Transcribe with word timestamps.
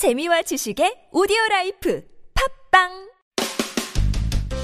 재미와 0.00 0.40
지식의 0.40 1.10
오디오 1.12 1.36
life 1.50 2.02
팟빵 2.70 2.88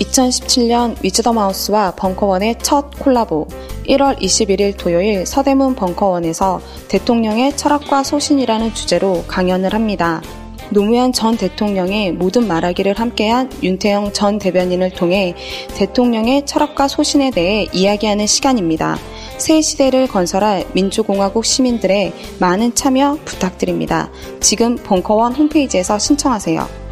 2017년 0.00 0.96
위즈덤하우스와 1.04 1.90
벙커원의 1.94 2.60
첫 2.62 2.88
콜라보 2.98 3.46
1월 3.86 4.18
21일 4.18 4.78
토요일 4.78 5.26
서대문 5.26 5.74
벙커원에서 5.74 6.62
대통령의 6.88 7.54
철학과 7.54 8.02
소신이라는 8.02 8.72
주제로 8.72 9.24
강연을 9.28 9.74
합니다. 9.74 10.22
노무현 10.70 11.12
전 11.12 11.36
대통령의 11.36 12.12
모든 12.12 12.48
말하기를 12.48 12.94
함께한 12.94 13.50
윤태영 13.62 14.14
전 14.14 14.38
대변인을 14.38 14.92
통해 14.92 15.34
대통령의 15.76 16.46
철학과 16.46 16.88
소신에 16.88 17.30
대해 17.30 17.68
이야기하는 17.74 18.26
시간입니다. 18.26 18.96
새 19.38 19.60
시대를 19.60 20.06
건설할 20.08 20.64
민주공화국 20.74 21.44
시민들의 21.44 22.12
많은 22.40 22.74
참여 22.74 23.18
부탁드립니다. 23.24 24.10
지금 24.40 24.76
벙커원 24.76 25.34
홈페이지에서 25.34 25.98
신청하세요. 25.98 26.86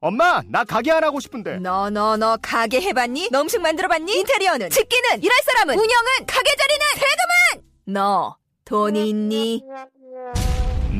엄마, 0.00 0.42
나 0.48 0.64
가게 0.64 0.90
안 0.92 1.02
하고 1.02 1.18
싶은데. 1.20 1.58
너 1.58 1.88
너 1.90 2.16
너 2.16 2.36
가게 2.40 2.80
해봤니? 2.80 3.28
너 3.32 3.40
음식 3.40 3.60
만들어봤니? 3.60 4.12
인테리어는? 4.18 4.70
집기는? 4.70 5.22
일할 5.22 5.38
사람은? 5.44 5.74
운영은? 5.74 6.26
가게 6.26 6.50
자리는? 6.56 6.86
세금은? 6.94 7.64
너 7.94 8.36
돈이 8.64 9.08
있니? 9.08 9.62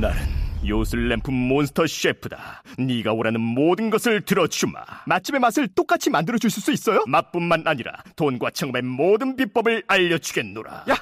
나는 0.00 0.35
요술램프 0.68 1.30
몬스터 1.30 1.86
셰프다. 1.86 2.62
네가 2.78 3.12
원하는 3.12 3.40
모든 3.40 3.90
것을 3.90 4.22
들어주마. 4.22 4.80
맛집의 5.06 5.40
맛을 5.40 5.68
똑같이 5.68 6.10
만들어줄 6.10 6.50
수 6.50 6.72
있어요? 6.72 7.04
맛뿐만 7.06 7.62
아니라 7.66 8.02
돈과 8.16 8.50
청음의 8.50 8.82
모든 8.82 9.36
비법을 9.36 9.84
알려주겠노라. 9.86 10.84
야하! 10.88 11.00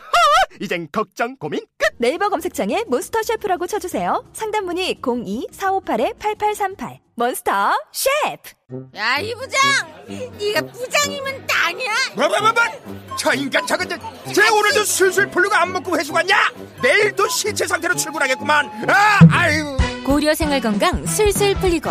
이젠 0.61 0.89
걱정 0.93 1.37
고민 1.37 1.61
끝. 1.79 1.95
네이버 1.99 2.29
검색창에 2.29 2.85
몬스터 2.89 3.23
셰프라고 3.23 3.67
쳐주세요. 3.67 4.25
상담 4.33 4.67
문의 4.67 4.97
02-458-8838 4.97 7.04
몬스터 7.17 7.53
셰프. 7.93 8.51
야, 8.97 9.19
이 9.19 9.33
부장! 9.35 9.61
네가 10.09 10.63
부장이면 10.73 11.47
땅이야? 11.47 11.93
뭐, 12.17 12.29
뭐, 12.29 12.41
뭐, 12.41 12.53
뭐? 12.53 13.17
저 13.17 13.33
인간 13.35 13.65
저거 13.67 13.85
저, 13.85 13.97
쟤 14.33 14.49
오늘도 14.49 14.85
술술 14.85 15.31
풀리고 15.31 15.55
안 15.55 15.73
먹고 15.73 15.97
회수 15.99 16.13
갔냐? 16.13 16.53
내일도 16.83 17.29
시체 17.29 17.67
상태로 17.67 17.95
출근하겠구만. 17.95 18.69
아, 18.89 19.19
아유. 19.31 19.77
고려 20.05 20.35
생활 20.35 20.61
건강 20.61 21.07
술술 21.07 21.55
풀리고 21.55 21.91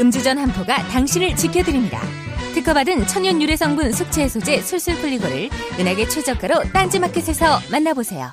음주전 0.00 0.36
한포가 0.38 0.88
당신을 0.88 1.36
지켜드립니다. 1.36 2.00
특허받은 2.54 3.06
천연 3.06 3.40
유래 3.40 3.54
성분 3.56 3.92
숙취 3.92 4.22
해소제 4.22 4.62
술술 4.62 4.96
풀리고를 4.96 5.48
은하계 5.78 6.08
최저가로 6.08 6.72
딴지마켓에서 6.72 7.60
만나보세요. 7.70 8.32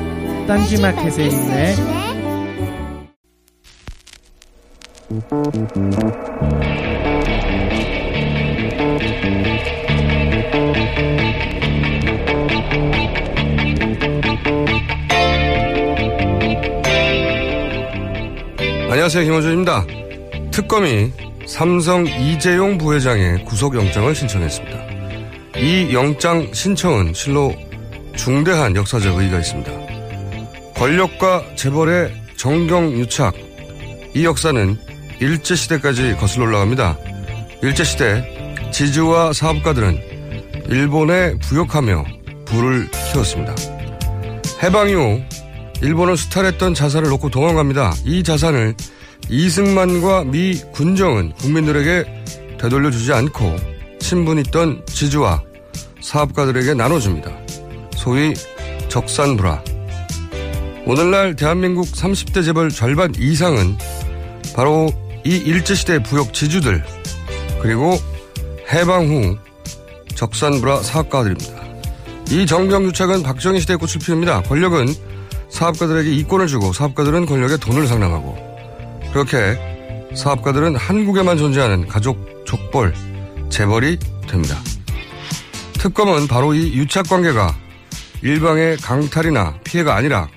딴지마켓에 0.47 1.25
있네 1.25 1.75
안녕하세요. 18.89 19.23
김원준입니다. 19.23 19.85
특검이 20.51 21.11
삼성 21.47 22.05
이재용 22.05 22.77
부회장의 22.77 23.45
구속영장을 23.45 24.13
신청했습니다. 24.13 24.77
이 25.57 25.93
영장 25.93 26.53
신청은 26.53 27.13
실로 27.13 27.53
중대한 28.15 28.75
역사적 28.75 29.17
의의가 29.17 29.39
있습니다. 29.39 29.80
권력과 30.81 31.43
재벌의 31.55 32.11
정경유착. 32.37 33.35
이 34.15 34.25
역사는 34.25 34.79
일제시대까지 35.19 36.15
거슬러 36.19 36.45
올라갑니다. 36.45 36.97
일제시대 37.61 38.71
지주와 38.73 39.31
사업가들은 39.31 40.01
일본에 40.69 41.37
부역하며 41.37 42.03
부를 42.45 42.89
키웠습니다. 42.89 43.53
해방 44.63 44.89
이후 44.89 45.21
일본은 45.83 46.15
수탈했던 46.15 46.73
자산을 46.73 47.09
놓고 47.09 47.29
도망갑니다. 47.29 47.93
이 48.03 48.23
자산을 48.23 48.73
이승만과 49.29 50.23
미 50.23 50.59
군정은 50.71 51.33
국민들에게 51.33 52.23
되돌려주지 52.59 53.13
않고 53.13 53.55
친분 53.99 54.39
있던 54.39 54.83
지주와 54.87 55.43
사업가들에게 56.01 56.73
나눠줍니다. 56.73 57.31
소위 57.95 58.33
적산불화. 58.89 59.70
오늘날 60.85 61.35
대한민국 61.35 61.85
30대 61.85 62.43
재벌 62.43 62.69
절반 62.69 63.13
이상은 63.15 63.77
바로 64.55 64.91
이 65.23 65.37
일제시대 65.37 66.01
부역 66.01 66.33
지주들 66.33 66.83
그리고 67.61 67.97
해방 68.71 69.07
후 69.07 69.37
적산불화 70.15 70.81
사업가들입니다. 70.81 71.61
이 72.31 72.45
정경유착은 72.45 73.21
박정희 73.23 73.59
시대의 73.59 73.77
꽃을 73.77 73.99
피웁니다. 74.03 74.41
권력은 74.43 74.87
사업가들에게 75.49 76.09
이권을 76.15 76.47
주고 76.47 76.73
사업가들은 76.73 77.25
권력에 77.27 77.57
돈을 77.57 77.85
상납하고 77.87 78.37
그렇게 79.13 79.59
사업가들은 80.15 80.75
한국에만 80.75 81.37
존재하는 81.37 81.87
가족 81.87 82.45
족벌 82.45 82.93
재벌이 83.49 83.99
됩니다. 84.27 84.57
특검은 85.73 86.27
바로 86.27 86.53
이 86.53 86.73
유착 86.75 87.07
관계가 87.07 87.55
일방의 88.23 88.77
강탈이나 88.77 89.59
피해가 89.63 89.95
아니라 89.95 90.27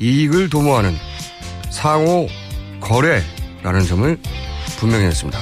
이익을 0.00 0.50
도모하는 0.50 0.96
상호 1.70 2.28
거래라는 2.80 3.86
점을 3.86 4.18
분명히 4.78 5.06
했습니다. 5.06 5.38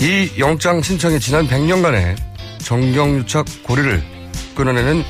이 0.00 0.30
영장 0.38 0.82
신청이 0.82 1.20
지난 1.20 1.46
100년간의 1.46 2.16
정경유착 2.58 3.46
고리를 3.62 4.02
끊어내는 4.54 5.04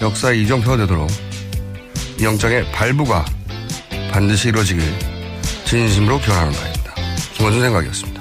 역사의 0.00 0.42
이정표가 0.42 0.76
되도록 0.78 1.10
이 2.18 2.24
영장의 2.24 2.70
발부가 2.72 3.24
반드시 4.10 4.48
이루어지길 4.48 4.82
진심으로 5.66 6.18
기원하는 6.20 6.52
바입니다. 6.52 6.94
김원준 7.34 7.60
생각이었습니다. 7.62 8.15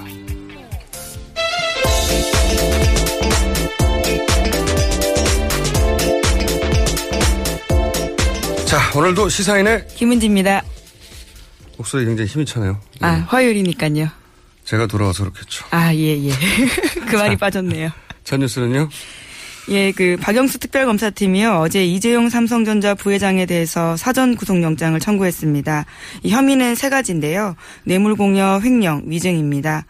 오늘도 8.95 9.27
시사인의 9.27 9.87
김은지입니다. 9.89 10.63
목소리 11.77 12.05
굉장히 12.05 12.29
힘이 12.29 12.45
차네요. 12.45 12.79
아, 13.01 13.25
화요일이니까요. 13.27 14.07
제가 14.63 14.87
돌아와서 14.87 15.23
그렇겠죠. 15.23 15.65
아, 15.71 15.93
예, 15.93 16.17
예. 16.27 16.31
그 17.09 17.17
말이 17.17 17.35
빠졌네요. 17.35 17.89
첫 18.23 18.37
뉴스는요? 18.37 18.87
예, 19.69 19.91
그 19.91 20.15
박영수 20.21 20.59
특별검사팀이요 20.59 21.59
어제 21.59 21.83
이재용 21.83 22.29
삼성전자 22.29 22.93
부회장에 22.93 23.45
대해서 23.45 23.97
사전 23.97 24.35
구속영장을 24.35 24.97
청구했습니다. 24.99 25.85
이 26.23 26.29
혐의는 26.29 26.75
세 26.75 26.89
가지인데요. 26.89 27.55
뇌물공여, 27.83 28.61
횡령, 28.63 29.03
위증입니다. 29.07 29.85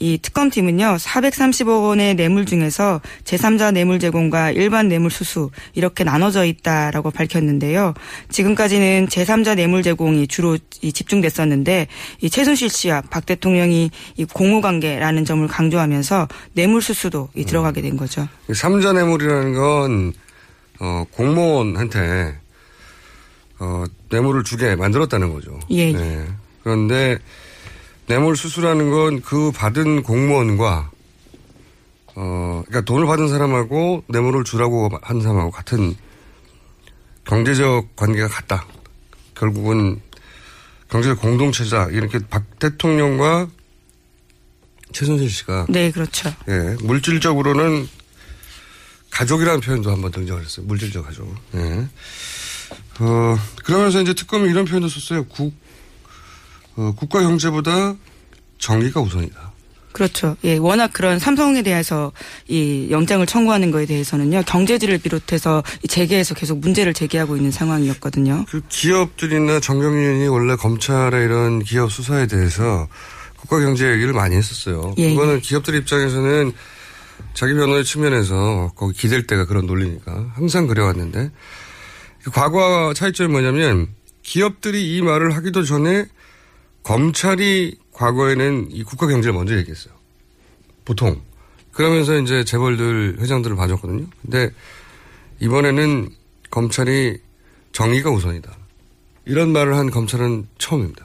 이 0.00 0.18
특검팀은요, 0.18 0.96
430억 0.96 1.86
원의 1.86 2.16
뇌물 2.16 2.46
중에서 2.46 3.00
제3자 3.24 3.72
뇌물 3.72 4.00
제공과 4.00 4.50
일반 4.50 4.88
뇌물 4.88 5.10
수수 5.10 5.50
이렇게 5.74 6.02
나눠져 6.02 6.44
있다라고 6.44 7.10
밝혔는데요. 7.12 7.94
지금까지는 8.28 9.06
제3자 9.08 9.54
뇌물 9.56 9.82
제공이 9.82 10.26
주로 10.26 10.58
집중됐었는데 10.58 11.86
이 12.20 12.30
최순실 12.30 12.70
씨와 12.70 13.02
박 13.08 13.24
대통령이 13.24 13.90
이 14.16 14.24
공모 14.24 14.60
관계라는 14.60 15.24
점을 15.24 15.46
강조하면서 15.46 16.28
뇌물 16.54 16.82
수수도 16.82 17.28
이 17.34 17.44
들어가게 17.44 17.80
된 17.80 17.96
거죠. 17.96 18.28
3자 18.48 18.94
뇌물이라는 18.94 19.54
건 19.54 20.12
어, 20.80 21.04
공무원한테 21.12 22.36
어, 23.60 23.84
뇌물을 24.10 24.42
주게 24.42 24.74
만들었다는 24.74 25.32
거죠. 25.32 25.60
예. 25.70 25.92
네. 25.92 26.26
그런데 26.64 27.18
뇌물 28.06 28.36
수수라는 28.36 28.90
건 28.90 29.22
그 29.22 29.50
받은 29.52 30.02
공무원과 30.02 30.90
어 32.16 32.62
그러니까 32.66 32.80
돈을 32.82 33.06
받은 33.06 33.28
사람하고 33.28 34.04
뇌물을 34.08 34.44
주라고 34.44 34.90
한 35.02 35.20
사람하고 35.20 35.50
같은 35.50 35.96
경제적 37.26 37.96
관계가 37.96 38.28
같다. 38.28 38.66
결국은 39.34 40.00
경제적 40.90 41.20
공동체자 41.20 41.88
이렇게 41.90 42.18
박 42.30 42.58
대통령과 42.58 43.48
최순실 44.92 45.28
씨가 45.30 45.66
네, 45.68 45.90
그렇죠. 45.90 46.32
예, 46.48 46.76
물질적으로는 46.82 47.88
가족이라는 49.10 49.60
표현도 49.60 49.90
한번 49.90 50.10
등장을 50.12 50.40
했어요. 50.42 50.66
물질적 50.66 51.04
가족. 51.06 51.34
예. 51.54 51.88
어, 53.00 53.36
그러면서 53.64 54.00
이제 54.00 54.14
특검이 54.14 54.48
이런 54.50 54.64
표현도 54.66 54.88
썼어요. 54.88 55.24
국, 55.26 55.52
어, 56.76 56.92
국가 56.96 57.20
경제보다 57.20 57.94
정의가 58.58 59.00
우선이다. 59.00 59.54
그렇죠. 59.92 60.36
예, 60.42 60.56
워낙 60.56 60.92
그런 60.92 61.20
삼성에 61.20 61.62
대해서 61.62 62.10
이 62.48 62.88
영장을 62.90 63.24
청구하는 63.26 63.70
거에 63.70 63.86
대해서는요, 63.86 64.42
경제지를 64.44 64.98
비롯해서 64.98 65.62
이 65.84 65.88
재계에서 65.88 66.34
계속 66.34 66.58
문제를 66.58 66.92
제기하고 66.92 67.36
있는 67.36 67.52
상황이었거든요. 67.52 68.44
그 68.48 68.60
기업들이나 68.68 69.60
정경련이 69.60 70.26
원래 70.26 70.56
검찰의 70.56 71.24
이런 71.24 71.62
기업 71.62 71.92
수사에 71.92 72.26
대해서 72.26 72.88
국가 73.36 73.60
경제 73.60 73.88
얘기를 73.92 74.12
많이 74.12 74.34
했었어요. 74.34 74.94
예, 74.98 75.10
그거는 75.10 75.40
기업들 75.40 75.76
입장에서는 75.76 76.52
자기 77.34 77.54
변호의 77.54 77.84
측면에서 77.84 78.72
거기 78.74 78.94
기댈 78.94 79.28
때가 79.28 79.44
그런 79.44 79.66
논리니까 79.66 80.32
항상 80.34 80.66
그래왔는데 80.66 81.30
그 82.24 82.30
과거와 82.32 82.94
차이점이 82.94 83.30
뭐냐면 83.30 83.88
기업들이 84.24 84.96
이 84.96 85.02
말을 85.02 85.36
하기도 85.36 85.62
전에 85.62 86.06
검찰이 86.84 87.76
과거에는 87.92 88.68
이 88.70 88.84
국가 88.84 89.06
경제를 89.06 89.32
먼저 89.34 89.56
얘기했어요. 89.56 89.92
보통. 90.84 91.20
그러면서 91.72 92.16
이제 92.20 92.44
재벌들 92.44 93.16
회장들을 93.18 93.56
봐줬거든요. 93.56 94.06
근데 94.22 94.50
이번에는 95.40 96.10
검찰이 96.50 97.18
정의가 97.72 98.10
우선이다. 98.10 98.56
이런 99.24 99.52
말을 99.52 99.74
한 99.76 99.90
검찰은 99.90 100.46
처음입니다. 100.58 101.04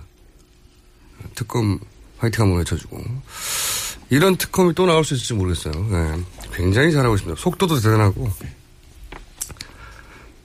특검 1.33 1.79
화이팅 2.17 2.43
한번 2.43 2.59
외쳐주고. 2.59 3.03
이런 4.09 4.35
특검이 4.35 4.73
또 4.75 4.85
나올 4.85 5.03
수 5.05 5.15
있을지 5.15 5.33
모르겠어요. 5.33 5.73
네. 5.89 6.23
굉장히 6.53 6.91
잘하고 6.91 7.15
있습니다. 7.15 7.41
속도도 7.41 7.79
대단하고. 7.79 8.29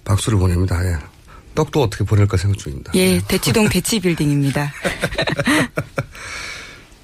박수를 0.05 0.39
보냅니다. 0.39 0.83
예. 0.87 1.14
떡도 1.55 1.83
어떻게 1.83 2.05
보낼까 2.05 2.37
생각 2.37 2.59
중입니다. 2.59 2.93
예, 2.95 3.21
대치동 3.29 3.69
대치 3.69 4.01
빌딩입니다. 4.01 4.73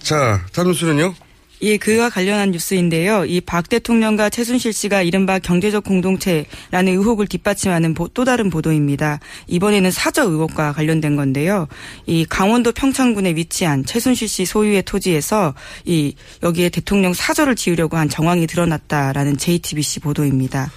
자, 0.01 0.45
다음 0.53 0.69
뉴스는요? 0.69 1.15
예, 1.63 1.77
그와 1.77 2.09
관련한 2.09 2.53
뉴스인데요. 2.53 3.27
이 3.27 3.43
박 3.43 3.69
대통령과 3.69 4.31
최순실 4.31 4.73
씨가 4.73 5.03
이른바 5.03 5.39
경제적 5.39 5.85
공동체라는 5.85 6.47
의혹을 6.95 7.27
뒷받침하는 7.27 7.93
보- 7.93 8.09
또 8.09 8.25
다른 8.25 8.49
보도입니다. 8.49 9.21
이번에는 9.47 9.91
사저 9.91 10.25
의혹과 10.25 10.73
관련된 10.73 11.17
건데요. 11.17 11.69
이 12.07 12.25
강원도 12.25 12.73
평창군에 12.73 13.35
위치한 13.35 13.85
최순실 13.85 14.27
씨 14.27 14.47
소유의 14.47 14.85
토지에서 14.85 15.53
이 15.85 16.15
여기에 16.43 16.71
대통령 16.71 17.13
사저를 17.13 17.57
지으려고 17.57 17.99
한 17.99 18.09
정황이 18.09 18.47
드러났다라는 18.47 19.37
JTBC 19.37 20.01
보도입니다. 20.01 20.73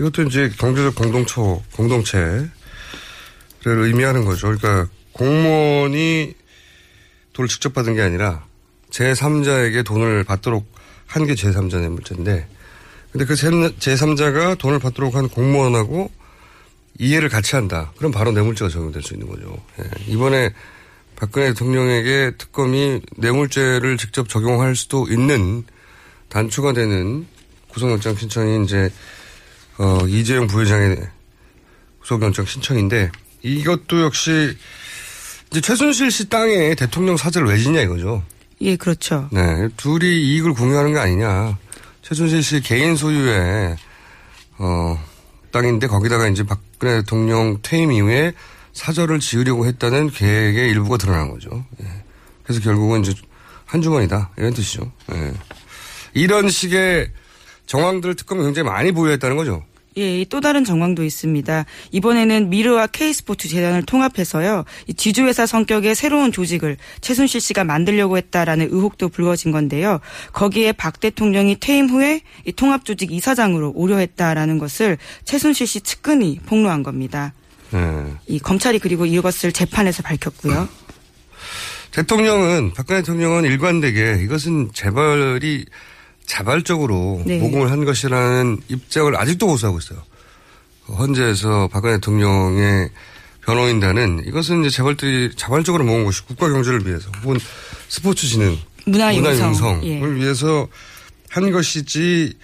이것도 0.00 0.22
이제 0.24 0.50
경제적 0.58 0.96
공동체, 0.96 1.34
공동체 1.76 2.48
를 3.64 3.78
의미하는 3.80 4.24
거죠. 4.24 4.46
그러니까 4.46 4.88
공무원이 5.12 6.34
돈을 7.32 7.48
직접 7.48 7.72
받은 7.74 7.94
게 7.94 8.02
아니라 8.02 8.44
제3자에게 8.90 9.84
돈을 9.84 10.24
받도록 10.24 10.66
한 11.06 11.26
게 11.26 11.34
제3자 11.34 11.80
뇌물죄인데 11.80 12.46
근데 13.12 13.24
그 13.24 13.34
제3자가 13.34 14.58
돈을 14.58 14.78
받도록 14.78 15.14
한 15.16 15.28
공무원하고 15.28 16.10
이해를 16.98 17.28
같이 17.28 17.56
한다. 17.56 17.92
그럼 17.96 18.12
바로 18.12 18.30
뇌물죄가 18.32 18.68
적용될 18.70 19.02
수 19.02 19.14
있는 19.14 19.28
거죠. 19.28 19.56
예. 19.80 20.12
이번에 20.12 20.50
박근혜 21.16 21.48
대통령에게 21.48 22.32
특검이 22.38 23.00
뇌물죄를 23.16 23.96
직접 23.96 24.28
적용할 24.28 24.76
수도 24.76 25.06
있는 25.08 25.64
단추가 26.28 26.72
되는 26.72 27.26
구속영장 27.68 28.14
신청이 28.16 28.64
이제 28.64 28.90
어, 29.78 29.98
이재용 30.06 30.46
부회장의 30.46 30.98
구속영장 32.00 32.44
신청인데 32.44 33.10
이것도 33.42 34.02
역시 34.02 34.56
이제 35.50 35.60
최순실 35.60 36.10
씨 36.10 36.28
땅에 36.28 36.74
대통령 36.74 37.16
사저를 37.16 37.48
왜 37.48 37.58
짓냐 37.58 37.80
이거죠. 37.82 38.22
예, 38.60 38.76
그렇죠. 38.76 39.28
네, 39.32 39.68
둘이 39.76 40.06
이익을 40.06 40.52
공유하는 40.54 40.92
게 40.92 40.98
아니냐. 40.98 41.56
최순실 42.02 42.42
씨 42.42 42.60
개인 42.60 42.96
소유의 42.96 43.76
어, 44.58 45.04
땅인데 45.52 45.86
거기다가 45.86 46.28
이제 46.28 46.42
박근혜 46.42 47.00
대통령 47.00 47.58
퇴임 47.62 47.92
이후에 47.92 48.32
사저를 48.72 49.20
지으려고 49.20 49.66
했다는 49.66 50.10
계획의 50.10 50.70
일부가 50.70 50.96
드러난 50.96 51.30
거죠. 51.30 51.64
예. 51.82 51.86
그래서 52.42 52.60
결국은 52.60 53.02
이제 53.02 53.14
한 53.64 53.82
주머니다 53.82 54.30
이런 54.36 54.52
뜻이죠. 54.54 54.90
예. 55.12 55.32
이런 56.14 56.48
식의 56.48 57.10
정황들을 57.66 58.14
특검이 58.14 58.42
굉장히 58.42 58.68
많이 58.68 58.92
보유했다는 58.92 59.36
거죠. 59.36 59.64
예, 59.98 60.24
또 60.24 60.40
다른 60.40 60.64
정황도 60.64 61.04
있습니다. 61.04 61.64
이번에는 61.90 62.50
미르와 62.50 62.86
K스포츠 62.86 63.48
재단을 63.48 63.82
통합해서요. 63.82 64.64
이 64.86 64.94
지주회사 64.94 65.46
성격의 65.46 65.94
새로운 65.94 66.30
조직을 66.30 66.76
최순실 67.00 67.40
씨가 67.40 67.64
만들려고 67.64 68.16
했다라는 68.16 68.68
의혹도 68.70 69.08
불거진 69.08 69.50
건데요. 69.50 70.00
거기에 70.32 70.72
박 70.72 71.00
대통령이 71.00 71.58
퇴임 71.58 71.88
후에 71.88 72.20
이 72.44 72.52
통합조직 72.52 73.10
이사장으로 73.10 73.72
오려했다라는 73.74 74.58
것을 74.58 74.98
최순실 75.24 75.66
씨 75.66 75.80
측근이 75.80 76.40
폭로한 76.46 76.82
겁니다. 76.82 77.34
예. 77.74 78.04
이 78.26 78.38
검찰이 78.38 78.78
그리고 78.78 79.04
이것을 79.04 79.52
재판에서 79.52 80.02
밝혔고요. 80.02 80.68
대통령은 81.90 82.72
박근혜 82.74 83.00
대통령은 83.00 83.44
일관되게 83.44 84.20
이것은 84.22 84.70
재벌이 84.72 85.66
자발적으로 86.28 87.22
네. 87.26 87.38
모금을 87.38 87.70
한 87.70 87.84
것이라는 87.84 88.58
입장을 88.68 89.16
아직도 89.16 89.46
고수하고 89.46 89.78
있어요. 89.78 90.02
헌재에서 90.86 91.68
박근혜 91.72 91.94
대통령의 91.96 92.90
변호인단은 93.44 94.24
이것은 94.26 94.60
이제 94.64 94.76
재벌들이 94.76 95.34
자발적으로 95.36 95.84
모은 95.84 96.04
것이 96.04 96.24
국가 96.26 96.48
경제를 96.48 96.86
위해서 96.86 97.10
혹은 97.24 97.38
스포츠 97.88 98.26
진흥, 98.26 98.58
문화 98.84 99.14
융성. 99.14 99.48
융성을 99.48 99.84
예. 99.84 100.14
위해서 100.14 100.68
한 101.30 101.50
것이지 101.50 102.34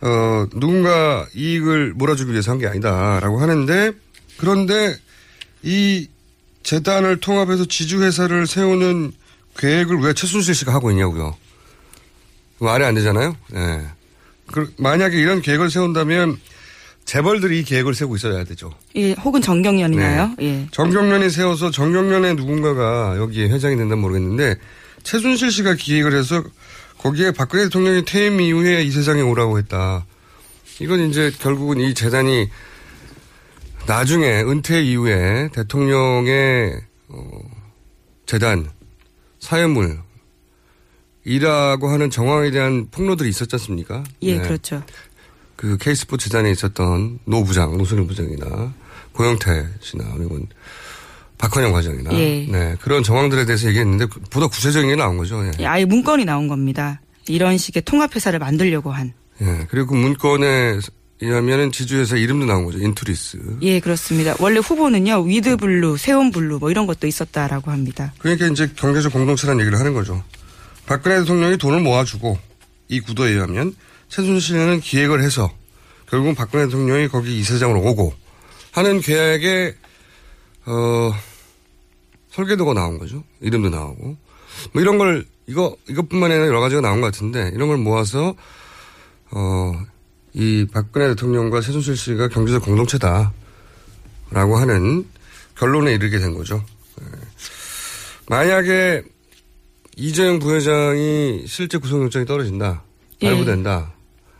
어, 0.00 0.46
누군가 0.52 1.26
이익을 1.34 1.94
몰아주기 1.94 2.30
위해서 2.32 2.52
한 2.52 2.58
게 2.58 2.68
아니다라고 2.68 3.40
하는데 3.40 3.92
그런데 4.36 4.96
이 5.64 6.06
재단을 6.62 7.18
통합해서 7.18 7.64
지주회사를 7.64 8.46
세우는 8.46 9.12
계획을 9.58 9.98
왜 10.02 10.12
최순실 10.12 10.54
씨가 10.54 10.72
하고 10.72 10.92
있냐고요. 10.92 11.36
말이 12.60 12.84
안 12.84 12.94
되잖아요. 12.94 13.36
예. 13.54 13.82
그, 14.46 14.72
만약에 14.78 15.18
이런 15.18 15.42
계획을 15.42 15.70
세운다면 15.70 16.38
재벌들이 17.04 17.60
이 17.60 17.64
계획을 17.64 17.94
세우고 17.94 18.16
있어야 18.16 18.44
되죠. 18.44 18.72
예, 18.96 19.12
혹은 19.12 19.40
정경련이나요? 19.40 20.34
예. 20.40 20.66
정경련이 20.72 21.30
세워서 21.30 21.70
정경련의 21.70 22.34
누군가가 22.34 23.16
여기에 23.16 23.48
회장이 23.48 23.76
된다면 23.76 24.02
모르겠는데 24.02 24.56
최순실 25.04 25.50
씨가 25.50 25.74
기획을 25.74 26.12
해서 26.14 26.42
거기에 26.98 27.30
박근혜 27.30 27.64
대통령이 27.64 28.04
퇴임 28.04 28.40
이후에 28.40 28.82
이 28.82 28.90
세상에 28.90 29.22
오라고 29.22 29.58
했다. 29.58 30.04
이건 30.80 31.08
이제 31.08 31.32
결국은 31.38 31.80
이 31.80 31.94
재단이 31.94 32.48
나중에 33.86 34.42
은퇴 34.42 34.82
이후에 34.82 35.48
대통령의 35.54 36.74
어, 37.08 37.22
재단 38.26 38.68
사회물 39.38 39.98
이라고 41.28 41.88
하는 41.90 42.10
정황에 42.10 42.50
대한 42.50 42.88
폭로들이 42.90 43.28
있었지 43.28 43.54
않습니까? 43.56 44.02
예, 44.22 44.36
네. 44.38 44.42
그렇죠. 44.42 44.82
그 45.56 45.76
K스포츠 45.78 46.28
재단에 46.30 46.50
있었던 46.52 47.18
노 47.26 47.44
부장, 47.44 47.76
노선일 47.76 48.06
부장이나 48.06 48.72
고영태 49.12 49.66
씨나 49.80 50.04
아니면 50.14 50.46
박헌영 51.36 51.72
과장이나 51.72 52.12
예. 52.14 52.46
네, 52.50 52.76
그런 52.80 53.02
정황들에 53.02 53.44
대해서 53.44 53.68
얘기했는데 53.68 54.06
그- 54.06 54.20
보다 54.30 54.46
구체적인 54.46 54.88
게 54.90 54.96
나온 54.96 55.16
거죠. 55.18 55.44
예. 55.44 55.50
예, 55.60 55.66
아예 55.66 55.84
문건이 55.84 56.24
나온 56.24 56.48
겁니다. 56.48 57.00
이런 57.28 57.58
식의 57.58 57.82
통합회사를 57.82 58.38
만들려고 58.38 58.90
한. 58.90 59.12
예, 59.42 59.66
그리고 59.70 59.88
그 59.88 59.94
문건에 59.94 60.78
의하면은 61.20 61.72
지주회사 61.72 62.16
이름도 62.16 62.46
나온 62.46 62.64
거죠. 62.64 62.78
인투리스. 62.78 63.38
예, 63.62 63.80
그렇습니다. 63.80 64.34
원래 64.38 64.58
후보는요, 64.60 65.22
위드블루, 65.22 65.96
세온블루 65.96 66.58
뭐 66.60 66.70
이런 66.70 66.86
것도 66.86 67.06
있었다라고 67.08 67.70
합니다. 67.72 68.12
그러니까 68.18 68.46
이제 68.46 68.70
경제적 68.76 69.12
공동체라는 69.12 69.60
얘기를 69.60 69.78
하는 69.78 69.94
거죠. 69.94 70.22
박근혜 70.88 71.20
대통령이 71.20 71.58
돈을 71.58 71.80
모아주고 71.80 72.38
이 72.88 73.00
구도에 73.00 73.30
의하면 73.30 73.74
최순실은 74.08 74.80
기획을 74.80 75.22
해서 75.22 75.52
결국은 76.06 76.34
박근혜 76.34 76.64
대통령이 76.64 77.08
거기 77.08 77.38
이사장으로 77.38 77.80
오고 77.82 78.14
하는 78.72 79.00
계획에 79.00 79.76
어 80.66 81.12
설계도가 82.30 82.74
나온 82.74 82.98
거죠. 82.98 83.22
이름도 83.40 83.68
나오고 83.68 84.16
뭐 84.72 84.82
이런 84.82 84.98
걸 84.98 85.26
이거 85.46 85.76
이것뿐만 85.88 86.30
아니라 86.30 86.46
여러 86.46 86.60
가지가 86.60 86.80
나온 86.80 87.00
것 87.00 87.12
같은데 87.12 87.50
이런 87.54 87.68
걸 87.68 87.76
모아서 87.76 88.34
어 89.30 89.98
이 90.38 90.66
박근혜 90.72 91.08
대통령과 91.08 91.60
최순실 91.60 91.96
씨가 91.96 92.28
경제적 92.28 92.62
공동체다라고 92.62 93.32
하는 94.56 95.04
결론에 95.56 95.94
이르게 95.94 96.20
된 96.20 96.34
거죠. 96.34 96.64
예. 97.00 97.06
만약에 98.28 99.02
이재용 99.98 100.38
부회장이 100.38 101.44
실제 101.46 101.76
구속영장이 101.78 102.24
떨어진다. 102.24 102.82
예. 103.22 103.26
발부된다. 103.30 103.92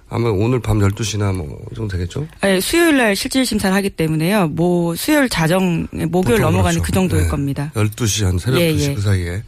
아마 0.09 0.29
오늘 0.31 0.61
밤 0.61 0.79
12시나 0.79 1.35
뭐, 1.37 1.61
이 1.71 1.75
정도 1.75 1.93
되겠죠? 1.97 2.27
네, 2.41 2.61
수요일 2.61 2.97
날 2.97 3.15
실질 3.17 3.45
심사를 3.45 3.75
하기 3.77 3.91
때문에요. 3.91 4.47
뭐 4.49 4.95
수요일 4.95 5.29
자정 5.29 5.87
목요일 5.91 6.39
보통 6.39 6.41
넘어가는 6.41 6.81
그렇죠. 6.81 6.83
그 6.83 6.93
정도일 6.93 7.23
네. 7.25 7.29
겁니다. 7.29 7.73
12시 7.75 8.25
한 8.25 8.39
새벽 8.39 8.61
예, 8.61 8.73
2시 8.73 8.81
예. 8.91 8.95
그 8.95 9.01
사이에. 9.03 9.43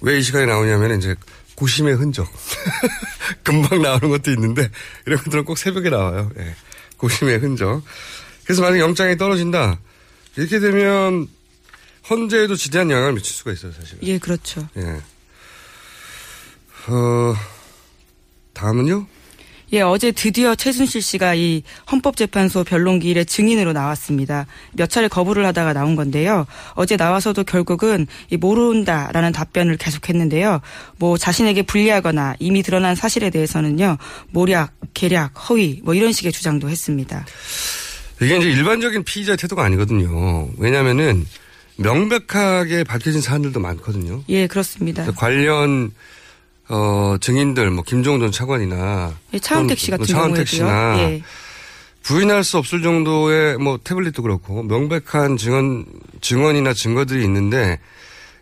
왜 0.00 0.18
이 0.18 0.22
시간에 0.22 0.46
나오냐면 0.46 0.96
이제 0.98 1.14
고심의 1.56 1.94
흔적. 1.96 2.26
금방 3.44 3.82
나오는 3.82 4.08
것도 4.08 4.30
있는데 4.32 4.68
이런 5.06 5.18
것들은 5.22 5.44
꼭 5.44 5.58
새벽에 5.58 5.90
나와요. 5.90 6.30
예. 6.38 6.54
고심의 6.96 7.38
흔적. 7.38 7.82
그래서 8.44 8.62
만약 8.62 8.78
영장이 8.78 9.16
떨어진다. 9.18 9.78
이렇게 10.36 10.60
되면 10.60 11.28
헌재에도 12.12 12.54
지대한 12.56 12.90
영향을 12.90 13.14
미칠 13.14 13.34
수가 13.34 13.52
있어요, 13.52 13.72
사실. 13.72 13.98
예, 14.02 14.18
그렇죠. 14.18 14.68
예. 14.76 14.82
어, 16.88 17.34
다음은요? 18.52 19.06
예, 19.72 19.80
어제 19.80 20.12
드디어 20.12 20.54
최순실 20.54 21.00
씨가 21.00 21.34
이 21.34 21.62
헌법재판소 21.90 22.64
변론기일에 22.64 23.24
증인으로 23.24 23.72
나왔습니다. 23.72 24.46
몇 24.72 24.90
차례 24.90 25.08
거부를 25.08 25.46
하다가 25.46 25.72
나온 25.72 25.96
건데요. 25.96 26.46
어제 26.74 26.96
나와서도 26.96 27.44
결국은 27.44 28.06
이 28.28 28.36
모른다라는 28.36 29.32
답변을 29.32 29.78
계속했는데요. 29.78 30.60
뭐 30.98 31.16
자신에게 31.16 31.62
불리하거나 31.62 32.34
이미 32.38 32.62
드러난 32.62 32.94
사실에 32.94 33.30
대해서는요. 33.30 33.96
모략, 34.28 34.74
계략, 34.92 35.48
허위 35.48 35.80
뭐 35.82 35.94
이런 35.94 36.12
식의 36.12 36.32
주장도 36.32 36.68
했습니다. 36.68 37.24
이게 38.20 38.36
이제 38.36 38.50
일반적인 38.50 39.04
피의자 39.04 39.36
태도가 39.36 39.64
아니거든요. 39.64 40.50
왜냐면은 40.58 41.26
명백하게 41.82 42.84
밝혀진 42.84 43.20
사안들도 43.20 43.60
많거든요. 43.60 44.22
예, 44.28 44.46
그렇습니다. 44.46 45.10
관련 45.12 45.90
어, 46.68 47.16
증인들, 47.20 47.70
뭐, 47.70 47.84
김종훈 47.84 48.20
전 48.20 48.32
차관이나. 48.32 49.14
예, 49.34 49.38
차은택 49.38 49.78
씨 49.78 49.90
같은 49.90 50.06
차은택. 50.06 50.48
씨나. 50.48 50.98
예. 51.00 51.22
부인할 52.02 52.44
수 52.44 52.56
없을 52.56 52.82
정도의 52.82 53.58
뭐, 53.58 53.78
태블릿도 53.82 54.22
그렇고, 54.22 54.62
명백한 54.62 55.36
증언, 55.36 55.84
증언이나 56.20 56.72
증거들이 56.72 57.22
있는데, 57.24 57.78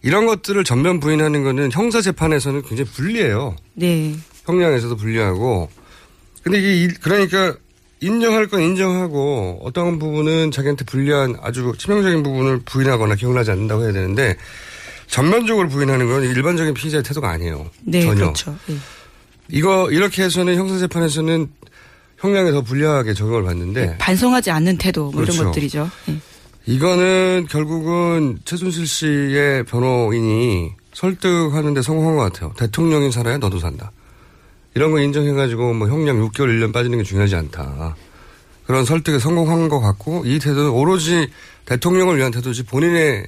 이런 0.03 0.27
것들을 0.27 0.63
전면 0.65 1.01
부인하는 1.01 1.43
거는 1.43 1.73
형사 1.73 2.01
재판에서는 2.01 2.63
굉장히 2.63 2.91
불리해요. 2.91 3.57
네. 3.75 4.15
형량에서도 4.47 4.97
불리하고. 4.97 5.69
근데 6.43 6.59
이게, 6.59 6.75
일- 6.83 7.01
그러니까, 7.01 7.57
인정할 8.01 8.47
건 8.49 8.63
인정하고, 8.63 9.61
어떤 9.63 9.99
부분은 9.99 10.51
자기한테 10.51 10.85
불리한 10.85 11.37
아주 11.43 11.73
치명적인 11.77 12.23
부분을 12.23 12.61
부인하거나 12.65 13.15
기억나지 13.15 13.51
않는다고 13.51 13.85
해야 13.85 13.93
되는데, 13.93 14.37
전면적으로 15.07 15.69
부인하는 15.69 16.07
건 16.07 16.23
일반적인 16.23 16.73
피의자의 16.73 17.03
태도가 17.03 17.29
아니에요. 17.31 17.69
네, 17.83 18.03
전혀. 18.03 18.15
그렇죠. 18.15 18.57
예. 18.71 18.77
이거 19.49 19.91
이렇게 19.91 20.23
해서는 20.23 20.57
형사재판에서는 20.57 21.49
형량에 22.19 22.53
더 22.53 22.63
불리하게 22.63 23.15
적용을 23.15 23.43
받는데 23.43 23.99
반성하지 23.99 24.53
않는 24.53 24.79
태도 24.79 25.11
뭐 25.11 25.23
그렇죠. 25.23 25.33
이런 25.33 25.47
것들이죠. 25.47 25.91
예. 26.11 26.17
이거는 26.67 27.49
결국은 27.51 28.39
최순실 28.45 28.87
씨의 28.87 29.65
변호인이 29.65 30.71
설득하는데 30.93 31.83
성공한 31.83 32.17
것 32.17 32.33
같아요. 32.33 32.53
대통령이 32.57 33.11
살아야 33.11 33.39
너도 33.39 33.59
산다. 33.59 33.91
이런 34.75 34.93
거 34.93 35.01
인정해가지고 35.01 35.75
뭐 35.75 35.89
형량 35.89 36.17
6개월 36.29 36.49
1년 36.49 36.73
빠지는 36.73 36.99
게 36.99 37.05
중요하지 37.05 37.35
않다. 37.37 37.97
그런 38.67 38.85
설득에 38.85 39.19
성공한 39.19 39.69
것 39.69 39.81
같고 39.81 40.23
이 40.27 40.39
태도는 40.39 40.71
오로지 40.71 41.29
대통령을 41.65 42.17
위한 42.17 42.31
태도지 42.31 42.65
본인의 42.65 43.27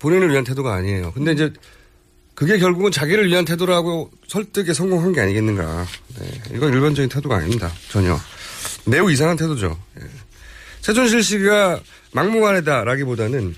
본인을 0.00 0.30
위한 0.30 0.44
태도가 0.44 0.74
아니에요. 0.74 1.12
근데 1.12 1.32
이제 1.32 1.52
그게 2.34 2.58
결국은 2.58 2.90
자기를 2.90 3.28
위한 3.28 3.44
태도라고 3.44 4.10
설득에 4.26 4.72
성공한 4.72 5.12
게 5.12 5.20
아니겠는가. 5.20 5.86
네, 6.18 6.42
이건 6.54 6.72
일반적인 6.72 7.10
태도가 7.10 7.36
아닙니다. 7.36 7.70
전혀. 7.90 8.18
매우 8.86 9.10
이상한 9.10 9.36
태도죠. 9.36 9.78
예. 10.00 10.06
최준실 10.80 11.22
씨가 11.22 11.80
막무가내다라기보다는 12.12 13.54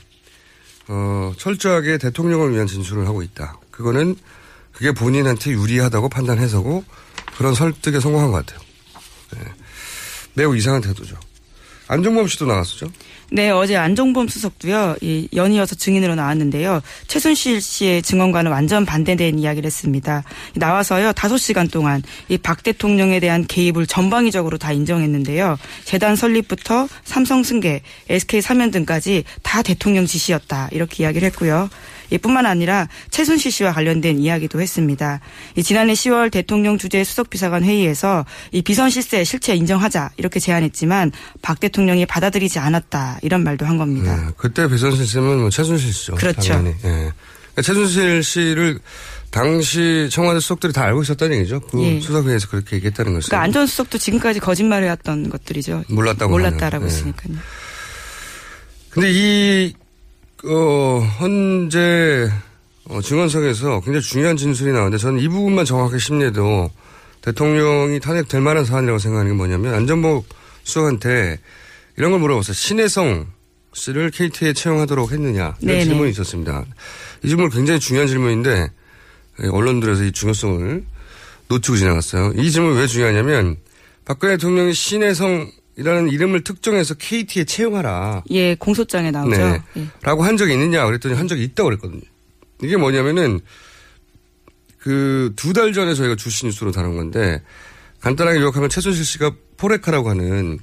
어, 0.89 1.33
철저하게 1.39 1.99
대통령을 1.99 2.53
위한 2.53 2.67
진술을 2.67 3.07
하고 3.07 3.23
있다. 3.23 3.59
그거는 3.71 4.17
그게 4.83 4.91
본인한테 4.91 5.53
유리하다고 5.53 6.09
판단해서고 6.09 6.83
그런 7.39 7.55
설득에 7.55 8.01
성공한 8.01 8.33
것 8.33 8.45
같아요. 8.45 8.67
예. 9.37 9.53
매우 10.35 10.57
이상한 10.57 10.81
태도죠. 10.81 11.15
안종범 11.87 12.27
씨도 12.27 12.47
나왔었죠. 12.47 12.91
네, 13.31 13.51
어제 13.51 13.77
안종범 13.77 14.27
수석도요, 14.27 14.97
이 15.01 15.29
연이어서 15.35 15.77
증인으로 15.77 16.17
나왔는데요. 16.17 16.83
최순실 17.07 17.61
씨의 17.61 18.03
증언과는 18.03 18.51
완전 18.51 18.85
반대된 18.85 19.39
이야기를 19.39 19.67
했습니다. 19.67 20.25
나와서요, 20.57 21.13
다섯 21.13 21.37
시간 21.37 21.69
동안 21.69 22.03
이 22.29 22.37
박 22.37 22.65
대통령에 22.65 23.21
대한 23.21 23.47
개입을 23.47 23.87
전방위적으로 23.87 24.59
다 24.59 24.73
인정했는데요. 24.73 25.59
재단 25.85 26.17
설립부터 26.17 26.89
삼성 27.05 27.45
승계, 27.45 27.83
SK 28.09 28.43
사면 28.43 28.73
등까지 28.73 29.23
다 29.43 29.63
대통령 29.63 30.07
지시였다. 30.07 30.71
이렇게 30.73 31.05
이야기를 31.05 31.27
했고요. 31.29 31.71
이뿐만 32.13 32.47
아니라 32.47 32.89
최순실 33.11 33.51
씨와 33.51 33.73
관련된 33.73 34.19
이야기도 34.19 34.61
했습니다. 34.61 35.21
이 35.57 35.63
지난해 35.63 35.93
10월 35.95 36.31
대통령 36.31 36.79
주재 36.79 37.05
수석비서관 37.05 37.65
회의에서 37.65 38.25
이 38.53 38.63
비선 38.63 38.91
실세 38.91 39.25
실체 39.25 39.55
인정하자 39.55 40.11
이렇게 40.17 40.41
제안했지만 40.41 41.13
박 41.41 41.61
대통령이 41.61 42.07
받아들이지 42.07 42.59
않았다 42.59 43.19
이런 43.23 43.43
말도 43.45 43.67
한 43.67 43.79
겁니다. 43.79 44.27
예, 44.27 44.33
그때 44.37 44.69
비선실 44.69 45.07
씨는 45.07 45.39
뭐 45.41 45.51
최순실 45.51 45.93
씨죠. 45.93 46.15
그렇죠. 46.17 46.53
당연히. 46.53 46.77
예. 46.85 47.13
그러니까 47.55 47.63
최순실 47.63 48.23
씨를 48.23 48.79
당시 49.31 50.09
청와대 50.11 50.41
수석들이 50.41 50.73
다 50.73 50.85
알고 50.85 51.03
있었다는 51.03 51.39
얘기죠. 51.39 51.61
그 51.61 51.83
예. 51.83 52.01
수석회에서 52.01 52.49
그렇게 52.49 52.77
얘기했다는 52.77 53.15
것은. 53.15 53.29
그러니까 53.29 53.45
안전 53.45 53.67
수석도 53.67 53.99
지금까지 53.99 54.41
거짓말을 54.41 54.85
해왔던 54.85 55.31
것들이죠. 55.31 55.85
몰랐다고 55.89 56.31
몰랐다라고 56.31 56.85
예. 56.85 56.89
했으니까요. 56.89 57.37
근데 58.91 59.11
이, 59.11 59.73
어, 60.45 60.99
헌재, 61.21 62.29
어, 62.87 63.01
증언석에서 63.01 63.81
굉장히 63.81 64.01
중요한 64.01 64.37
진술이 64.37 64.73
나오는데 64.73 64.99
저는 64.99 65.21
이 65.21 65.29
부분만 65.29 65.65
정확하게 65.65 65.99
심리해도 65.99 66.71
대통령이 67.21 68.01
탄핵될 68.01 68.41
만한 68.41 68.65
사안이라고 68.65 68.99
생각하는 68.99 69.33
게 69.33 69.37
뭐냐면 69.37 69.75
안전복 69.75 70.27
수석한테 70.65 71.39
이런 71.97 72.11
걸 72.11 72.21
물어봤어요. 72.21 72.55
신혜성 72.55 73.27
씨를 73.75 74.11
KT에 74.11 74.53
채용하도록 74.53 75.13
했느냐. 75.13 75.55
이런 75.61 75.77
네네. 75.77 75.85
질문이 75.85 76.11
있었습니다. 76.11 76.65
이 77.23 77.29
질문 77.29 77.49
굉장히 77.49 77.79
중요한 77.79 78.09
질문인데 78.09 78.69
예, 79.43 79.49
언론들에서 79.49 80.05
이 80.05 80.13
중요성을 80.13 80.85
놓치고 81.49 81.77
지나갔어요. 81.77 82.33
이 82.37 82.51
질문이 82.51 82.79
왜 82.79 82.87
중요하냐면 82.87 83.57
박근혜 84.05 84.37
대통령이 84.37 84.75
신혜성 84.75 85.51
이라는 85.77 86.11
이름을 86.11 86.45
특정해서 86.45 86.95
KT에 86.95 87.45
채용하라. 87.45 88.25
예, 88.31 88.55
공소장에 88.55 89.11
나오죠. 89.11 89.31
네. 89.37 89.63
예. 89.79 89.87
라고 90.03 90.23
한 90.25 90.37
적이 90.37 90.53
있느냐 90.55 90.85
그랬더니 90.87 91.15
한 91.15 91.29
적이 91.29 91.45
있다고 91.45 91.69
그랬거든요. 91.71 92.03
이게 92.63 92.77
뭐냐면은 92.77 93.41
그 94.79 95.33
두 95.37 95.53
달 95.53 95.73
전에 95.73 95.95
저희가 95.95 96.17
주시 96.17 96.45
뉴스로 96.47 96.73
다룬 96.73 96.97
건데 96.97 97.41
간단하게 98.01 98.41
요약하면 98.41 98.69
최순실 98.69 99.05
씨가 99.05 99.33
포레카라고 99.57 100.11
하는 100.11 100.59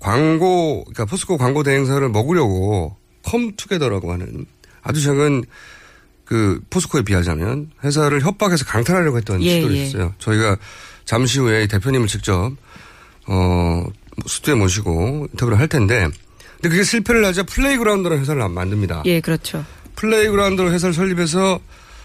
광고, 0.00 0.84
그러니까 0.84 1.04
포스코 1.06 1.38
광고 1.38 1.62
대행사를 1.62 2.06
먹으려고 2.10 2.96
컴투게더라고 3.22 4.12
하는 4.12 4.46
아주 4.82 5.00
작은 5.02 5.44
그 6.24 6.60
포스코에 6.70 7.02
비하자면 7.02 7.70
회사를 7.84 8.20
협박해서 8.20 8.64
강탈하려고 8.64 9.16
했던 9.16 9.40
예, 9.42 9.54
시도를 9.54 9.76
예. 9.76 9.82
했어요. 9.82 10.12
저희가 10.18 10.58
잠시 11.04 11.38
후에 11.38 11.64
이 11.64 11.68
대표님을 11.68 12.08
직접 12.08 12.52
어 13.28 13.86
스튜디오에 14.24 14.56
모시고 14.56 15.28
인터뷰를 15.32 15.58
할 15.58 15.68
텐데 15.68 16.08
근데 16.54 16.68
그게 16.70 16.82
실패를 16.82 17.24
하자 17.24 17.42
플레이그라운드라는 17.44 18.22
회사를 18.22 18.48
만듭니다. 18.48 19.02
예, 19.04 19.20
그렇죠. 19.20 19.64
플레이그라운드로 19.96 20.72
회사를 20.72 20.94
설립해서 20.94 21.60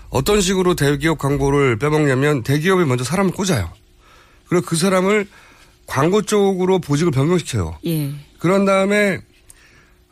어떤 0.09 0.41
식으로 0.41 0.75
대기업 0.75 1.17
광고를 1.17 1.77
빼먹냐면 1.77 2.43
대기업이 2.43 2.83
먼저 2.85 3.03
사람을 3.03 3.31
꽂아요. 3.31 3.71
그리고 4.47 4.65
그 4.65 4.75
사람을 4.75 5.27
광고 5.87 6.21
쪽으로 6.21 6.79
보직을 6.79 7.11
변경시켜요. 7.11 7.77
예. 7.85 8.11
그런 8.39 8.65
다음에 8.65 9.19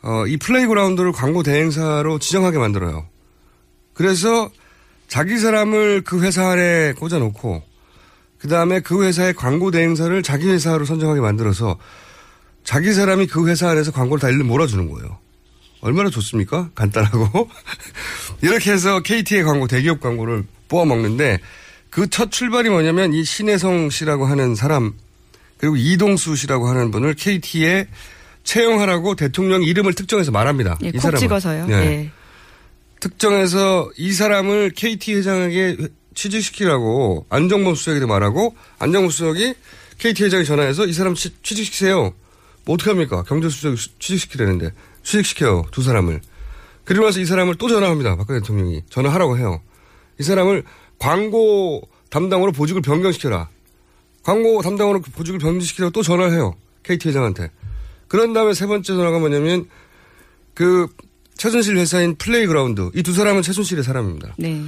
어, 0.02 0.26
이 0.26 0.38
플레이그라운드를 0.38 1.12
광고 1.12 1.42
대행사로 1.42 2.18
지정하게 2.18 2.58
만들어요. 2.58 3.06
그래서 3.92 4.50
자기 5.08 5.38
사람을 5.38 6.02
그 6.04 6.22
회사 6.22 6.48
안에 6.48 6.94
꽂아놓고 6.94 7.62
그 8.40 8.48
다음에 8.48 8.80
그 8.80 9.04
회사의 9.04 9.34
광고 9.34 9.70
대행사를 9.70 10.22
자기 10.22 10.48
회사로 10.48 10.84
선정하게 10.86 11.20
만들어서 11.20 11.78
자기 12.64 12.92
사람이 12.92 13.26
그 13.26 13.46
회사 13.48 13.68
안에서 13.68 13.92
광고를 13.92 14.20
다 14.20 14.28
일로 14.30 14.44
몰아주는 14.44 14.90
거예요. 14.90 15.18
얼마나 15.82 16.10
좋습니까? 16.10 16.70
간단하고. 16.74 17.48
이렇게 18.42 18.72
해서 18.72 19.00
KT의 19.00 19.44
광고, 19.44 19.66
대기업 19.66 20.00
광고를 20.00 20.44
뽑아 20.68 20.84
먹는데 20.86 21.38
그 21.90 22.06
첫 22.08 22.30
출발이 22.30 22.70
뭐냐면 22.70 23.12
이 23.12 23.24
신혜성 23.24 23.90
씨라고 23.90 24.24
하는 24.26 24.54
사람 24.54 24.92
그리고 25.58 25.76
이동수 25.76 26.36
씨라고 26.36 26.68
하는 26.68 26.90
분을 26.90 27.14
KT에 27.14 27.88
채용하라고 28.44 29.16
대통령 29.16 29.62
이름을 29.62 29.94
특정해서 29.94 30.30
말합니다. 30.30 30.78
예, 30.84 30.88
이콕 30.88 31.02
사람은. 31.02 31.18
찍어서요. 31.20 31.66
예. 31.70 31.74
예. 31.74 32.10
특정해서 33.00 33.90
이 33.96 34.12
사람을 34.12 34.70
KT 34.76 35.14
회장에게 35.16 35.76
취직시키라고 36.20 37.26
안정범 37.30 37.74
수석에게 37.74 38.04
말하고 38.06 38.54
안정범 38.78 39.10
수석이 39.10 39.54
KT 39.98 40.24
회장에 40.24 40.44
전화해서 40.44 40.86
이 40.86 40.92
사람 40.92 41.14
취, 41.14 41.30
취직시키세요. 41.42 42.12
뭐 42.64 42.74
어떻게 42.74 42.90
합니까? 42.90 43.22
경제수석이 43.22 43.76
수- 43.76 43.98
취직시키려는데 43.98 44.72
취직시켜요. 45.02 45.64
두 45.72 45.82
사람을. 45.82 46.20
그리고 46.84 47.06
나서 47.06 47.20
이 47.20 47.24
사람을 47.24 47.54
또 47.56 47.68
전화합니다. 47.68 48.16
박근혜 48.16 48.40
대통령이. 48.40 48.82
전화하라고 48.90 49.38
해요. 49.38 49.60
이 50.18 50.22
사람을 50.22 50.64
광고 50.98 51.82
담당으로 52.10 52.52
보직을 52.52 52.82
변경시켜라. 52.82 53.48
광고 54.22 54.60
담당으로 54.62 55.00
보직을 55.00 55.38
변경시키라고 55.38 55.92
또 55.92 56.02
전화를 56.02 56.32
해요. 56.32 56.54
KT 56.82 57.08
회장한테. 57.08 57.50
그런 58.08 58.32
다음에 58.34 58.52
세 58.54 58.66
번째 58.66 58.92
전화가 58.92 59.18
뭐냐면 59.18 59.68
그 60.54 60.86
최순실 61.36 61.76
회사인 61.78 62.16
플레이그라운드. 62.16 62.90
이 62.94 63.02
두 63.02 63.14
사람은 63.14 63.40
최순실의 63.42 63.84
사람입니다. 63.84 64.34
네. 64.38 64.62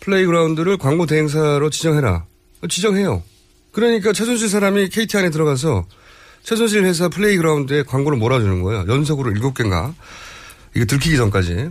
플레이그라운드를 0.00 0.76
광고 0.78 1.06
대행사로 1.06 1.70
지정해라. 1.70 2.26
지정해요. 2.68 3.22
그러니까 3.72 4.12
최순실 4.12 4.48
사람이 4.48 4.88
KT 4.88 5.16
안에 5.18 5.30
들어가서 5.30 5.86
최순실 6.44 6.84
회사 6.84 7.08
플레이그라운드에 7.08 7.82
광고를 7.84 8.18
몰아주는 8.18 8.62
거예요. 8.62 8.84
연속으로 8.88 9.30
일곱 9.30 9.54
개인가. 9.54 9.94
이거 10.76 10.84
들키기 10.84 11.16
전까지. 11.16 11.70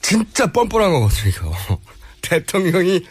진짜 0.00 0.50
뻔뻔한 0.52 0.90
거거든요, 0.92 1.30
이거. 1.30 1.52
대통령이 2.22 3.04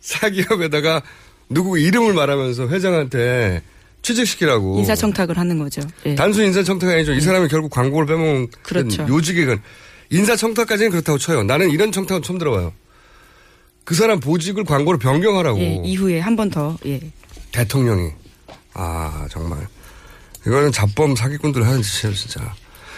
사기업에다가 0.00 1.02
누구 1.48 1.78
이름을 1.78 2.12
말하면서 2.12 2.68
회장한테 2.68 3.62
취직시키라고. 4.02 4.78
인사청탁을 4.80 5.38
하는 5.38 5.58
거죠. 5.58 5.80
예. 6.04 6.14
단순 6.14 6.44
인사청탁이 6.44 6.92
아니죠. 6.92 7.12
이 7.12 7.20
사람이 7.20 7.48
결국 7.48 7.70
광고를 7.70 8.06
빼먹은 8.06 8.48
그렇죠. 8.62 9.06
요직에 9.08 9.58
인사청탁까지는 10.10 10.90
그렇다고 10.90 11.18
쳐요. 11.18 11.42
나는 11.42 11.70
이런 11.70 11.90
청탁은 11.90 12.22
처음 12.22 12.38
들어봐요. 12.38 12.72
그 13.84 13.94
사람 13.94 14.18
보직을 14.20 14.64
광고로 14.64 14.98
변경하라고. 14.98 15.60
예, 15.60 15.80
이후에 15.84 16.20
한 16.20 16.36
번 16.36 16.50
더. 16.50 16.76
예. 16.86 17.00
대통령이. 17.52 18.10
아, 18.72 19.26
정말. 19.30 19.66
이거는 20.46 20.72
잡범 20.72 21.14
사기꾼들 21.14 21.66
하는 21.66 21.82
짓이에요, 21.82 22.14
진짜. 22.14 22.54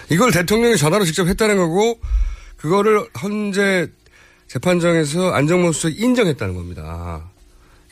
이걸 0.09 0.31
대통령이 0.33 0.77
전화로 0.77 1.05
직접 1.05 1.27
했다는 1.27 1.57
거고, 1.57 2.01
그거를 2.57 3.07
헌재 3.21 3.89
재판정에서 4.49 5.33
안정범 5.33 5.73
수석이 5.73 5.97
인정했다는 5.99 6.55
겁니다. 6.55 7.29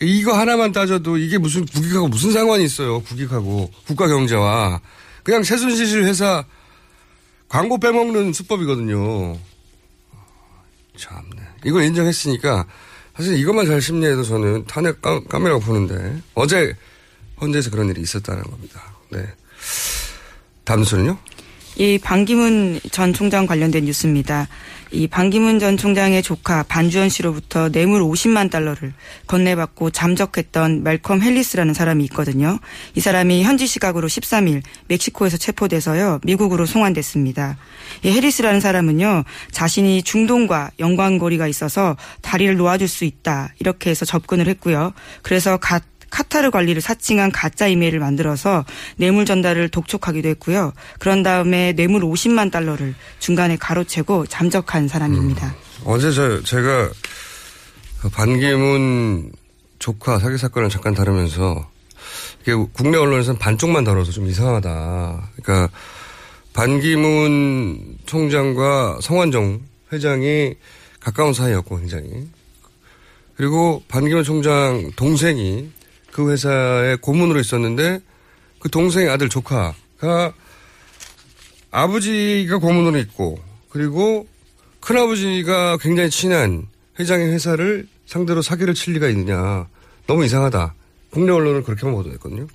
이거 0.00 0.32
하나만 0.38 0.72
따져도 0.72 1.18
이게 1.18 1.38
무슨 1.38 1.66
국익하고 1.66 2.08
무슨 2.08 2.32
상관이 2.32 2.64
있어요, 2.64 3.00
국익하고. 3.02 3.70
국가 3.86 4.06
경제와. 4.06 4.80
그냥 5.22 5.42
최순실 5.42 6.04
회사 6.04 6.44
광고 7.48 7.78
빼먹는 7.78 8.32
수법이거든요. 8.32 9.36
참네. 10.96 11.42
이걸 11.64 11.84
인정했으니까 11.84 12.66
사실 13.16 13.38
이것만 13.38 13.66
잘 13.66 13.80
심리해도 13.80 14.24
저는 14.24 14.64
탄핵 14.66 15.00
깜, 15.00 15.24
깜이라고 15.24 15.60
보는데 15.60 16.20
어제 16.34 16.74
헌재에서 17.40 17.70
그런 17.70 17.88
일이 17.88 18.00
있었다는 18.00 18.42
겁니다. 18.42 18.94
네. 19.10 19.24
다음 20.64 20.80
뉴스는요? 20.80 21.16
이 21.76 21.98
반기문 21.98 22.80
전 22.90 23.12
총장 23.12 23.46
관련된 23.46 23.84
뉴스입니다. 23.84 24.48
이 24.94 25.08
반기문 25.08 25.58
전 25.58 25.76
총장의 25.76 26.22
조카 26.22 26.62
반주현 26.62 27.08
씨로부터 27.08 27.68
뇌물 27.68 28.00
50만 28.00 28.48
달러를 28.48 28.92
건네받고 29.26 29.90
잠적했던 29.90 30.84
멜컴 30.84 31.20
헬리스라는 31.20 31.74
사람이 31.74 32.04
있거든요. 32.04 32.58
이 32.94 33.00
사람이 33.00 33.42
현지 33.42 33.66
시각으로 33.66 34.06
13일 34.06 34.62
멕시코에서 34.86 35.36
체포돼서요 35.36 36.20
미국으로 36.22 36.64
송환됐습니다. 36.64 37.56
이 38.04 38.10
헬리스라는 38.10 38.60
사람은요 38.60 39.24
자신이 39.50 40.04
중동과 40.04 40.70
연관고리가 40.78 41.48
있어서 41.48 41.96
다리를 42.22 42.56
놓아줄 42.56 42.86
수 42.86 43.04
있다 43.04 43.52
이렇게 43.58 43.90
해서 43.90 44.04
접근을 44.04 44.46
했고요. 44.46 44.92
그래서 45.22 45.56
갓 45.56 45.82
카타르 46.14 46.52
관리를 46.52 46.80
사칭한 46.80 47.32
가짜 47.32 47.66
이메일을 47.66 47.98
만들어서 47.98 48.64
뇌물 48.96 49.26
전달을 49.26 49.68
독촉하기도 49.68 50.28
했고요. 50.28 50.72
그런 51.00 51.24
다음에 51.24 51.72
뇌물 51.72 52.02
50만 52.02 52.52
달러를 52.52 52.94
중간에 53.18 53.56
가로채고 53.56 54.26
잠적한 54.26 54.86
사람입니다. 54.86 55.56
어제 55.84 56.12
저, 56.12 56.40
제가 56.44 56.88
그 58.00 58.08
반기문 58.10 59.32
조카 59.80 60.20
사기 60.20 60.38
사건을 60.38 60.68
잠깐 60.68 60.94
다루면서 60.94 61.68
이게 62.42 62.54
국내 62.72 62.96
언론에서는 62.96 63.40
반쪽만 63.40 63.82
다뤄서 63.82 64.12
좀 64.12 64.28
이상하다. 64.28 65.30
그러니까 65.42 65.76
반기문 66.52 67.98
총장과 68.06 68.98
성완종 69.02 69.62
회장이 69.92 70.54
가까운 71.00 71.34
사이였고 71.34 71.76
굉장히 71.78 72.28
그리고 73.36 73.82
반기문 73.88 74.22
총장 74.22 74.92
동생이 74.94 75.72
그 76.14 76.30
회사의 76.30 76.98
고문으로 76.98 77.40
있었는데 77.40 77.98
그 78.60 78.70
동생의 78.70 79.10
아들 79.10 79.28
조카가 79.28 80.32
아버지가 81.72 82.58
고문으로 82.58 82.98
있고 83.00 83.42
그리고 83.68 84.28
큰아버지가 84.78 85.78
굉장히 85.78 86.10
친한 86.10 86.68
회장의 87.00 87.32
회사를 87.32 87.88
상대로 88.06 88.42
사기를 88.42 88.74
칠 88.74 88.94
리가 88.94 89.08
있느냐. 89.08 89.66
너무 90.06 90.24
이상하다. 90.24 90.74
국내 91.10 91.32
언론은 91.32 91.64
그렇게만 91.64 91.96
보도했거든요. 91.96 92.46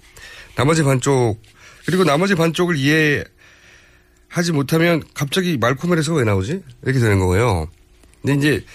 나머지 0.56 0.82
반쪽 0.82 1.42
그리고 1.86 2.06
나머지 2.06 2.36
반쪽을 2.36 2.78
이해하지 2.78 4.54
못하면 4.54 5.04
갑자기 5.14 5.58
말코멜에서 5.58 6.14
왜 6.14 6.24
나오지? 6.24 6.64
이렇게 6.84 7.00
되는 7.00 7.20
거예요. 7.20 7.68
근데 8.22 8.36
이제 8.38 8.66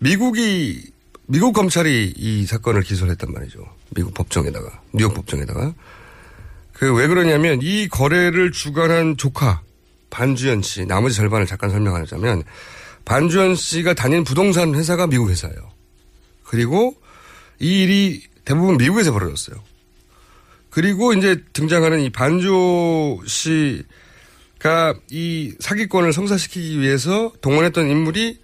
미국이 0.00 0.92
미국 1.26 1.52
검찰이 1.52 2.14
이 2.16 2.46
사건을 2.46 2.82
기소를 2.82 3.12
했단 3.12 3.32
말이죠. 3.32 3.64
미국 3.94 4.12
법정에다가 4.14 4.82
뉴욕 4.92 5.14
법정에다가 5.14 5.74
그 6.72 6.92
왜 6.92 7.06
그러냐면 7.06 7.60
이 7.62 7.88
거래를 7.88 8.52
주관한 8.52 9.16
조카 9.16 9.62
반주현 10.10 10.62
씨 10.62 10.84
나머지 10.84 11.16
절반을 11.16 11.46
잠깐 11.46 11.70
설명하자면 11.70 12.42
반주현 13.04 13.54
씨가 13.54 13.94
다니는 13.94 14.24
부동산 14.24 14.74
회사가 14.74 15.06
미국 15.06 15.30
회사예요. 15.30 15.70
그리고 16.42 16.94
이 17.60 17.82
일이 17.82 18.22
대부분 18.44 18.76
미국에서 18.76 19.12
벌어졌어요. 19.12 19.56
그리고 20.70 21.12
이제 21.14 21.42
등장하는 21.52 22.00
이 22.00 22.10
반주 22.10 23.20
씨가 23.26 24.94
이 25.10 25.54
사기권을 25.60 26.12
성사시키기 26.12 26.80
위해서 26.80 27.32
동원했던 27.40 27.88
인물이 27.88 28.40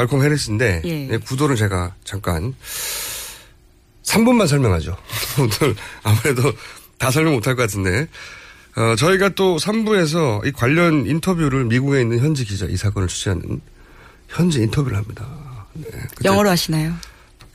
말콤 0.00 0.22
해리스인데 0.24 0.80
예. 0.84 1.06
네, 1.08 1.18
구도를 1.18 1.56
제가 1.56 1.94
잠깐 2.04 2.54
3분만 4.02 4.46
설명하죠. 4.46 4.96
오늘 5.38 5.76
아무래도 6.02 6.52
다 6.98 7.10
설명 7.10 7.34
못할 7.34 7.54
것 7.54 7.62
같은데 7.62 8.06
어, 8.76 8.96
저희가 8.96 9.30
또 9.30 9.56
3부에서 9.58 10.46
이 10.46 10.52
관련 10.52 11.06
인터뷰를 11.06 11.64
미국에 11.66 12.00
있는 12.00 12.18
현지 12.18 12.44
기자 12.46 12.64
이 12.66 12.76
사건을 12.76 13.08
취재하는 13.08 13.60
현지 14.28 14.60
인터뷰를 14.62 14.96
합니다. 14.96 15.26
네, 15.74 15.86
영어로 16.24 16.48
하시나요? 16.48 16.94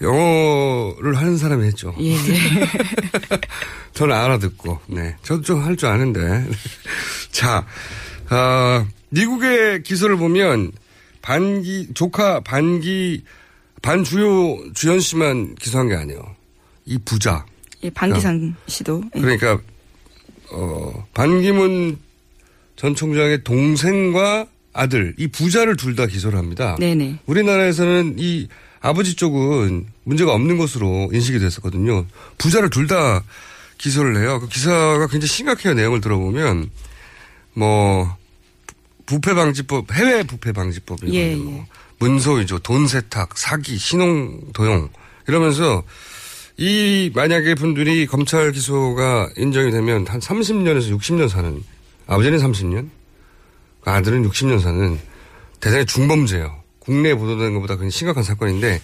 영어를 0.01 1.15
하는 1.17 1.37
사람이 1.37 1.65
했죠. 1.67 1.95
예. 1.99 2.15
저는 3.93 4.13
알아듣고, 4.13 4.81
네. 4.87 5.15
저도 5.23 5.41
좀 5.41 5.63
할 5.63 5.77
줄 5.77 5.87
아는데. 5.87 6.45
자, 7.31 7.65
어, 8.29 8.85
미국의 9.09 9.83
기소를 9.83 10.17
보면 10.17 10.73
반기, 11.25 11.87
조카 11.95 12.39
반기, 12.41 13.23
반주요 13.81 14.73
주현 14.75 14.99
씨만 14.99 15.55
기소한 15.55 15.87
게 15.89 15.95
아니에요. 15.95 16.21
이 16.85 16.99
부자. 17.03 17.43
예, 17.83 17.89
반기상 17.89 18.53
씨도. 18.67 19.01
예. 19.15 19.19
그러니까, 19.21 19.59
어, 20.51 21.07
반기문 21.15 21.97
전 22.75 22.93
총장의 22.93 23.43
동생과 23.43 24.45
아들, 24.73 25.15
이 25.17 25.25
부자를 25.27 25.75
둘 25.77 25.95
다 25.95 26.05
기소를 26.05 26.37
합니다. 26.37 26.75
네네. 26.79 27.21
우리나라에서는 27.25 28.15
이 28.19 28.47
아버지 28.79 29.15
쪽은 29.15 29.87
문제가 30.03 30.31
없는 30.31 30.57
것으로 30.59 31.09
인식이 31.11 31.39
됐었거든요. 31.39 32.05
부자를 32.37 32.69
둘 32.69 32.85
다 32.85 33.23
기소를 33.79 34.17
해요. 34.17 34.39
그 34.39 34.47
기사가 34.47 35.07
굉장히 35.07 35.27
심각해요. 35.27 35.73
내용을 35.73 36.01
들어보면 36.01 36.69
뭐 37.53 38.15
부패 39.05 39.33
방지법, 39.33 39.91
해외 39.91 40.23
부패 40.23 40.51
방지법 40.51 40.99
예, 41.13 41.33
이런 41.33 41.45
거, 41.45 41.51
예. 41.51 41.65
문서 41.99 42.33
위조, 42.33 42.59
돈 42.59 42.87
세탁, 42.87 43.37
사기, 43.37 43.77
신용 43.77 44.51
도용 44.53 44.89
이러면서 45.27 45.83
이 46.57 47.11
만약에 47.13 47.55
분들이 47.55 48.05
검찰 48.05 48.51
기소가 48.51 49.29
인정이 49.37 49.71
되면 49.71 50.07
한 50.07 50.19
30년에서 50.19 50.97
60년 50.97 51.29
사는 51.29 51.61
아버지는 52.07 52.39
30년, 52.39 52.89
그 53.81 53.89
아들은 53.89 54.29
60년 54.29 54.59
사는 54.59 54.99
대단히 55.59 55.85
중범죄예요. 55.85 56.63
국내에 56.79 57.15
보도되는 57.15 57.53
것보다 57.55 57.73
굉장히 57.75 57.91
심각한 57.91 58.23
사건인데 58.23 58.81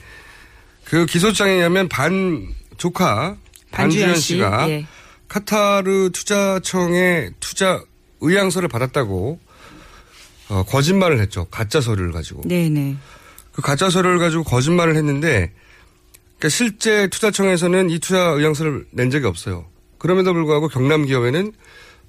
그 0.86 1.06
기소장에 1.06 1.52
의하면 1.52 1.88
반 1.88 2.48
조카 2.78 3.38
반주현 3.72 4.16
씨가 4.16 4.70
예. 4.70 4.86
카타르 5.28 6.10
투자청의 6.12 7.32
투자 7.40 7.82
의향서를 8.20 8.68
받았다고 8.68 9.40
어, 10.52 10.64
거짓말을 10.64 11.20
했죠. 11.22 11.46
가짜 11.46 11.80
서류를 11.80 12.12
가지고. 12.12 12.42
네네. 12.46 12.98
그 13.54 13.62
가짜 13.62 13.90
서류를 13.90 14.20
가지고 14.20 14.44
거짓말을 14.44 14.98
했는데 14.98 15.54
그러니까 16.38 16.50
실제 16.50 17.08
투자청에서는 17.08 17.90
이 17.90 18.00
투자 18.00 18.20
의향서를 18.32 18.86
낸 18.92 19.10
적이 19.10 19.28
없어요. 19.28 19.66
그럼에도 19.98 20.34
불구하고 20.34 20.68
경남 20.68 21.06
기업에는 21.06 21.54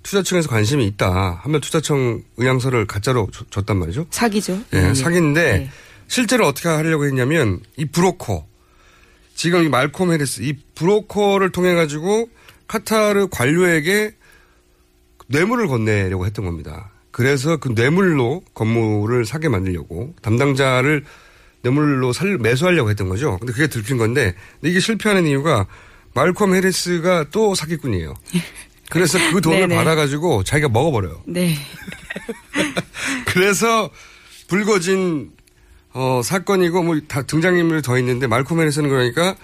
투자청에서 0.02 0.48
관심이 0.48 0.85
있다 0.87 1.40
하면 1.44 1.61
투자청 1.61 2.22
의향서를 2.37 2.87
가짜로 2.87 3.28
줘- 3.33 3.44
줬단 3.50 3.76
말이죠. 3.76 4.07
사기죠. 4.11 4.61
예, 4.74 4.88
예. 4.90 4.94
사기인데 4.94 5.59
네. 5.59 5.70
실제로 6.09 6.46
어떻게 6.48 6.68
하려고 6.68 7.05
했냐면 7.07 7.61
이 7.76 7.85
브로커 7.85 8.44
지금 9.37 9.62
이 9.64 9.68
말콤 9.68 10.11
해리스 10.12 10.42
이 10.42 10.55
브로커를 10.74 11.50
통해 11.52 11.74
가지고 11.74 12.28
카타르 12.66 13.28
관료에게 13.31 14.14
뇌물을 15.28 15.68
건네려고 15.68 16.26
했던 16.26 16.44
겁니다. 16.44 16.90
그래서 17.12 17.59
그 17.59 17.68
뇌물로 17.68 18.42
건물을 18.55 19.25
사게 19.25 19.48
만들려고 19.48 20.14
담당자를 20.22 21.05
뇌물로 21.62 22.12
살, 22.12 22.38
매수하려고 22.38 22.90
했던 22.90 23.09
거죠. 23.09 23.38
근데 23.38 23.53
그게 23.53 23.68
들킨 23.68 23.98
건데 23.98 24.35
이게 24.62 24.81
실패하는 24.81 25.27
이유가 25.27 25.66
말콤 26.14 26.55
해리스가 26.55 27.27
또 27.31 27.55
사기꾼이에요. 27.55 28.14
그래서 28.90 29.18
그 29.33 29.40
돈을. 29.40 29.68
받아가지고 29.68 30.42
자기가 30.42 30.68
먹어버려요. 30.68 31.22
네. 31.27 31.55
그래서 33.27 33.88
불거진 34.48 35.31
어, 35.94 36.20
사건이고 36.25 36.83
뭐 36.83 37.01
다 37.09 37.22
등장인물이 37.22 37.83
더 37.83 37.98
있는데 37.98 38.27
말콤 38.27 38.61
해리스는 38.61 38.88
그러니까 38.88 39.37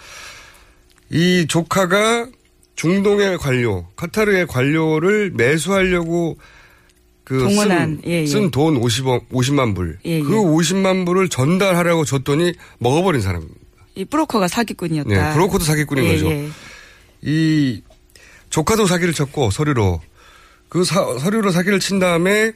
이 1.11 1.46
조카가 1.48 2.28
중동의 2.74 3.38
관료, 3.38 3.87
카타르의 3.96 4.46
관료를 4.46 5.33
매수하려고 5.35 6.38
그 7.28 7.38
동원한, 7.40 8.00
예, 8.06 8.22
예. 8.22 8.26
쓴 8.26 8.50
돈 8.50 8.80
50억, 8.80 9.28
50만 9.28 9.74
불. 9.74 9.98
예, 10.06 10.12
예. 10.18 10.22
그 10.22 10.30
50만 10.30 11.04
불을 11.04 11.28
전달하려고 11.28 12.06
줬더니 12.06 12.54
먹어버린 12.78 13.20
사람입니다. 13.20 13.54
이 13.96 14.04
브로커가 14.06 14.48
사기꾼이었다. 14.48 15.08
네, 15.10 15.34
브로커도 15.34 15.62
사기꾼인 15.64 16.04
예, 16.04 16.12
거죠. 16.12 16.30
예. 16.30 16.48
이 17.20 17.82
조카도 18.48 18.86
사기를 18.86 19.12
쳤고 19.12 19.50
서류로 19.50 20.00
그 20.70 20.84
사- 20.84 21.18
서류로 21.18 21.50
사기를 21.50 21.80
친 21.80 21.98
다음에 21.98 22.52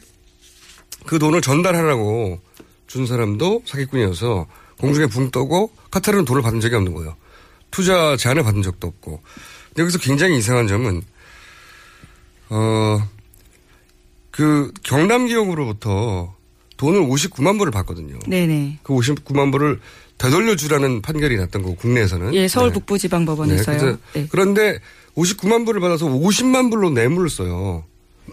그 1.05 1.19
돈을 1.19 1.43
전달하라고 1.43 2.41
준 2.87 3.07
사람도 3.07 3.65
사기꾼이어서 3.67 4.47
공중에 4.79 5.07
붕 5.07 5.31
떠고 5.31 5.71
카타르는 5.91 6.25
돈을 6.25 6.41
받은 6.43 6.61
적이 6.61 6.77
없는 6.77 6.95
거예요. 6.95 7.15
투자 7.71 8.17
제안을 8.17 8.43
받은 8.43 8.63
적도 8.63 8.87
없고. 8.87 9.21
근데 9.69 9.83
여기서 9.83 9.99
굉장히 9.99 10.39
이상한 10.39 10.67
점은 10.67 11.03
어 12.51 13.03
그 14.33 14.73
경남 14.83 15.27
기업으로부터 15.27 16.35
돈을 16.79 17.01
59만 17.03 17.59
불을 17.59 17.71
받거든요. 17.71 18.19
네네. 18.27 18.81
그 18.83 18.93
59만 18.93 19.53
불을 19.53 19.79
되돌려 20.19 20.57
주라는 20.57 21.03
판결이 21.03 21.37
났던 21.37 21.63
거고 21.63 21.77
국내에서는. 21.77 22.35
예, 22.35 22.49
서울 22.49 22.69
네. 22.69 22.75
북부지방법원에서요. 22.75 23.79
네, 23.83 23.97
네. 24.15 24.27
그런데 24.31 24.81
59만 25.17 25.65
불을 25.67 25.81
받아서 25.81 26.07
50만 26.07 26.71
불로 26.71 26.91
뇌물을 26.91 27.29
써요. 27.29 27.85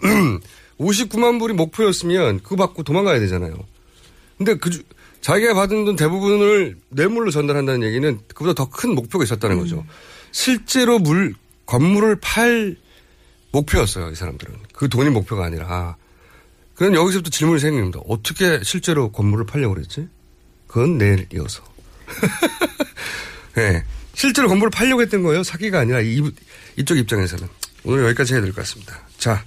59만 0.80 1.38
불이 1.38 1.52
목표였으면 1.54 2.40
그거 2.42 2.56
받고 2.56 2.82
도망가야 2.82 3.20
되잖아요. 3.20 3.54
근데 4.38 4.54
그 4.56 4.70
주- 4.70 4.82
자기가 5.20 5.52
받은 5.52 5.84
돈 5.84 5.96
대부분을 5.96 6.78
뇌물로 6.88 7.30
전달한다는 7.30 7.86
얘기는 7.86 8.18
그보다 8.28 8.54
더 8.54 8.70
큰 8.70 8.94
목표가 8.94 9.24
있었다는 9.24 9.56
음. 9.56 9.60
거죠. 9.60 9.84
실제로 10.32 10.98
물 10.98 11.34
건물을 11.66 12.16
팔 12.22 12.76
목표였어요, 13.52 14.10
이 14.10 14.14
사람들은. 14.14 14.54
그 14.72 14.88
돈이 14.88 15.10
목표가 15.10 15.44
아니라. 15.44 15.96
그럼 16.74 16.94
여기서부터 16.94 17.30
질문이 17.30 17.60
생깁니다. 17.60 18.00
어떻게 18.08 18.60
실제로 18.62 19.10
건물을 19.12 19.46
팔려고 19.46 19.74
그랬지? 19.74 20.08
그건 20.66 20.98
내일 20.98 21.26
이어서. 21.34 21.62
네. 23.56 23.82
실제로 24.14 24.48
건물을 24.48 24.70
팔려고 24.70 25.02
했던 25.02 25.22
거예요. 25.22 25.42
사기가 25.42 25.80
아니라 25.80 26.00
이, 26.00 26.22
이쪽 26.76 26.96
입장에서는. 26.98 27.48
오늘 27.84 28.04
여기까지 28.06 28.34
해야 28.34 28.40
될 28.42 28.52
것 28.52 28.60
같습니다. 28.62 28.98
자. 29.18 29.42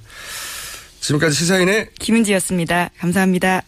지금까지 1.00 1.36
시사인의 1.36 1.90
김은지였습니다. 2.00 2.90
감사합니다. 2.98 3.62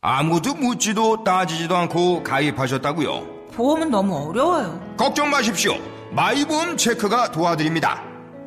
아무도 0.00 0.54
묻지도 0.54 1.24
따지지도 1.24 1.76
않고 1.76 2.22
가입하셨다고요? 2.22 3.48
보험은 3.54 3.90
너무 3.90 4.28
어려워요. 4.28 4.94
걱정 4.96 5.28
마십시오. 5.30 5.74
마이보험 6.12 6.76
체크가 6.76 7.32
도와드립니다. 7.32 8.04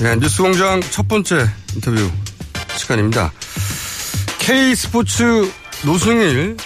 네, 0.00 0.14
뉴스공장 0.14 0.80
첫 0.92 1.08
번째 1.08 1.48
인터뷰 1.74 2.08
시간입니다. 2.76 3.32
K스포츠 4.38 5.50
노승일 5.84 6.56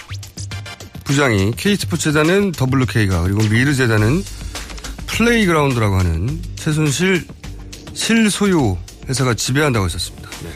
부장이 1.03 1.51
K스포츠 1.57 2.11
재단은 2.11 2.51
WK가 2.55 3.23
그리고 3.23 3.41
미르 3.49 3.73
재단은 3.73 4.23
플레이그라운드라고 5.07 5.95
하는 5.97 6.39
최순실 6.57 7.25
실소유 7.95 8.77
회사가 9.09 9.33
지배한다고 9.33 9.85
했었습니다. 9.85 10.29
네. 10.43 10.49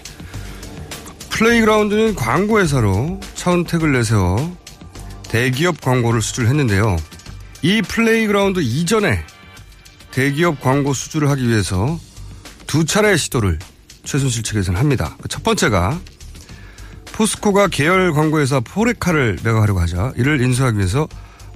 플레이그라운드는 1.32 2.14
광고 2.14 2.60
회사로 2.60 3.20
차은택을 3.34 3.92
내세워 3.94 4.56
대기업 5.24 5.82
광고를 5.82 6.22
수주했는데요. 6.22 6.96
이 7.64 7.82
플레이그라운드 7.82 8.60
이전에 8.60 9.26
대기업 10.12 10.62
광고 10.62 10.94
수주를 10.94 11.32
하기 11.32 11.48
위해서 11.48 12.00
두 12.68 12.86
차례의 12.86 13.18
시도를 13.18 13.58
최순실 14.04 14.44
측에서는 14.44 14.80
합니다. 14.80 15.16
그첫 15.22 15.44
번째가 15.44 16.00
포스코가 17.14 17.68
계열 17.68 18.14
광고회사 18.14 18.60
포레카를 18.60 19.40
매각하려고 19.44 19.80
하자 19.80 20.14
이를 20.18 20.42
인수하기 20.42 20.78
위해서 20.78 21.08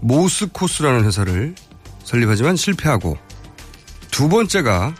모스코스라는 0.01 1.05
회사를 1.05 1.53
설립하지만 2.03 2.55
실패하고 2.55 3.17
두 4.09 4.27
번째가 4.27 4.95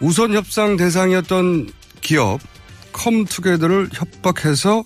우선 0.00 0.32
협상 0.32 0.76
대상이었던 0.76 1.70
기업 2.00 2.40
컴투게더를 2.92 3.90
협박해서 3.92 4.82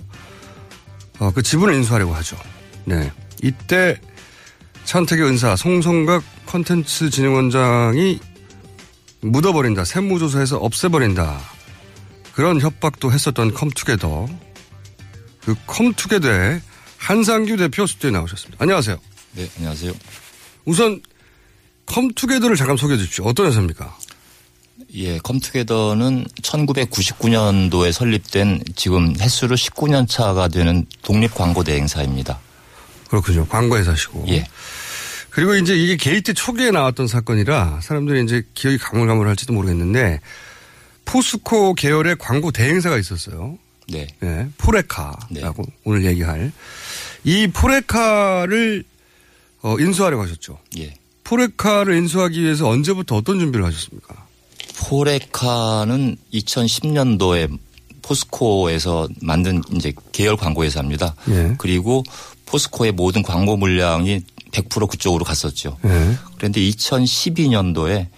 어, 1.18 1.30
그 1.32 1.42
지분을 1.42 1.74
인수하려고 1.74 2.14
하죠. 2.16 2.36
네. 2.84 3.10
이때 3.42 3.98
차은택의 4.84 5.24
은사 5.24 5.56
송성각 5.56 6.22
컨텐츠 6.46 7.10
진흥원장이 7.10 8.20
묻어버린다. 9.20 9.84
세무조사에서 9.84 10.58
없애버린다. 10.58 11.40
그런 12.32 12.60
협박도 12.60 13.12
했었던 13.12 13.54
컴투게더. 13.54 14.28
그 15.44 15.54
컴투게더의 15.66 16.60
한상규 16.98 17.56
대표 17.56 17.86
스튜디오에 17.86 18.10
나오셨습니다. 18.12 18.62
안녕하세요. 18.62 18.98
네, 19.32 19.48
안녕하세요. 19.56 19.92
우선 20.64 21.00
컴투게더를 21.86 22.56
잠깐 22.56 22.76
소개해 22.76 22.98
주십시오. 22.98 23.24
어떤 23.24 23.46
회사입니까? 23.46 23.96
예, 24.94 25.18
컴투게더는 25.18 26.26
1999년도에 26.42 27.92
설립된 27.92 28.62
지금 28.74 29.14
횟수로 29.18 29.56
19년 29.56 30.08
차가 30.08 30.48
되는 30.48 30.84
독립 31.02 31.34
광고 31.34 31.62
대행사입니다. 31.62 32.38
그렇군요. 33.08 33.46
광고 33.46 33.76
회사시고. 33.76 34.24
예. 34.28 34.46
그리고 35.36 35.54
이제 35.54 35.76
이게 35.76 35.96
게이트 35.96 36.32
초기에 36.32 36.70
나왔던 36.70 37.08
사건이라 37.08 37.80
사람들이 37.82 38.24
이제 38.24 38.42
기억이 38.54 38.78
가물가물할지도 38.78 39.52
모르겠는데 39.52 40.20
포스코 41.04 41.74
계열의 41.74 42.16
광고 42.18 42.50
대행사가 42.50 42.96
있었어요. 42.96 43.58
네. 43.86 44.06
예, 44.22 44.48
포레카라고 44.56 45.62
오늘 45.84 46.06
얘기할 46.06 46.52
이 47.24 47.48
포레카를 47.48 48.82
어, 49.60 49.76
인수하려고 49.78 50.22
하셨죠. 50.22 50.58
예. 50.78 50.94
포레카를 51.24 51.94
인수하기 51.96 52.40
위해서 52.40 52.70
언제부터 52.70 53.16
어떤 53.16 53.38
준비를 53.38 53.66
하셨습니까? 53.66 54.14
포레카는 54.88 56.16
2010년도에 56.32 57.58
포스코에서 58.00 59.06
만든 59.20 59.60
이제 59.74 59.92
계열 60.12 60.38
광고 60.38 60.64
회사입니다. 60.64 61.14
예. 61.28 61.54
그리고 61.58 62.04
포스코의 62.46 62.92
모든 62.92 63.22
광고 63.22 63.58
물량이 63.58 64.22
100% 64.52 64.88
그쪽으로 64.88 65.24
갔었죠. 65.24 65.76
예. 65.84 66.18
그런데 66.36 66.60
2012년도에 66.60 68.08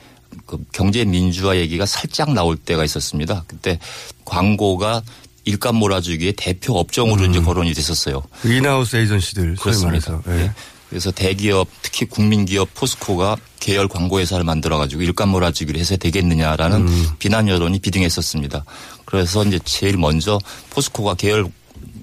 그 0.47 0.59
경제 0.73 1.05
민주화 1.05 1.57
얘기가 1.57 1.87
살짝 1.87 2.33
나올 2.33 2.57
때가 2.57 2.85
있었습니다. 2.85 3.45
그때 3.47 3.79
광고가 4.25 5.03
일감 5.45 5.77
몰아주기에 5.77 6.33
대표 6.37 6.75
업종으로 6.75 7.25
이제 7.25 7.41
거론이 7.41 7.73
됐었어요. 7.73 8.23
인하우스 8.45 8.97
에이전시들 8.97 9.57
그렇습니다. 9.57 10.21
예. 10.29 10.33
예. 10.33 10.53
그래서 10.89 11.11
대기업 11.11 11.69
특히 11.83 12.07
국민기업 12.07 12.73
포스코가 12.75 13.37
계열 13.61 13.89
광고회사를 13.89 14.45
만들어가지고 14.45 15.03
일감 15.03 15.31
몰아주기를 15.31 15.79
해서 15.79 15.97
되겠느냐라는 15.97 16.89
음. 16.89 17.07
비난 17.19 17.49
여론이 17.49 17.81
비등했었습니다. 17.81 18.65
그래서 19.05 19.45
이제 19.45 19.59
제일 19.65 19.99
먼저 19.99 20.39
포스코가 20.71 21.15
계열 21.15 21.51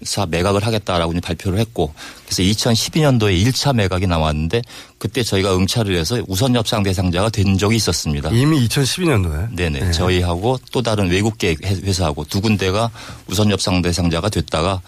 사 0.05 0.25
매각을 0.25 0.65
하겠다라고 0.65 1.11
이제 1.11 1.19
발표를 1.19 1.59
했고 1.59 1.93
그래서 2.25 2.43
2012년도에 2.43 3.45
1차 3.45 3.75
매각이 3.75 4.07
나왔는데 4.07 4.61
그때 4.97 5.23
저희가 5.23 5.55
응찰을 5.55 5.97
해서 5.97 6.21
우선 6.27 6.55
협상 6.55 6.83
대상자가 6.83 7.29
된 7.29 7.57
적이 7.57 7.75
있었습니다. 7.77 8.29
이미 8.29 8.67
2012년도에. 8.67 9.55
네네. 9.55 9.79
네. 9.79 9.91
저희하고 9.91 10.59
또 10.71 10.81
다른 10.81 11.09
외국계 11.09 11.57
회사하고 11.63 12.23
두 12.25 12.39
군데가 12.41 12.89
우선 13.27 13.51
협상 13.51 13.81
대상자가 13.81 14.29
됐다가 14.29 14.81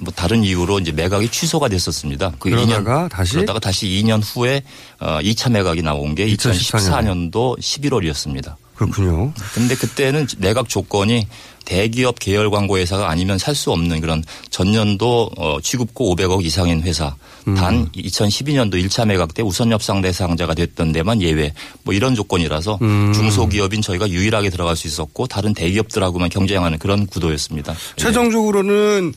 뭐 0.00 0.12
다른 0.14 0.42
이유로 0.42 0.80
이제 0.80 0.92
매각이 0.92 1.28
취소가 1.28 1.68
됐었습니다. 1.68 2.32
그 2.38 2.50
그러다가 2.50 3.06
2년 3.06 3.10
다시? 3.10 3.32
그러다가 3.34 3.60
다시 3.60 3.86
2년 3.86 4.20
후에 4.22 4.62
어 4.98 5.18
2차 5.20 5.50
매각이 5.52 5.82
나온 5.82 6.14
게2014 6.14 6.36
2014년도 6.36 7.58
11월이었습니다. 7.60 8.56
그렇군요. 8.74 9.32
근데 9.54 9.74
그때는 9.74 10.26
매각 10.38 10.68
조건이 10.68 11.26
대기업 11.64 12.18
계열 12.18 12.50
광고 12.50 12.76
회사가 12.76 13.08
아니면 13.08 13.38
살 13.38 13.54
수 13.54 13.70
없는 13.70 14.00
그런 14.00 14.22
전년도 14.50 15.30
어 15.36 15.58
취급고 15.62 16.14
500억 16.16 16.44
이상인 16.44 16.82
회사 16.82 17.14
음. 17.46 17.54
단 17.54 17.88
2012년도 17.92 18.74
1차 18.84 19.06
매각 19.06 19.32
때 19.32 19.42
우선 19.42 19.70
협상 19.70 20.02
대상자가 20.02 20.54
됐던 20.54 20.92
데만 20.92 21.22
예외 21.22 21.54
뭐 21.84 21.94
이런 21.94 22.14
조건이라서 22.14 22.78
음. 22.82 23.12
중소기업인 23.12 23.80
저희가 23.80 24.10
유일하게 24.10 24.50
들어갈 24.50 24.76
수 24.76 24.88
있었고 24.88 25.26
다른 25.28 25.54
대기업들하고만 25.54 26.30
경쟁하는 26.30 26.78
그런 26.78 27.06
구도였습니다. 27.06 27.74
최종적으로는 27.96 29.14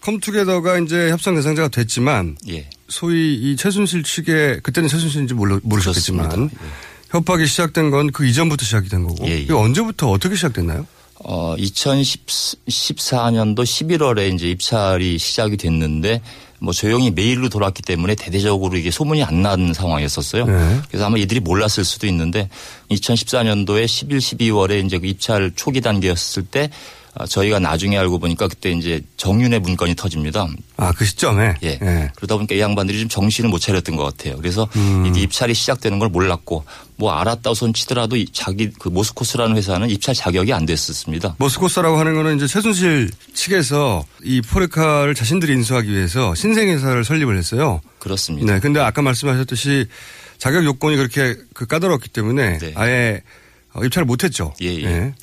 컴투게더가 0.00 0.78
이제 0.78 1.10
협상 1.10 1.34
대상자가 1.34 1.68
됐지만 1.68 2.36
예. 2.48 2.68
소위 2.88 3.34
이 3.34 3.56
최순실 3.56 4.04
측에 4.04 4.60
그때는 4.62 4.88
최순실인지 4.88 5.34
몰라, 5.34 5.58
모르셨겠지만 5.62 6.50
협박이 7.10 7.46
시작된 7.46 7.90
건 7.90 8.10
그 8.12 8.26
이전부터 8.26 8.64
시작이 8.64 8.88
된 8.88 9.06
거고 9.06 9.26
예, 9.26 9.32
예. 9.32 9.38
이게 9.38 9.52
언제부터 9.52 10.10
어떻게 10.10 10.34
시작됐나요? 10.34 10.86
어, 11.24 11.54
2014년도 11.56 13.58
11월에 13.60 14.34
이제 14.34 14.50
입찰이 14.50 15.18
시작이 15.18 15.56
됐는데 15.56 16.20
뭐 16.58 16.72
조용히 16.72 17.10
메일로 17.10 17.48
돌았기 17.48 17.82
때문에 17.82 18.14
대대적으로 18.14 18.76
이게 18.76 18.90
소문이 18.90 19.22
안 19.22 19.42
난 19.42 19.72
상황이었었어요. 19.74 20.46
네. 20.46 20.80
그래서 20.88 21.06
아마 21.06 21.18
이들이 21.18 21.40
몰랐을 21.40 21.84
수도 21.84 22.06
있는데 22.06 22.48
2014년도에 22.90 23.86
11, 23.86 24.18
12월에 24.18 24.84
이제 24.84 24.98
그 24.98 25.06
입찰 25.06 25.52
초기 25.54 25.80
단계였을 25.80 26.44
때 26.44 26.64
아, 26.64 26.70
저희가 27.24 27.58
나중에 27.58 27.96
알고 27.96 28.18
보니까 28.18 28.46
그때 28.48 28.70
이제 28.70 29.00
정윤의 29.16 29.60
문건이 29.60 29.94
터집니다. 29.94 30.46
아, 30.76 30.92
그 30.92 31.04
시점에? 31.06 31.54
예. 31.62 31.78
예. 31.80 32.10
그러다 32.16 32.36
보니까 32.36 32.54
이 32.54 32.60
양반들이 32.60 33.00
좀 33.00 33.08
정신을 33.08 33.48
못 33.48 33.58
차렸던 33.58 33.96
것 33.96 34.04
같아요. 34.04 34.36
그래서 34.36 34.68
음. 34.76 35.06
이게 35.06 35.22
입찰이 35.22 35.54
시작되는 35.54 35.98
걸 35.98 36.10
몰랐고 36.10 36.64
뭐 36.96 37.12
알았다고 37.12 37.54
손 37.54 37.72
치더라도 37.72 38.16
이 38.16 38.26
자기 38.32 38.70
그 38.70 38.88
모스코스라는 38.88 39.56
회사는 39.56 39.88
입찰 39.88 40.14
자격이 40.14 40.52
안 40.52 40.66
됐었습니다. 40.66 41.36
모스코스라고 41.38 41.96
하는 41.96 42.14
거는 42.14 42.36
이제 42.36 42.46
최순실 42.46 43.10
측에서 43.32 44.04
이 44.22 44.42
포레카를 44.42 45.14
자신들이 45.14 45.52
인수하기 45.54 45.90
위해서 45.90 46.34
신생회사를 46.34 47.04
설립을 47.04 47.38
했어요. 47.38 47.80
그렇습니다. 47.98 48.52
네. 48.52 48.60
근데 48.60 48.80
아까 48.80 49.00
말씀하셨듯이 49.00 49.86
자격 50.38 50.64
요건이 50.64 50.96
그렇게 50.96 51.36
그 51.54 51.66
까다롭기 51.66 52.10
때문에 52.10 52.58
네. 52.58 52.72
아예 52.76 53.22
어, 53.72 53.84
입찰을 53.84 54.06
못했죠. 54.06 54.54
예, 54.62 54.74
예. 54.74 54.86
네. 54.86 55.14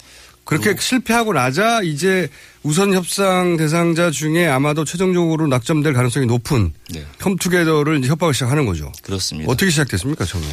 그렇게 0.43 0.75
실패하고 0.79 1.34
나자 1.34 1.82
이제 1.84 2.27
우선 2.63 2.93
협상 2.93 3.58
대상자 3.58 4.12
중에 4.12 4.47
아마도 4.47 4.86
최종적으로 4.86 5.47
낙점될 5.47 5.93
가능성이 5.93 6.25
높은 6.25 6.73
네. 6.89 7.06
컴투게더를 7.19 8.03
협박을 8.06 8.34
시작하는 8.34 8.65
거죠. 8.65 8.91
그렇습니다. 9.01 9.51
어떻게 9.51 9.71
시작됐습니까, 9.71 10.25
처음에? 10.25 10.47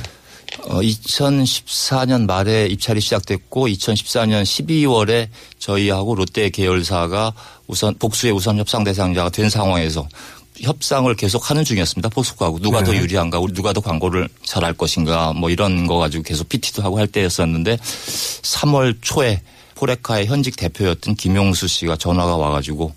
어, 0.63 0.81
2014년 0.81 2.27
말에 2.27 2.67
입찰이 2.67 3.01
시작됐고 3.01 3.69
2014년 3.69 4.43
12월에 4.43 5.29
저희하고 5.59 6.15
롯데 6.17 6.51
계열사가 6.51 7.33
우선 7.67 7.95
복수의 7.99 8.33
우선 8.33 8.59
협상 8.59 8.83
대상자가 8.85 9.31
된 9.31 9.49
상황에서 9.49 10.09
협상을 10.61 11.15
계속 11.15 11.49
하는 11.51 11.65
중이었습니다. 11.65 12.09
포스코하고 12.11 12.59
누가 12.59 12.83
더 12.83 12.93
네. 12.93 12.99
유리한가, 12.99 13.39
우리 13.39 13.53
누가 13.55 13.73
더 13.73 13.81
광고를 13.81 14.29
잘할 14.43 14.75
것인가, 14.75 15.33
뭐 15.33 15.49
이런 15.51 15.87
거 15.87 15.97
가지고 15.97 16.23
계속 16.23 16.49
PT도 16.49 16.83
하고 16.83 16.99
할 16.99 17.07
때였었는데 17.07 17.77
3월 17.77 18.97
초에 19.01 19.41
포레카의 19.81 20.27
현직 20.27 20.57
대표였던 20.57 21.15
김용수 21.15 21.67
씨가 21.67 21.97
전화가 21.97 22.37
와가지고 22.37 22.93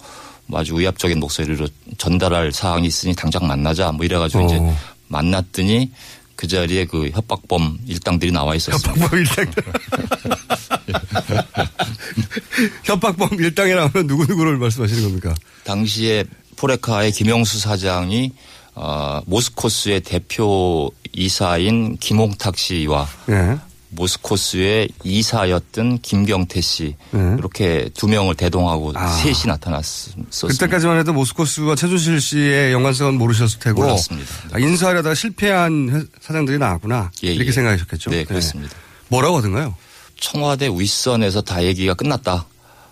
뭐 0.48 0.60
아주 0.60 0.78
의압적인 0.78 1.18
목소리로 1.20 1.68
전달할 1.98 2.52
사항이 2.52 2.86
있으니 2.86 3.16
당장 3.16 3.48
만나자 3.48 3.94
뭐 3.94 4.06
이래가지고 4.06 4.44
어. 4.44 4.46
이제 4.46 4.60
만났더니 5.08 5.92
그 6.36 6.48
자리에 6.48 6.86
그 6.86 7.10
협박범 7.14 7.80
일당들이 7.88 8.34
나와 8.34 8.56
있었습니다. 8.56 9.02
협박범 9.02 9.20
일당. 9.20 9.46
협박범 12.84 13.30
일당이라 13.40 13.88
하면 13.88 14.08
누구누구를 14.08 14.58
말씀하시는 14.58 15.04
겁니까? 15.04 15.34
당시에 15.64 16.26
포레카의 16.58 17.14
김용수 17.14 17.60
사장이 17.60 18.34
어, 18.76 19.22
모스코스의 19.26 20.02
대표 20.02 20.92
이사인 21.14 21.96
김홍탁 21.98 22.58
씨와 22.58 23.08
예. 23.30 23.58
모스코스의 23.96 24.90
이사였던 25.04 26.00
김경태 26.00 26.62
씨 26.62 26.96
네. 27.12 27.36
이렇게 27.38 27.90
두 27.94 28.08
명을 28.08 28.36
대동하고 28.36 28.92
아. 28.96 29.08
셋이 29.18 29.44
나타났었습니다. 29.48 30.30
그때까지만 30.48 31.00
해도 31.00 31.14
모스코스와 31.14 31.76
최준실 31.76 32.22
씨의 32.22 32.74
연관성은 32.74 33.16
모르셨을 33.18 33.60
테고 33.60 33.82
몰랐습니다. 33.82 34.30
아, 34.52 34.60
인수하려다가 34.60 35.16
실패한 35.16 35.90
회- 35.94 36.06
사장들이 36.22 36.58
나왔구나 36.58 37.12
예, 37.24 37.34
이렇게 37.34 37.50
예. 37.50 37.52
생각하셨겠죠. 37.54 38.10
네, 38.12 38.24
그렇습니다. 38.24 38.76
뭐라고 39.10 39.38
하던가요? 39.38 39.76
청와대 40.20 40.70
윗선에서 40.70 41.42
다 41.42 41.64
얘기가 41.64 41.94
끝났다. 41.94 42.46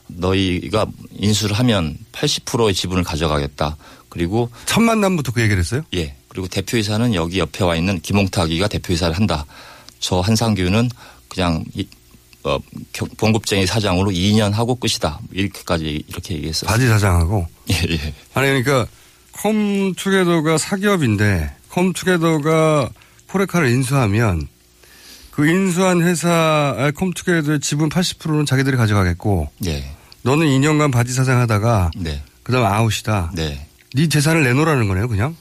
너희가 0.07 0.85
인수를 1.17 1.57
하면 1.59 1.97
80%의 2.11 2.73
지분을 2.73 3.03
가져가겠다. 3.03 3.77
그리고 4.09 4.49
첫 4.65 4.81
만남부터 4.81 5.31
그 5.31 5.41
얘기를 5.41 5.59
했어요? 5.61 5.83
예. 5.93 6.15
그리고 6.27 6.47
대표이사는 6.47 7.13
여기 7.13 7.39
옆에 7.39 7.63
와 7.63 7.75
있는 7.75 7.99
김홍탁이가 8.01 8.67
대표이사를 8.67 9.15
한다. 9.15 9.45
저 10.01 10.19
한상규는 10.19 10.89
그냥 11.29 11.63
이, 11.73 11.87
어, 12.43 12.57
겨- 12.91 13.07
봉급쟁이 13.17 13.65
사장으로 13.65 14.11
2년 14.11 14.51
하고 14.51 14.75
끝이다. 14.75 15.19
이렇게까지 15.31 16.03
이렇게 16.07 16.35
얘기했어요. 16.35 16.67
바지 16.69 16.87
사장하고. 16.87 17.47
예, 17.71 17.75
예. 17.89 18.13
아니 18.33 18.47
그러니까 18.63 18.87
컴투게더가 19.33 20.57
사기업인데 20.57 21.55
컴투게더가 21.69 22.89
포레카를 23.27 23.69
인수하면 23.69 24.47
그 25.31 25.47
인수한 25.47 26.01
회사 26.01 26.91
컴투게더의 26.95 27.59
지분 27.61 27.87
80%는 27.89 28.45
자기들이 28.45 28.75
가져가겠고 28.75 29.49
예. 29.65 29.89
너는 30.23 30.45
2년간 30.47 30.91
바지 30.91 31.13
사장 31.13 31.39
하다가 31.39 31.91
네. 31.95 32.21
그다음 32.43 32.65
아웃이다. 32.65 33.31
네. 33.35 33.67
네 33.93 34.09
재산을 34.09 34.43
내놓으라는 34.43 34.87
거네요, 34.87 35.07
그냥. 35.07 35.35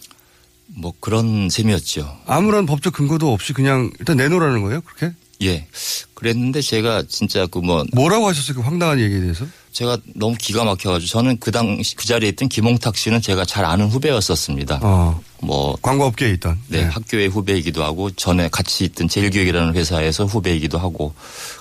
뭐 0.77 0.93
그런 1.01 1.49
셈이었죠. 1.51 2.19
아무런 2.27 2.67
법적 2.67 2.93
근거도 2.93 3.33
없이 3.33 3.53
그냥 3.53 3.91
일단 3.99 4.17
내놓으라는 4.17 4.63
거예요, 4.63 4.81
그렇게? 4.83 5.15
예. 5.43 5.67
그랬는데 6.15 6.61
제가 6.61 7.05
진짜 7.09 7.47
그 7.47 7.61
뭐 7.61 7.85
뭐라고 7.93 8.29
하셨어요, 8.29 8.57
그 8.57 8.61
황당한 8.63 9.01
얘기에 9.01 9.21
대해서? 9.21 9.47
제가 9.73 9.99
너무 10.17 10.35
기가 10.39 10.65
막혀가지고 10.65 11.09
저는 11.09 11.39
그 11.39 11.51
당시 11.53 11.95
그 11.97 12.05
자리에 12.07 12.29
있던 12.31 12.49
김홍탁 12.49 12.97
씨는 12.97 13.21
제가 13.21 13.45
잘 13.45 13.65
아는 13.65 13.89
후배였었습니다. 13.89 14.81
어. 14.83 15.21
뭐 15.43 15.77
광고업계에 15.81 16.31
있던. 16.33 16.59
네, 16.69 16.83
학교의 16.83 17.29
후배이기도 17.29 17.83
하고 17.85 18.11
전에 18.11 18.49
같이 18.51 18.85
있던 18.85 19.09
제일교육이라는 19.09 19.75
회사에서 19.75 20.27
후배이기도 20.27 20.79
하고 20.79 21.15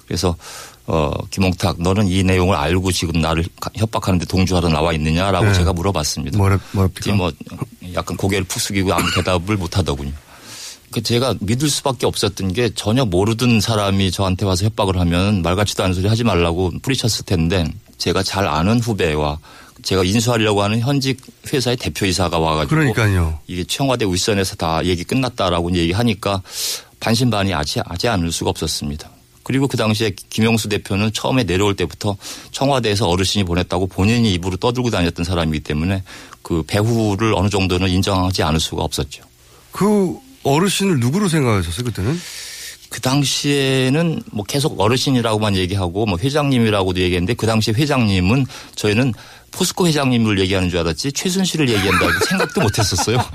그래서 0.08 0.36
어 0.92 1.12
김홍탁 1.30 1.80
너는 1.82 2.08
이 2.08 2.24
내용을 2.24 2.56
알고 2.56 2.92
지금 2.92 3.22
나를 3.22 3.46
가- 3.62 3.70
협박하는데 3.76 4.26
동조하러 4.26 4.70
나와 4.70 4.92
있느냐라고 4.94 5.46
네. 5.46 5.54
제가 5.54 5.72
물어봤습니다. 5.72 6.36
뭐라 6.38 6.58
뭐랍니까? 6.72 7.14
뭐 7.14 7.32
약간 7.94 8.18
고개를 8.18 8.46
푹 8.46 8.60
숙이고 8.60 8.92
아무 8.92 9.06
대답을 9.14 9.56
못 9.58 9.78
하더군요. 9.78 10.12
그 10.92 11.04
제가 11.04 11.36
믿을 11.42 11.70
수밖에 11.70 12.08
없었던 12.08 12.54
게 12.54 12.72
전혀 12.74 13.06
모르던 13.06 13.62
사람이 13.62 14.10
저한테 14.10 14.46
와서 14.48 14.66
협박을 14.66 15.00
하면 15.00 15.44
말 15.44 15.56
같지도 15.56 15.84
않은 15.84 15.94
소리 15.94 16.08
하지 16.08 16.24
말라고 16.24 16.72
뿌리쳤을 16.82 17.24
텐데 17.26 17.72
제가 18.00 18.24
잘 18.24 18.48
아는 18.48 18.80
후배와 18.80 19.38
제가 19.84 20.04
인수하려고 20.04 20.64
하는 20.64 20.80
현직 20.80 21.22
회사의 21.54 21.78
대표이사가 21.78 22.40
와가지고 22.40 22.70
그러니까요. 22.76 23.40
이게 23.46 23.64
청와대 23.64 24.06
윗선에서 24.06 24.56
다 24.56 24.84
얘기 24.84 25.04
끝났다라고 25.04 25.72
얘기하니까 25.76 26.42
반신반의 27.00 27.54
하지, 27.54 27.80
하지 27.86 28.08
않을 28.08 28.32
수가 28.32 28.50
없었습니다. 28.50 29.08
그리고 29.50 29.68
그 29.68 29.78
당시에 29.78 30.12
김영수 30.30 30.70
대표는 30.70 31.12
처음에 31.12 31.44
내려올 31.44 31.76
때부터 31.76 32.16
청와대에서 32.52 33.08
어르신이 33.08 33.46
보냈다고 33.46 33.88
본인이 33.88 34.32
입으로 34.34 34.58
떠들고 34.58 34.92
다녔던 34.92 35.26
사람이기 35.26 35.64
때문에 35.64 36.04
그 36.44 36.62
배후를 36.68 37.34
어느 37.34 37.50
정도는 37.50 37.90
인정하지 37.90 38.44
않을 38.44 38.60
수가 38.60 38.84
없었죠. 38.84 39.24
그 39.72 40.16
어르신을 40.44 41.00
누구로 41.00 41.30
생각하셨어요 41.30 41.84
그때는? 41.84 42.22
그 42.90 43.02
당시에는 43.02 44.22
뭐 44.32 44.46
계속 44.46 44.80
어르신이라고만 44.80 45.56
얘기하고 45.56 46.06
뭐 46.06 46.20
회장님이라고도 46.20 47.00
얘기했는데 47.00 47.34
그 47.34 47.48
당시 47.48 47.72
회장님은 47.72 48.46
저희는 48.76 49.16
포스코 49.50 49.88
회장님을 49.88 50.40
얘기하는 50.42 50.70
줄 50.70 50.78
알았지 50.78 51.12
최순실을 51.12 51.70
얘기한다고 51.70 52.12
생각도 52.30 52.62
못 52.62 52.78
했었어요. 52.78 53.18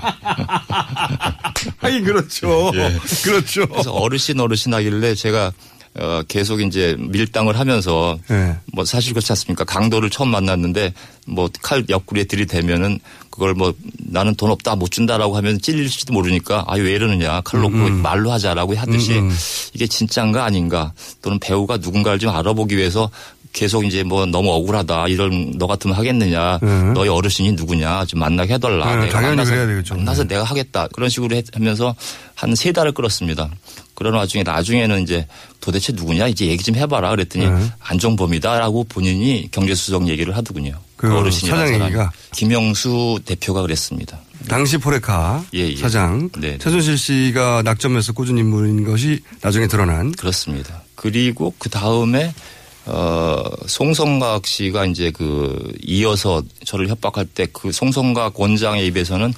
하긴 1.79 2.05
그렇죠. 2.05 2.71
예. 2.75 2.97
그렇죠. 3.21 3.67
그래서 3.67 3.91
어르신 3.91 4.39
어르신 4.39 4.73
하길래 4.73 5.13
제가 5.13 5.51
어 5.97 6.21
계속 6.27 6.61
이제 6.61 6.95
밀당을 6.99 7.57
하면서 7.57 8.17
네. 8.27 8.55
뭐 8.73 8.83
사실 8.83 9.13
그렇지 9.13 9.31
않습니까? 9.31 9.63
강도를 9.63 10.09
처음 10.09 10.29
만났는데 10.29 10.93
뭐 11.27 11.47
칼 11.61 11.85
옆구리에 11.87 12.25
들이대면은 12.25 12.99
그걸 13.29 13.53
뭐 13.53 13.73
나는 13.97 14.35
돈 14.35 14.51
없다 14.51 14.75
못 14.75 14.91
준다라고 14.91 15.35
하면 15.37 15.59
찔릴지도 15.61 16.11
모르니까 16.13 16.65
아유 16.67 16.83
왜 16.83 16.91
이러느냐 16.93 17.41
칼 17.41 17.61
놓고 17.61 17.75
음, 17.75 17.85
음. 17.85 18.01
말로 18.01 18.31
하자라고 18.31 18.75
하듯이 18.75 19.13
음, 19.19 19.29
음. 19.29 19.35
이게 19.73 19.87
진짜인가 19.87 20.43
아닌가 20.43 20.91
또는 21.21 21.39
배우가 21.39 21.77
누군가를 21.77 22.19
좀 22.19 22.29
알아보기 22.35 22.75
위해서 22.77 23.09
계속 23.53 23.85
이제 23.85 24.03
뭐 24.03 24.25
너무 24.25 24.51
억울하다 24.51 25.07
이런 25.07 25.57
너 25.57 25.65
같으면 25.65 25.95
하겠느냐 25.95 26.59
음. 26.61 26.93
너희 26.93 27.07
어르신이 27.07 27.53
누구냐 27.53 28.03
좀 28.03 28.19
만나게 28.19 28.55
해달라 28.55 28.85
네, 28.97 29.05
내가 29.05 29.21
만나서. 29.21 29.51
만나서 29.95 30.23
내가 30.25 30.43
하겠다 30.43 30.89
그런 30.89 31.07
식으로 31.09 31.35
했- 31.37 31.55
하면서 31.55 31.95
한 32.35 32.53
세 32.53 32.73
달을 32.73 32.91
끌었습니다. 32.91 33.49
그런 33.95 34.13
와중에 34.13 34.43
나중에는 34.43 35.01
이제 35.01 35.25
도대체 35.61 35.93
누구냐 35.93 36.27
이제 36.27 36.45
얘기 36.45 36.63
좀 36.63 36.75
해봐라 36.75 37.09
그랬더니 37.09 37.47
네. 37.47 37.71
안종범이다라고 37.79 38.83
본인이 38.83 39.47
경제수석 39.51 40.07
얘기를 40.09 40.35
하더군요. 40.37 40.77
그 40.97 41.07
사람이. 41.31 41.81
얘기가? 41.81 42.11
김영수 42.33 43.19
대표가 43.25 43.61
그랬습니다. 43.61 44.19
당시 44.47 44.77
포레카 44.77 45.43
예, 45.55 45.69
예. 45.71 45.75
사장 45.75 46.29
네. 46.37 46.57
최순실 46.59 46.97
씨가 46.97 47.63
낙점에서 47.63 48.13
꽂은 48.13 48.37
인물인 48.37 48.83
것이 48.85 49.21
나중에 49.41 49.65
드러난 49.67 50.11
그렇습니다. 50.11 50.83
그리고 50.95 51.53
그 51.57 51.69
다음에 51.69 52.33
어 52.85 53.43
송성각 53.65 54.45
씨가 54.45 54.85
이제 54.85 55.09
그 55.09 55.71
이어서 55.81 56.43
저를 56.65 56.87
협박할 56.89 57.25
때 57.25 57.47
그 57.51 57.71
송성각 57.71 58.39
원장의 58.39 58.85
입에서는 58.87 59.33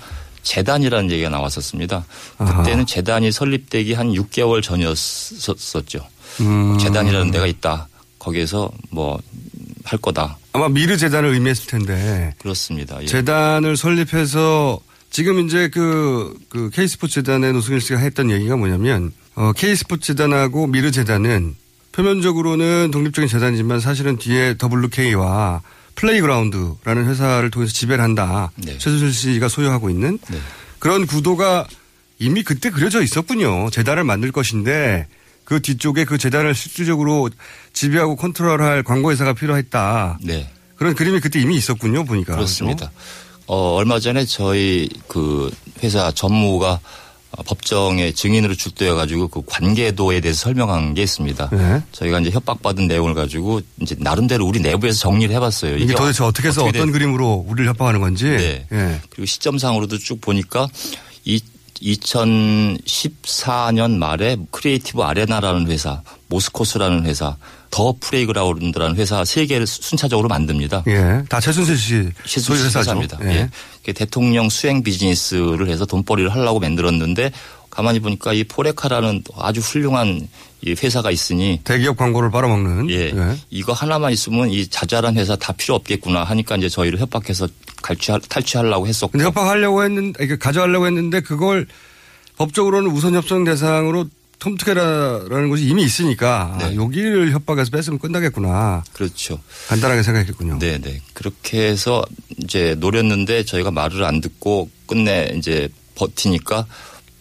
재단이라는 0.47 1.11
얘기가 1.11 1.29
나왔었습니다. 1.29 2.05
아하. 2.37 2.63
그때는 2.63 2.85
재단이 2.85 3.31
설립되기 3.31 3.93
한 3.93 4.11
6개월 4.13 4.63
전이었었죠. 4.63 5.99
음. 6.41 6.77
재단이라는 6.79 7.31
데가 7.31 7.45
있다. 7.45 7.87
거기에서 8.19 8.71
뭐 8.89 9.19
할 9.87 9.99
거다. 9.99 10.37
아마 10.51 10.67
미르 10.67 10.97
재단을 10.97 11.29
의미했을 11.29 11.67
텐데 11.67 12.33
그렇습니다. 12.39 13.01
예. 13.01 13.05
재단을 13.05 13.77
설립해서 13.77 14.79
지금 15.09 15.45
이제 15.45 15.69
그, 15.69 16.37
그 16.49 16.69
K스포츠 16.73 17.23
재단의 17.23 17.53
노승일 17.53 17.79
씨가 17.79 17.97
했던 17.99 18.29
얘기가 18.29 18.57
뭐냐면 18.57 19.13
어, 19.35 19.53
K스포츠 19.53 20.07
재단하고 20.07 20.67
미르 20.67 20.91
재단은 20.91 21.55
표면적으로는 21.93 22.91
독립적인 22.91 23.29
재단이지만 23.29 23.79
사실은 23.79 24.17
뒤에 24.17 24.55
WK와 24.61 25.61
플레이그라운드라는 25.97 27.07
회사를 27.07 27.51
통해서 27.51 27.73
지배를 27.73 28.03
한다. 28.03 28.51
네. 28.55 28.77
최순실 28.77 29.13
씨가 29.13 29.49
소유하고 29.49 29.89
있는 29.89 30.17
네. 30.29 30.39
그런 30.79 31.05
구도가 31.05 31.67
이미 32.19 32.43
그때 32.43 32.69
그려져 32.69 33.01
있었군요. 33.01 33.69
재단을 33.69 34.03
만들 34.03 34.31
것인데 34.31 35.07
그 35.43 35.61
뒤쪽에 35.61 36.05
그 36.05 36.17
재단을 36.17 36.55
실질적으로 36.55 37.29
지배하고 37.73 38.15
컨트롤할 38.15 38.83
광고회사가 38.83 39.33
필요했다. 39.33 40.19
네. 40.23 40.49
그런 40.75 40.93
그림이 40.93 41.19
그때 41.19 41.39
이미 41.39 41.55
있었군요. 41.55 42.05
보니까. 42.05 42.35
그렇습니다. 42.35 42.91
어, 43.47 43.75
얼마 43.75 43.99
전에 43.99 44.25
저희 44.25 44.89
그 45.07 45.49
회사 45.81 46.11
전무가 46.11 46.73
어, 46.73 46.79
법정에 47.45 48.11
증인으로 48.11 48.55
출두해 48.55 48.91
가지고 48.93 49.27
그 49.27 49.41
관계도에 49.45 50.21
대해서 50.21 50.41
설명한 50.43 50.93
게 50.93 51.03
있습니다. 51.03 51.49
네. 51.51 51.81
저희가 51.91 52.19
이제 52.19 52.29
협박받은 52.31 52.87
내용을 52.87 53.13
가지고 53.13 53.61
이제 53.81 53.95
나름대로 53.99 54.45
우리 54.45 54.59
내부에서 54.59 54.97
정리를 54.99 55.33
해봤어요. 55.35 55.77
이게 55.77 55.93
도대체 55.93 56.23
어떻게 56.23 56.47
해서 56.47 56.63
어떻게 56.63 56.79
어떤 56.79 56.87
된- 56.87 56.93
그림으로 56.93 57.45
우리를 57.47 57.67
협박하는 57.69 57.99
건지. 57.99 58.25
네. 58.25 58.65
예. 58.71 59.01
그리고 59.09 59.25
시점상으로도 59.25 59.97
쭉 59.99 60.19
보니까 60.21 60.67
이 60.73 61.06
2014년 61.81 63.97
말에 63.97 64.37
크리에이티브 64.51 65.01
아레나라는 65.01 65.67
회사, 65.67 66.01
모스코스라는 66.27 67.05
회사, 67.05 67.35
더 67.69 67.93
플레이그라운드라는 67.99 68.95
회사 68.95 69.25
세 69.25 69.45
개를 69.45 69.67
순차적으로 69.67 70.27
만듭니다. 70.27 70.83
예. 70.87 71.23
다 71.29 71.39
최순실 71.39 72.11
씨 72.25 72.39
소유. 72.39 72.63
회사입니다. 72.63 73.19
예. 73.23 73.49
예. 73.87 73.93
대통령 73.93 74.49
수행 74.49 74.83
비즈니스를 74.83 75.69
해서 75.69 75.85
돈벌이를 75.85 76.33
하려고 76.33 76.59
만들었는데 76.59 77.31
가만히 77.69 77.99
보니까 77.99 78.33
이 78.33 78.43
포레카라는 78.43 79.23
아주 79.37 79.61
훌륭한 79.61 80.27
이 80.61 80.71
회사가 80.71 81.11
있으니 81.11 81.61
대기업 81.63 81.97
광고를 81.97 82.31
빨아먹는. 82.31 82.89
예. 82.89 83.13
이거 83.49 83.73
하나만 83.73 84.11
있으면 84.11 84.49
이 84.49 84.67
자잘한 84.67 85.15
회사 85.17 85.35
다 85.35 85.53
필요 85.53 85.75
없겠구나 85.75 86.23
하니까 86.23 86.55
이제 86.55 86.69
저희를 86.69 86.99
협박해서 86.99 87.47
갈취하, 87.81 88.19
탈취하려고 88.19 88.87
했었고. 88.87 89.19
협박하려고 89.19 89.83
했는데, 89.83 90.23
이게 90.23 90.37
가져가려고 90.37 90.85
했는데 90.87 91.21
그걸 91.21 91.67
법적으로는 92.37 92.91
우선 92.91 93.13
협상 93.13 93.43
대상으로 93.43 94.07
톰트게라라는 94.39 95.49
것이 95.49 95.65
이미 95.65 95.83
있으니까 95.83 96.57
아, 96.61 96.75
여기를 96.75 97.31
협박해서 97.31 97.71
뺐으면 97.71 97.99
끝나겠구나. 97.99 98.83
그렇죠. 98.93 99.39
간단하게 99.67 100.03
생각했겠군요. 100.03 100.59
네 100.59 100.77
네. 100.79 101.01
그렇게 101.13 101.67
해서 101.67 102.05
이제 102.37 102.75
노렸는데 102.77 103.45
저희가 103.45 103.71
말을 103.71 104.03
안 104.03 104.21
듣고 104.21 104.69
끝내 104.85 105.33
이제 105.35 105.69
버티니까 105.95 106.67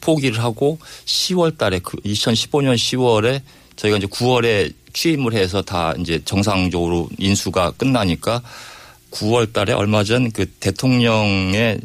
포기를 0.03 0.43
하고 0.43 0.79
10월 1.07 1.57
달에 1.57 1.79
그 1.79 1.97
2015년 1.99 2.75
10월에 2.75 3.41
저희가 3.77 3.97
이제 3.97 4.07
9월에 4.07 4.73
취임을 4.93 5.33
해서 5.33 5.63
다 5.63 5.95
이제 5.99 6.21
정상적으로 6.25 7.09
인수가 7.19 7.73
끝나니까 7.73 8.43
9월 9.17 9.53
달에 9.53 9.73
얼마 9.73 10.05
전 10.05 10.31
그 10.31 10.47
대통령의 10.47 11.81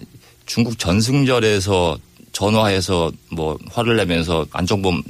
중국 0.45 0.77
전승절에서 0.79 1.97
전화해서 2.33 3.11
뭐 3.29 3.57
화를 3.71 3.95
내면서 3.97 4.45
안정범 4.51 5.01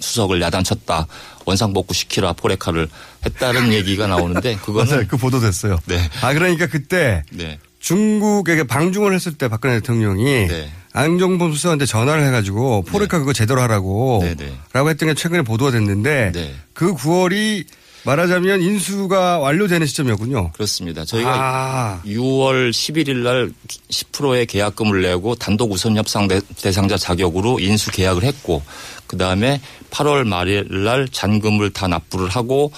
수석을 0.00 0.40
야단쳤다. 0.42 1.06
원상복구 1.46 1.94
시키라 1.94 2.34
포레카를 2.34 2.88
했다는 3.24 3.72
얘기가 3.74 4.06
나오는데 4.06 4.56
그거는 4.56 4.90
맞아요. 4.90 5.04
그 5.08 5.16
보도됐어요. 5.16 5.78
네. 5.86 5.98
아, 6.22 6.34
그러니까 6.34 6.66
그때 6.66 7.22
네. 7.30 7.58
중국에게 7.80 8.64
방중을 8.64 9.14
했을 9.14 9.34
때 9.34 9.48
박근혜 9.48 9.76
대통령이 9.76 10.24
네. 10.48 10.70
안정범 10.92 11.52
수석한테 11.52 11.86
전화를 11.86 12.26
해가지고 12.26 12.82
포레카 12.82 13.18
그거 13.18 13.32
제대로 13.32 13.60
하라고 13.62 14.20
네, 14.22 14.52
라고 14.72 14.90
했던 14.90 15.08
게 15.08 15.14
최근에 15.14 15.42
보도가 15.42 15.70
됐는데 15.70 16.32
네. 16.34 16.54
그 16.72 16.94
9월이 16.94 17.64
말하자면 18.06 18.62
인수가 18.62 19.38
완료되는 19.40 19.84
시점이었군요. 19.86 20.52
그렇습니다. 20.52 21.04
저희가 21.04 21.30
아. 21.34 22.00
6월 22.06 22.70
11일 22.70 23.16
날 23.16 23.52
10%의 23.90 24.46
계약금을 24.46 25.02
내고 25.02 25.34
단독 25.34 25.72
우선 25.72 25.96
협상 25.96 26.28
대- 26.28 26.40
대상자 26.62 26.96
자격으로 26.96 27.58
인수 27.58 27.90
계약을 27.90 28.22
했고 28.22 28.62
그다음에 29.08 29.60
8월 29.90 30.24
말일 30.24 30.84
날 30.84 31.08
잔금을 31.10 31.70
다 31.72 31.88
납부를 31.88 32.28
하고 32.28 32.70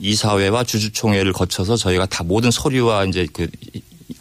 이사회와 0.00 0.62
주주총회를 0.64 1.32
거쳐서 1.32 1.76
저희가 1.76 2.06
다 2.06 2.22
모든 2.22 2.50
서류와 2.52 3.06
이제 3.06 3.26
그 3.32 3.48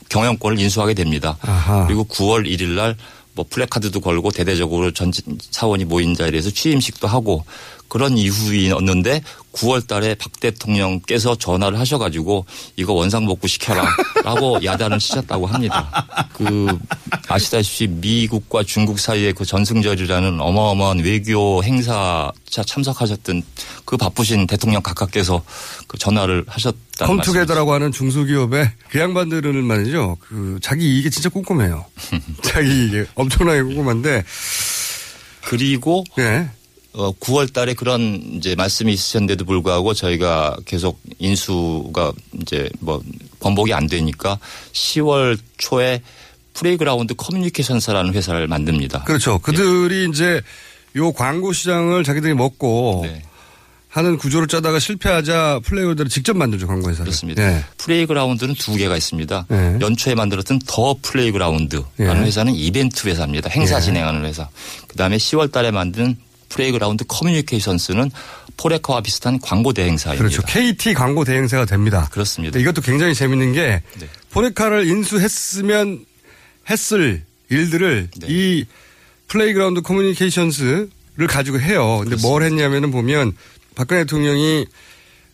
경영권을 0.09 0.59
인수하게 0.59 0.95
됩니다. 0.95 1.37
아하. 1.41 1.85
그리고 1.85 2.05
9월 2.05 2.45
1일 2.47 2.69
날 2.69 2.95
뭐 3.37 3.43
플래카드도 3.49 3.99
걸고 3.99 4.31
대대적으로 4.31 4.91
전 4.91 5.11
사원이 5.51 5.83
모인 5.83 6.15
자리에서 6.15 6.49
취임식도 6.51 7.05
하고 7.05 7.43
그런 7.89 8.17
이후였는데 8.17 9.21
9월 9.55 9.87
달에 9.87 10.15
박 10.15 10.39
대통령께서 10.39 11.35
전화를 11.35 11.79
하셔가지고 11.79 12.45
이거 12.75 12.93
원상복구 12.93 13.47
시켜라 13.47 13.85
라고 14.23 14.59
야단을 14.63 14.99
치셨다고 14.99 15.47
합니다. 15.47 16.27
그 16.33 16.77
아시다시피 17.27 17.87
미국과 17.87 18.63
중국 18.63 18.99
사이의 18.99 19.33
그 19.33 19.45
전승절이라는 19.45 20.39
어마어마한 20.39 20.99
외교 20.99 21.63
행사 21.63 22.31
참석하셨던 22.49 23.43
그 23.85 23.97
바쁘신 23.97 24.47
대통령 24.47 24.81
각하께서 24.81 25.43
그 25.87 25.97
전화를 25.97 26.43
하셨다는 26.47 27.15
말씀. 27.15 27.33
컴투게더라고 27.33 27.73
하는 27.73 27.91
중소기업의 27.91 28.71
그 28.89 28.99
양반들은 28.99 29.63
말이죠. 29.63 30.17
그 30.19 30.59
자기 30.61 30.95
이익이 30.95 31.09
진짜 31.11 31.29
꼼꼼해요. 31.29 31.85
자기 32.43 32.69
이익이 32.69 33.05
엄청나게 33.15 33.61
꼼꼼한데 33.63 34.23
그리고 35.45 36.03
예. 36.19 36.49
어, 36.97 37.11
9월 37.13 37.51
달에 37.51 37.73
그런 37.73 38.21
이제 38.33 38.55
말씀이 38.55 38.91
있으셨는데도 38.93 39.43
불구하고 39.45 39.93
저희가 39.93 40.55
계속 40.65 40.99
인수가 41.19 42.13
이제 42.41 42.69
뭐 42.79 43.01
번복이 43.39 43.73
안 43.73 43.87
되니까 43.87 44.39
10월 44.71 45.37
초에 45.57 46.01
플레이그라운드 46.53 47.13
커뮤니케이션스라는 47.15 48.13
회사를 48.13 48.47
만듭니다. 48.47 49.03
그렇죠. 49.03 49.39
그들이 49.39 50.07
이제 50.09 50.41
요 50.95 51.11
광고 51.11 51.51
시장을 51.51 52.05
자기들이 52.05 52.33
먹고 52.33 53.01
네. 53.03 53.21
하는 53.89 54.17
구조를 54.17 54.47
짜다가 54.47 54.79
실패하자 54.79 55.61
플레이어들을 55.65 56.09
직접 56.09 56.35
만들죠 56.35 56.67
광고 56.67 56.89
회사를. 56.89 57.05
그렇습니다. 57.05 57.43
예. 57.43 57.63
플레이그라운드는 57.77 58.55
두 58.55 58.75
개가 58.75 58.95
있습니다. 58.95 59.45
네. 59.49 59.77
연초에 59.81 60.15
만들었던 60.15 60.59
더 60.65 60.95
플레이그라운드라는 61.01 62.21
예. 62.21 62.25
회사는 62.25 62.53
이벤트 62.55 63.07
회사입니다. 63.07 63.49
행사 63.49 63.77
예. 63.77 63.81
진행하는 63.81 64.23
회사. 64.23 64.47
그다음에 64.87 65.17
10월 65.17 65.51
달에 65.51 65.71
만든 65.71 66.17
플레이그라운드 66.59 67.03
커뮤니케이션스는 67.07 68.09
포레카와 68.57 69.01
비슷한 69.01 69.39
광고 69.39 69.73
대행사입니다. 69.73 70.23
그렇죠. 70.23 70.41
KT 70.43 70.93
광고 70.93 71.25
대행사가 71.25 71.65
됩니다. 71.65 72.07
그렇습니다. 72.11 72.57
이것도 72.57 72.81
굉장히 72.81 73.13
재밌는 73.13 73.51
게 73.51 73.81
네. 73.99 74.07
포레카를 74.31 74.87
인수했으면 74.87 76.05
했을 76.69 77.23
일들을 77.49 78.09
네. 78.21 78.27
이 78.29 78.65
플레이그라운드 79.27 79.81
커뮤니케이션스를 79.81 80.89
가지고 81.27 81.59
해요. 81.59 81.99
근데 82.03 82.15
뭘 82.21 82.43
했냐면은 82.43 82.91
보면 82.91 83.33
박근혜 83.75 84.03
대통령이 84.03 84.65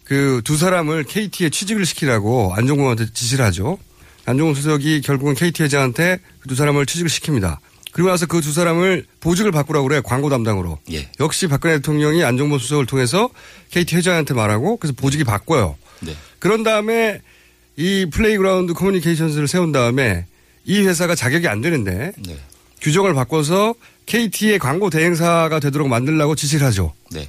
그 0.03 0.41
두 0.43 0.57
사람을 0.57 1.03
KT에 1.03 1.49
취직을 1.51 1.85
시키라고 1.85 2.53
안종범한테 2.55 3.07
지시를 3.13 3.45
하죠. 3.45 3.77
안종범 4.25 4.55
수석이 4.55 5.01
결국은 5.01 5.35
KT 5.35 5.63
회장한테 5.63 6.19
그 6.41 6.49
두 6.49 6.55
사람을 6.55 6.85
취직을 6.87 7.09
시킵니다. 7.09 7.57
그리고 7.91 8.09
나서 8.09 8.25
그 8.25 8.41
두 8.41 8.51
사람을 8.51 9.05
보직을 9.19 9.51
바꾸라고 9.51 9.87
그래 9.87 10.01
광고 10.03 10.29
담당으로. 10.29 10.79
예. 10.91 11.09
역시 11.19 11.47
박근혜 11.47 11.75
대통령이 11.75 12.23
안종범 12.23 12.59
수석을 12.59 12.85
통해서 12.85 13.29
KT 13.69 13.95
회장한테 13.97 14.33
말하고 14.33 14.77
그래서 14.77 14.93
보직이 14.97 15.23
바뀌어요. 15.23 15.77
네. 15.99 16.15
그런 16.39 16.63
다음에 16.63 17.21
이 17.77 18.07
플레이그라운드 18.11 18.73
커뮤니케이션스를 18.73 19.47
세운 19.47 19.71
다음에 19.71 20.25
이 20.65 20.81
회사가 20.81 21.15
자격이 21.15 21.47
안 21.47 21.61
되는데 21.61 22.11
네. 22.25 22.37
규정을 22.81 23.13
바꿔서 23.13 23.75
KT의 24.07 24.59
광고 24.59 24.89
대행사가 24.89 25.59
되도록 25.59 25.87
만들라고 25.87 26.35
지시를 26.35 26.65
하죠. 26.67 26.93
네. 27.11 27.27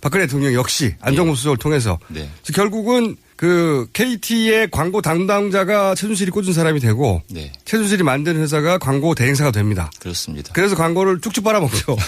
박근혜 0.00 0.26
대통령 0.26 0.54
역시 0.54 0.94
안종범 1.00 1.34
수석을 1.34 1.56
통해서 1.56 1.98
네. 2.08 2.28
결국은 2.54 3.16
그 3.38 3.86
KT의 3.92 4.68
광고 4.72 5.00
담당자가 5.00 5.94
최순실이 5.94 6.32
꽂은 6.32 6.52
사람이 6.52 6.80
되고 6.80 7.22
네. 7.30 7.52
최순실이 7.64 8.02
만든 8.02 8.36
회사가 8.36 8.78
광고 8.78 9.14
대행사가 9.14 9.52
됩니다. 9.52 9.92
그렇습니다. 10.00 10.52
그래서 10.52 10.74
광고를 10.74 11.20
쭉쭉 11.20 11.44
빨아먹죠. 11.44 11.96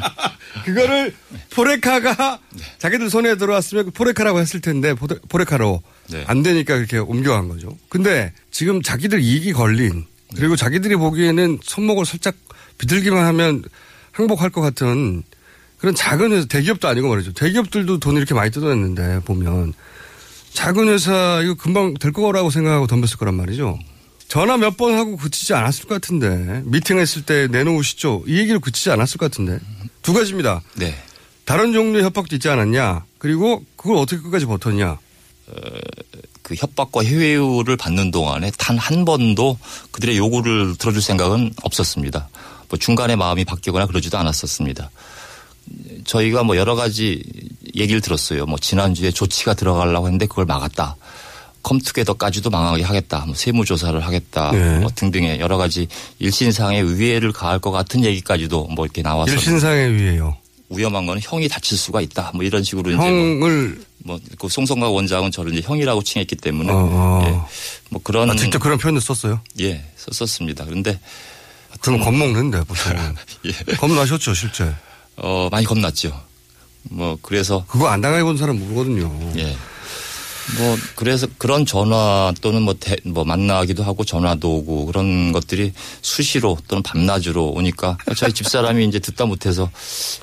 그거를 0.64 1.12
포레카가 1.50 2.38
자기들 2.78 3.10
손에 3.10 3.36
들어왔으면 3.36 3.86
그 3.86 3.90
포레카라고 3.90 4.38
했을 4.38 4.60
텐데 4.60 4.94
포레- 4.94 5.18
포레카로 5.28 5.82
네. 6.10 6.22
안 6.28 6.44
되니까 6.44 6.76
그렇게 6.76 6.98
옮겨간 6.98 7.48
거죠. 7.48 7.76
근데 7.88 8.32
지금 8.52 8.80
자기들 8.80 9.20
이익이 9.20 9.52
걸린 9.52 10.04
그리고 10.36 10.54
자기들이 10.54 10.94
보기에는 10.94 11.58
손목을 11.64 12.06
살짝 12.06 12.36
비틀기만 12.78 13.26
하면 13.26 13.64
항복할 14.12 14.50
것 14.50 14.60
같은 14.60 15.24
그런 15.78 15.96
작은 15.96 16.30
회사, 16.30 16.46
대기업도 16.46 16.86
아니고 16.86 17.08
말이죠. 17.08 17.32
대기업들도 17.32 17.98
돈 17.98 18.16
이렇게 18.16 18.34
많이 18.34 18.52
뜯어냈는데 18.52 19.22
보면 19.24 19.72
작은 20.52 20.88
회사 20.88 21.40
이거 21.42 21.54
금방 21.54 21.94
될 21.94 22.12
거라고 22.12 22.50
생각하고 22.50 22.86
덤볐을 22.86 23.16
거란 23.18 23.34
말이죠. 23.34 23.78
전화 24.28 24.56
몇 24.56 24.76
번 24.76 24.94
하고 24.96 25.16
그치지 25.16 25.52
않았을 25.54 25.86
것 25.86 26.00
같은데 26.00 26.62
미팅했을 26.64 27.22
때 27.22 27.48
내놓으시죠. 27.48 28.24
이 28.26 28.38
얘기를 28.38 28.60
그치지 28.60 28.90
않았을 28.90 29.18
것 29.18 29.30
같은데 29.30 29.58
두 30.02 30.12
가지입니다. 30.14 30.62
네. 30.76 30.94
다른 31.44 31.72
종류의 31.72 32.04
협박도 32.04 32.36
있지 32.36 32.48
않았냐. 32.48 33.04
그리고 33.18 33.64
그걸 33.76 33.96
어떻게 33.96 34.22
끝까지 34.22 34.46
버텼냐. 34.46 34.98
그 36.42 36.54
협박과 36.54 37.04
회유를 37.04 37.76
받는 37.76 38.10
동안에 38.10 38.50
단 38.58 38.78
한 38.78 39.04
번도 39.04 39.58
그들의 39.90 40.16
요구를 40.16 40.76
들어줄 40.78 41.02
생각은 41.02 41.52
없었습니다. 41.62 42.28
뭐 42.68 42.78
중간에 42.78 43.16
마음이 43.16 43.44
바뀌거나 43.44 43.86
그러지도 43.86 44.16
않았었습니다. 44.18 44.90
저희가 46.04 46.42
뭐 46.42 46.56
여러 46.56 46.74
가지 46.74 47.22
얘기를 47.74 48.00
들었어요. 48.00 48.46
뭐 48.46 48.58
지난주에 48.58 49.10
조치가 49.10 49.54
들어가려고 49.54 50.06
했는데 50.06 50.26
그걸 50.26 50.44
막았다. 50.44 50.96
컴투게더까지도 51.62 52.50
망하게 52.50 52.82
하겠다. 52.82 53.24
뭐 53.26 53.34
세무조사를 53.34 53.98
하겠다. 54.04 54.50
네. 54.52 54.78
뭐 54.80 54.90
등등의 54.94 55.40
여러 55.40 55.56
가지 55.56 55.86
일신상의 56.18 56.98
위해를 56.98 57.32
가할 57.32 57.58
것 57.58 57.70
같은 57.70 58.04
얘기까지도 58.04 58.66
뭐 58.68 58.84
이렇게 58.84 59.02
나와서 59.02 59.32
일신상의 59.32 59.94
위에요. 59.94 60.36
위험한 60.70 61.06
거는 61.06 61.20
형이 61.22 61.48
다칠 61.48 61.76
수가 61.78 62.00
있다. 62.00 62.32
뭐 62.34 62.44
이런 62.44 62.62
식으로 62.62 62.90
이제 62.90 62.96
뭐 62.96 63.06
형을 63.06 63.80
뭐그 64.04 64.48
송성각 64.48 64.92
원장은 64.92 65.30
저를 65.30 65.52
이제 65.52 65.62
형이라고 65.66 66.02
칭했기 66.02 66.36
때문에 66.36 66.72
어, 66.72 66.76
어. 66.76 67.24
예, 67.26 67.30
뭐 67.90 68.00
그런 68.02 68.30
아, 68.30 68.36
직접 68.36 68.58
그런 68.58 68.78
표현도 68.78 69.00
썼어요. 69.00 69.40
예 69.60 69.84
썼었습니다. 69.96 70.64
그런데 70.64 70.98
그럼 71.80 72.00
겁먹는데 72.00 72.64
보통 72.64 73.14
예. 73.44 73.52
겁나셨죠 73.76 74.34
실제. 74.34 74.74
어 75.16 75.48
많이 75.50 75.66
겁났죠. 75.66 76.18
뭐 76.90 77.18
그래서 77.22 77.64
그거 77.68 77.88
안 77.88 78.00
당해본 78.00 78.36
사람 78.36 78.58
모르거든요. 78.58 79.10
예. 79.36 79.56
뭐 80.58 80.76
그래서 80.96 81.28
그런 81.38 81.64
전화 81.64 82.32
또는 82.40 82.62
뭐, 82.62 82.74
대, 82.78 82.96
뭐 83.04 83.24
만나기도 83.24 83.84
하고 83.84 84.04
전화도 84.04 84.56
오고 84.56 84.86
그런 84.86 85.30
것들이 85.30 85.72
수시로 86.02 86.58
또는 86.66 86.82
밤낮으로 86.82 87.50
오니까 87.50 87.96
저희 88.16 88.32
집사람이 88.32 88.84
이제 88.84 88.98
듣다 88.98 89.24
못해서 89.24 89.70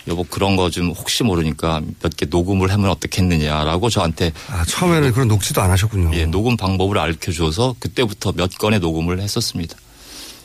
여보 0.07 0.25
그런 0.25 0.57
거 0.57 0.69
좀 0.69 0.89
혹시 0.91 1.23
모르니까 1.23 1.81
몇 2.03 2.11
개 2.17 2.25
녹음을 2.25 2.69
하면 2.73 2.89
어떻겠느냐라고 2.89 3.89
저한테 3.89 4.33
아, 4.49 4.65
처음에는 4.65 5.13
그런 5.13 5.29
녹취도 5.29 5.61
안 5.61 5.71
하셨군요. 5.71 6.11
예, 6.13 6.25
녹음 6.25 6.57
방법을 6.57 6.97
알려 6.97 7.15
줘서 7.33 7.73
그때부터 7.79 8.33
몇 8.33 8.49
건의 8.57 8.79
녹음을 8.81 9.21
했었습니다. 9.21 9.77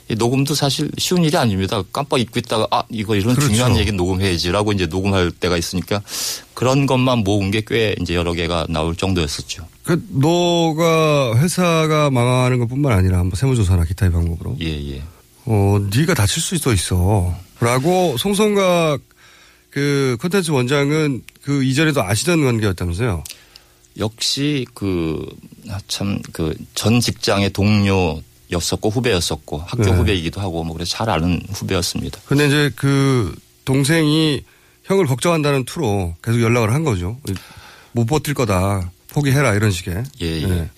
이 0.07 0.13
녹음도 0.15 0.53
사실 0.53 0.91
쉬운 0.99 1.23
일이 1.23 1.35
아닙니다. 1.35 1.81
깜빡 1.91 2.19
잊고 2.19 2.37
있다가 2.39 2.67
아 2.69 2.83
이거 2.89 3.15
이런 3.15 3.33
그렇죠. 3.33 3.49
중요한 3.51 3.75
얘기 3.77 3.91
녹음해야지라고 3.91 4.71
이제 4.73 4.85
녹음할 4.85 5.31
때가 5.31 5.57
있으니까 5.57 6.01
그런 6.53 6.85
것만 6.85 7.19
모은 7.19 7.49
게 7.51 7.61
꽤 7.67 7.95
이제 7.99 8.13
여러 8.13 8.33
개가 8.33 8.67
나올 8.69 8.95
정도였었죠. 8.95 9.67
그 9.83 10.05
너가 10.11 11.37
회사가 11.39 12.11
망하는 12.11 12.59
것뿐만 12.59 12.91
아니라 12.91 13.23
뭐 13.23 13.31
세무조사나 13.35 13.85
기타의 13.85 14.11
방법으로 14.11 14.57
예, 14.61 14.67
예. 14.95 15.01
어 15.45 15.77
네가 15.95 16.13
다칠 16.13 16.41
수도 16.41 16.71
있어라고 16.73 18.17
송성각 18.17 19.01
그 19.71 20.17
콘텐츠 20.21 20.51
원장은 20.51 21.23
그 21.41 21.63
이전에도 21.63 22.03
아시던 22.03 22.43
관계였다면서요. 22.43 23.23
역시 23.97 24.65
그 24.75 25.25
참 25.87 26.21
그 26.31 26.53
전 26.75 26.99
직장의 26.99 27.49
동료 27.51 28.21
였었고 28.51 28.89
후배였었고 28.89 29.63
학교 29.65 29.83
네. 29.83 29.91
후배이기도 29.91 30.41
하고 30.41 30.63
뭐 30.63 30.75
그래서 30.75 30.91
잘 30.91 31.09
아는 31.09 31.41
후배였습니다. 31.49 32.21
근데 32.25 32.47
이제 32.47 32.71
그 32.75 33.35
동생이 33.65 34.43
형을 34.83 35.07
걱정한다는 35.07 35.65
투로 35.65 36.15
계속 36.23 36.41
연락을 36.41 36.73
한 36.73 36.83
거죠. 36.83 37.17
못 37.91 38.05
버틸 38.05 38.33
거다. 38.33 38.91
포기해라 39.09 39.53
이런 39.55 39.71
식의. 39.71 40.03
예, 40.21 40.41
예. 40.41 40.45
네. 40.45 40.69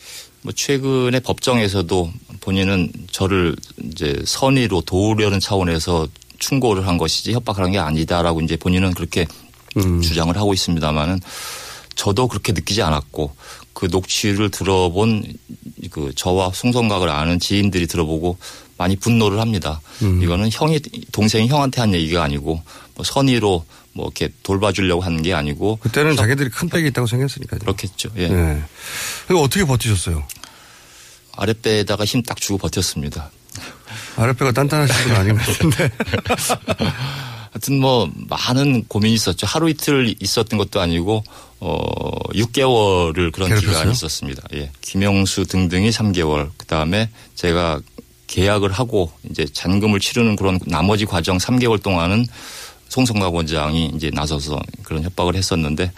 뭐 0.43 0.53
최근에 0.53 1.19
법정에서도 1.19 2.11
본인은 2.41 2.91
저를 3.11 3.55
이제 3.83 4.21
선의로 4.25 4.81
도우려는 4.81 5.39
차원에서 5.39 6.07
충고를 6.39 6.87
한 6.87 6.97
것이지 6.97 7.33
협박하는 7.33 7.71
게 7.71 7.79
아니다라고 7.79 8.41
이제 8.41 8.55
본인은 8.55 8.93
그렇게 8.93 9.25
음. 9.75 10.01
주장을 10.01 10.35
하고 10.37 10.53
있습니다만은 10.53 11.19
저도 11.95 12.27
그렇게 12.27 12.53
느끼지 12.53 12.81
않았고 12.83 13.35
그 13.77 13.85
녹취를 13.91 14.49
들어본 14.49 15.23
그 15.91 16.11
저와 16.15 16.49
송성각을 16.51 17.09
아는 17.09 17.39
지인들이 17.39 17.85
들어보고 17.85 18.39
많이 18.75 18.95
분노를 18.95 19.39
합니다. 19.39 19.81
음. 20.01 20.19
이거는 20.19 20.49
형이 20.51 20.79
동생이 21.11 21.47
형한테 21.47 21.81
한 21.81 21.93
얘기가 21.93 22.23
아니고 22.23 22.63
뭐 22.95 23.05
선의로 23.05 23.63
뭐 23.93 24.05
이렇게 24.07 24.33
돌봐주려고 24.41 25.03
하는 25.03 25.21
게 25.21 25.35
아니고 25.35 25.75
그때는 25.75 26.15
자기들이 26.15 26.49
큰 26.49 26.69
빽이 26.69 26.87
있다고 26.87 27.05
생각했으니까요. 27.05 27.59
그렇겠죠. 27.59 28.09
예. 28.17 28.29
네. 28.29 28.63
그리고 29.27 29.43
어떻게 29.43 29.63
버티셨어요? 29.63 30.23
아랫배에다가 31.33 32.03
힘 32.03 32.23
딱 32.23 32.37
주고 32.37 32.57
버텼습니다. 32.57 33.29
아랫배가 34.15 34.53
단단하신 34.53 35.03
분 35.03 35.15
아닌 35.15 35.37
것 35.37 35.45
같은데. 35.45 35.91
하여튼 37.53 37.79
뭐 37.79 38.09
많은 38.27 38.85
고민이 38.85 39.13
있었죠. 39.13 39.45
하루 39.45 39.69
이틀 39.69 40.15
있었던 40.19 40.57
것도 40.57 40.81
아니고 40.81 41.23
어 41.59 42.11
6개월을 42.33 43.31
그런 43.31 43.49
괴롭혔어요? 43.49 43.59
기간이 43.59 43.91
있었습니다. 43.91 44.43
예. 44.53 44.71
김영수 44.81 45.45
등등이 45.45 45.89
3개월. 45.89 46.49
그다음에 46.57 47.09
제가 47.35 47.81
계약을 48.27 48.71
하고 48.71 49.11
이제 49.29 49.45
잔금을 49.45 49.99
치르는 49.99 50.35
그런 50.35 50.59
나머지 50.67 51.05
과정 51.05 51.37
3개월 51.37 51.81
동안은 51.81 52.25
송성각 52.89 53.33
원장이 53.33 53.91
이제 53.95 54.11
나서서 54.13 54.59
그런 54.83 55.03
협박을 55.03 55.35
했었는데 55.35 55.91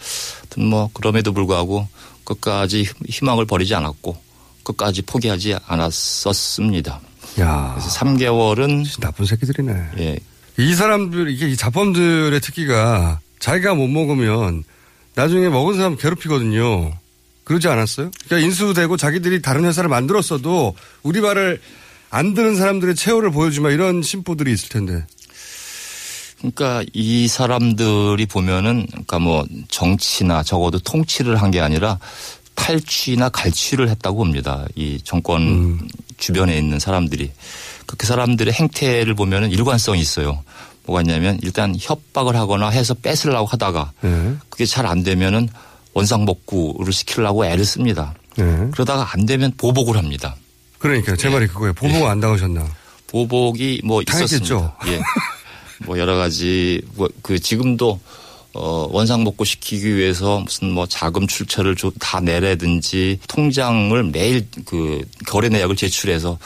뭐 0.58 0.90
그럼에도 0.92 1.32
불구하고 1.32 1.86
끝까지 2.24 2.86
희망을 3.08 3.46
버리지 3.46 3.74
않았고 3.74 4.16
끝까지 4.62 5.02
포기하지 5.02 5.56
않았었습니다. 5.66 7.00
야. 7.40 7.74
그래서 7.76 7.98
3개월은 7.98 9.00
나쁜 9.00 9.26
새끼들이네. 9.26 9.90
예. 9.98 10.18
이 10.58 10.74
사람들 10.74 11.30
이게 11.30 11.48
이 11.48 11.56
자범들의 11.56 12.40
특기가 12.40 13.20
자기가 13.38 13.74
못 13.74 13.88
먹으면 13.88 14.64
나중에 15.14 15.48
먹은 15.48 15.76
사람 15.76 15.96
괴롭히거든요. 15.96 16.92
그러지 17.44 17.68
않았어요? 17.68 18.10
그러니까 18.26 18.46
인수되고 18.46 18.96
자기들이 18.96 19.42
다른 19.42 19.64
회사를 19.64 19.88
만들었어도 19.88 20.74
우리 21.02 21.20
말을 21.20 21.60
안 22.10 22.34
듣는 22.34 22.56
사람들의 22.56 22.94
체호를 22.94 23.30
보여주마 23.30 23.70
이런 23.70 24.02
심보들이 24.02 24.52
있을 24.52 24.68
텐데. 24.68 25.04
그러니까 26.38 26.82
이 26.94 27.28
사람들이 27.28 28.24
보면은 28.26 28.86
그러니까 28.86 29.18
뭐 29.18 29.44
정치나 29.68 30.42
적어도 30.42 30.78
통치를 30.78 31.36
한 31.36 31.50
게 31.50 31.60
아니라 31.60 31.98
탈취나 32.54 33.28
갈취를 33.30 33.88
했다고 33.88 34.18
봅니다. 34.18 34.66
이 34.74 35.00
정권 35.02 35.88
주변에 36.18 36.56
있는 36.56 36.78
사람들이. 36.78 37.30
그, 37.86 37.96
그 37.96 38.06
사람들의 38.06 38.52
행태를 38.52 39.14
보면은 39.14 39.50
일관성이 39.50 40.00
있어요. 40.00 40.42
뭐가 40.90 41.02
있냐면 41.02 41.38
일단 41.42 41.74
협박을 41.78 42.34
하거나 42.36 42.68
해서 42.68 42.94
뺏으려고 42.94 43.46
하다가 43.46 43.92
네. 44.02 44.34
그게 44.48 44.66
잘 44.66 44.86
안 44.86 45.02
되면은 45.04 45.48
원상복구를 45.94 46.92
시키려고 46.92 47.44
애를 47.46 47.64
씁니다. 47.64 48.14
네. 48.36 48.44
그러다가 48.72 49.08
안 49.12 49.24
되면 49.26 49.52
보복을 49.56 49.96
합니다. 49.96 50.34
그러니까 50.78 51.14
제 51.16 51.28
말이 51.28 51.46
그거예요. 51.46 51.72
보복 51.74 52.06
안 52.06 52.20
당하셨나? 52.20 52.66
보복이 53.06 53.82
뭐. 53.84 54.02
있었습니다. 54.02 54.76
예. 54.86 55.00
뭐 55.86 55.98
여러 55.98 56.16
가지 56.16 56.80
뭐 56.94 57.08
그 57.22 57.38
지금도 57.38 58.00
어 58.52 58.88
원상복구 58.90 59.44
시키기 59.44 59.94
위해서 59.96 60.40
무슨 60.40 60.70
뭐 60.72 60.86
자금 60.86 61.26
출처를 61.28 61.76
좀다 61.76 62.20
내라든지 62.20 63.18
통장을 63.28 64.02
매일 64.04 64.46
그 64.64 65.02
거래 65.26 65.48
내역을 65.48 65.76
제출해서 65.76 66.38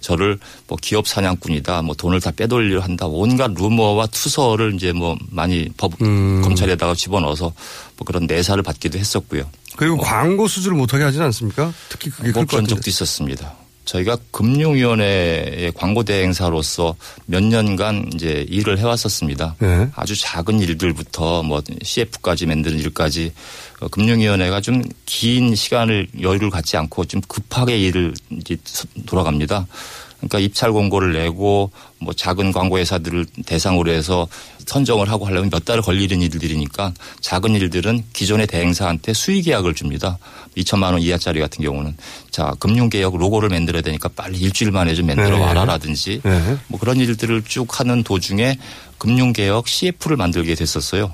저를 0.00 0.38
뭐 0.68 0.78
기업 0.80 1.08
사냥꾼이다, 1.08 1.82
뭐 1.82 1.94
돈을 1.94 2.20
다 2.20 2.30
빼돌리려 2.30 2.80
한다, 2.80 3.06
온갖 3.06 3.52
루머와 3.54 4.06
투서를 4.06 4.74
이제 4.74 4.92
뭐 4.92 5.16
많이 5.30 5.68
법 5.76 5.98
검찰에다가 5.98 6.94
집어넣어서 6.94 7.52
뭐 7.96 8.04
그런 8.04 8.26
내사를 8.26 8.62
받기도 8.62 8.98
했었고요. 8.98 9.50
그리고 9.76 9.98
광고 9.98 10.48
수주를 10.48 10.76
못하게 10.76 11.04
하진 11.04 11.22
않습니까? 11.22 11.72
특히 11.88 12.10
그게 12.10 12.32
뭐 12.32 12.44
그런. 12.44 12.66
적도 12.66 12.88
있었습니다. 12.88 13.54
저희가 13.86 14.18
금융위원회의 14.32 15.72
광고 15.74 16.02
대행사로서 16.02 16.94
몇 17.26 17.42
년간 17.42 18.10
이제 18.14 18.44
일을 18.48 18.78
해왔었습니다. 18.78 19.56
네. 19.58 19.88
아주 19.94 20.14
작은 20.20 20.60
일들부터 20.60 21.42
뭐 21.42 21.62
CF까지 21.82 22.46
만드는 22.46 22.78
일까지 22.80 23.32
어, 23.80 23.88
금융위원회가 23.88 24.60
좀 24.60 24.82
긴 25.06 25.54
시간을 25.54 26.08
여유를 26.20 26.50
갖지 26.50 26.76
않고 26.76 27.04
좀 27.06 27.20
급하게 27.28 27.78
일을 27.78 28.12
이제 28.30 28.56
서- 28.64 28.86
돌아갑니다. 29.06 29.66
그러니까 30.18 30.38
입찰 30.40 30.72
공고를 30.72 31.12
내고 31.12 31.70
뭐 31.98 32.12
작은 32.12 32.50
광고 32.52 32.78
회사들을 32.78 33.24
대상으로 33.46 33.92
해서 33.92 34.26
선정을 34.66 35.08
하고 35.08 35.26
하려면 35.26 35.48
몇달 35.50 35.80
걸리는 35.80 36.20
일들이니까 36.22 36.92
작은 37.20 37.54
일들은 37.54 38.02
기존의 38.12 38.46
대행사한테 38.48 39.12
수의 39.12 39.42
계약을 39.42 39.74
줍니다. 39.74 40.18
2천만 40.56 40.92
원 40.92 41.00
이하짜리 41.00 41.40
같은 41.40 41.62
경우는 41.62 41.96
자 42.30 42.54
금융개혁 42.58 43.16
로고를 43.16 43.48
만들어야 43.48 43.82
되니까 43.82 44.08
빨리 44.08 44.38
일주일 44.38 44.70
만에 44.70 44.94
좀 44.94 45.06
만들어 45.06 45.36
네. 45.36 45.44
와라라든지 45.44 46.20
네. 46.24 46.58
뭐 46.68 46.80
그런 46.80 46.98
일들을 46.98 47.42
쭉 47.44 47.78
하는 47.78 48.02
도중에 48.02 48.58
금융개혁 48.98 49.68
CF를 49.68 50.16
만들게 50.16 50.54
됐었어요. 50.54 51.12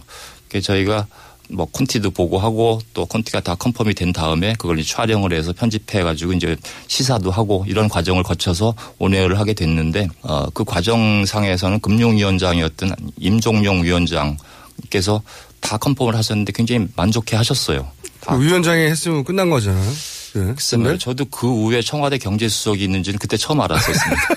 그래서 0.48 0.66
저희가 0.66 1.06
뭐 1.50 1.66
콘티도 1.66 2.10
보고하고 2.10 2.80
또 2.94 3.04
콘티가 3.06 3.40
다 3.40 3.54
confirm이 3.54 3.94
된 3.94 4.12
다음에 4.12 4.54
그걸 4.58 4.78
이제 4.78 4.92
촬영을 4.92 5.32
해서 5.32 5.52
편집해 5.52 6.02
가지고 6.02 6.32
이제 6.32 6.56
시사도 6.86 7.30
하고 7.30 7.64
이런 7.68 7.88
과정을 7.88 8.22
거쳐서 8.22 8.74
on 8.98 9.07
air를 9.07 9.38
하게 9.38 9.52
됐는데 9.52 10.08
어, 10.22 10.48
그 10.50 10.64
과정상에서는 10.64 11.80
금융위원장이었던 11.80 12.94
임종룡 13.18 13.82
위원장께서 13.82 15.22
다 15.60 15.76
컨펌을 15.76 16.14
하셨는데 16.16 16.52
굉장히 16.52 16.86
만족해 16.96 17.36
하셨어요. 17.36 17.88
그 18.28 18.40
위원장이 18.40 18.82
했으면 18.82 19.24
끝난 19.24 19.50
거잖아요. 19.50 19.90
네. 20.34 20.54
글쎄요. 20.54 20.82
근데? 20.82 20.98
저도 20.98 21.24
그 21.26 21.46
후에 21.46 21.82
청와대 21.82 22.18
경제수석이 22.18 22.82
있는지는 22.84 23.18
그때 23.18 23.36
처음 23.36 23.60
알았었습니다. 23.60 24.22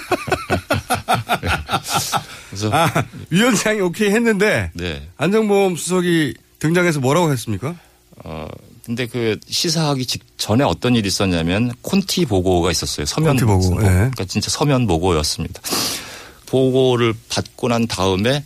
그래서 2.49 2.69
아, 2.71 2.91
위원장이 3.29 3.81
오케이 3.81 4.09
했는데 4.09 4.71
네. 4.73 5.07
안정보험 5.17 5.75
수석이 5.75 6.33
등장해서 6.59 6.99
뭐라고 6.99 7.31
했습니까? 7.31 7.75
어, 8.23 8.47
근데 8.85 9.07
그 9.07 9.37
시사하기 9.47 10.05
직전에 10.05 10.63
어떤 10.63 10.95
일이 10.95 11.07
있었냐면 11.07 11.71
콘티 11.81 12.25
보고가 12.25 12.71
있었어요. 12.71 13.05
서면 13.05 13.37
콘티 13.37 13.45
보고, 13.45 13.81
예. 13.81 13.87
그러니까 13.87 14.25
진짜 14.25 14.49
서면 14.49 14.87
보고였습니다. 14.87 15.61
보고를 16.45 17.13
받고 17.29 17.67
난 17.67 17.87
다음에 17.87 18.37
어, 18.37 18.43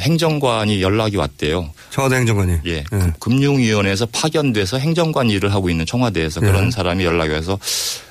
행정관이 0.00 0.82
연락이 0.82 1.16
왔대요. 1.16 1.70
청와대 1.90 2.16
행정관이. 2.16 2.58
예. 2.66 2.82
금- 2.84 3.12
금융위원회에서 3.18 4.06
파견돼서 4.06 4.78
행정관 4.78 5.30
일을 5.30 5.52
하고 5.54 5.70
있는 5.70 5.86
청와대에서 5.86 6.40
그런 6.40 6.66
예. 6.66 6.70
사람이 6.70 7.04
연락이 7.04 7.32
와서 7.32 7.58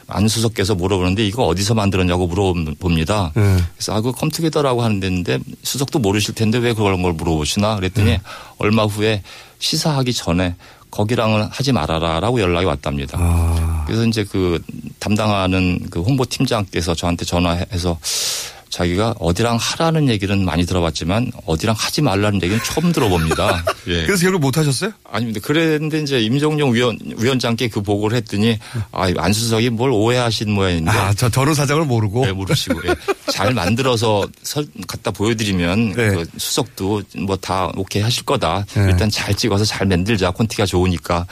안 0.07 0.27
수석께서 0.27 0.73
물어보는데 0.75 1.25
이거 1.25 1.45
어디서 1.45 1.75
만들었냐고 1.75 2.25
물어봅니다. 2.27 3.33
예. 3.37 3.41
그래서 3.75 3.93
아, 3.93 4.01
그 4.01 4.11
컴투게더라고 4.11 4.81
하는데 4.81 5.39
수석도 5.63 5.99
모르실 5.99 6.33
텐데 6.35 6.57
왜 6.57 6.73
그런 6.73 7.01
걸 7.03 7.13
물어보시나 7.13 7.75
그랬더니 7.75 8.09
예. 8.11 8.21
얼마 8.57 8.85
후에 8.85 9.21
시사하기 9.59 10.13
전에 10.13 10.55
거기랑은 10.91 11.49
하지 11.51 11.71
말아라라고 11.71 12.41
연락이 12.41 12.65
왔답니다. 12.65 13.17
아. 13.21 13.83
그래서 13.85 14.05
이제 14.07 14.23
그 14.23 14.59
담당하는 14.97 15.79
그 15.91 16.01
홍보팀장께서 16.01 16.95
저한테 16.95 17.25
전화해서 17.25 17.99
자기가 18.69 19.15
어디랑 19.19 19.57
하라는 19.59 20.09
얘기는 20.09 20.45
많이 20.45 20.65
들어봤지만 20.65 21.31
어디랑 21.45 21.75
하지 21.77 22.01
말라는 22.01 22.41
얘기는 22.43 22.61
처음 22.63 22.91
들어봅니다. 22.91 23.65
예. 23.87 24.05
그래서 24.05 24.21
결국 24.23 24.39
못 24.41 24.57
하셨어요? 24.57 24.91
아닙니다. 25.11 25.39
그랬는데 25.43 26.01
이제 26.01 26.19
임종용 26.21 26.73
위원, 26.73 26.97
위원장께 27.17 27.67
그 27.69 27.81
보고를 27.81 28.15
했더니 28.17 28.59
아, 28.91 29.11
안수석이 29.17 29.71
뭘 29.71 29.91
오해하신 29.91 30.51
모양인데. 30.51 30.91
아, 30.91 31.13
저 31.13 31.29
전후 31.29 31.53
사정을 31.55 31.85
모르고. 31.85 32.25
네, 32.25 32.31
모르시고. 32.31 32.79
예. 32.87 32.95
잘 33.31 33.53
만들어서 33.53 34.27
설, 34.43 34.65
갖다 34.87 35.11
보여드리면 35.11 35.93
네. 35.93 36.09
그 36.09 36.25
수석도 36.37 37.01
뭐 37.17 37.39
다 37.41 37.71
오케이 37.77 38.01
하실 38.03 38.25
거다. 38.25 38.65
네. 38.75 38.83
일단 38.89 39.09
잘 39.09 39.33
찍어서 39.33 39.63
잘 39.65 39.87
만들자. 39.87 40.31
콘티가 40.31 40.65
좋으니까. 40.65 41.25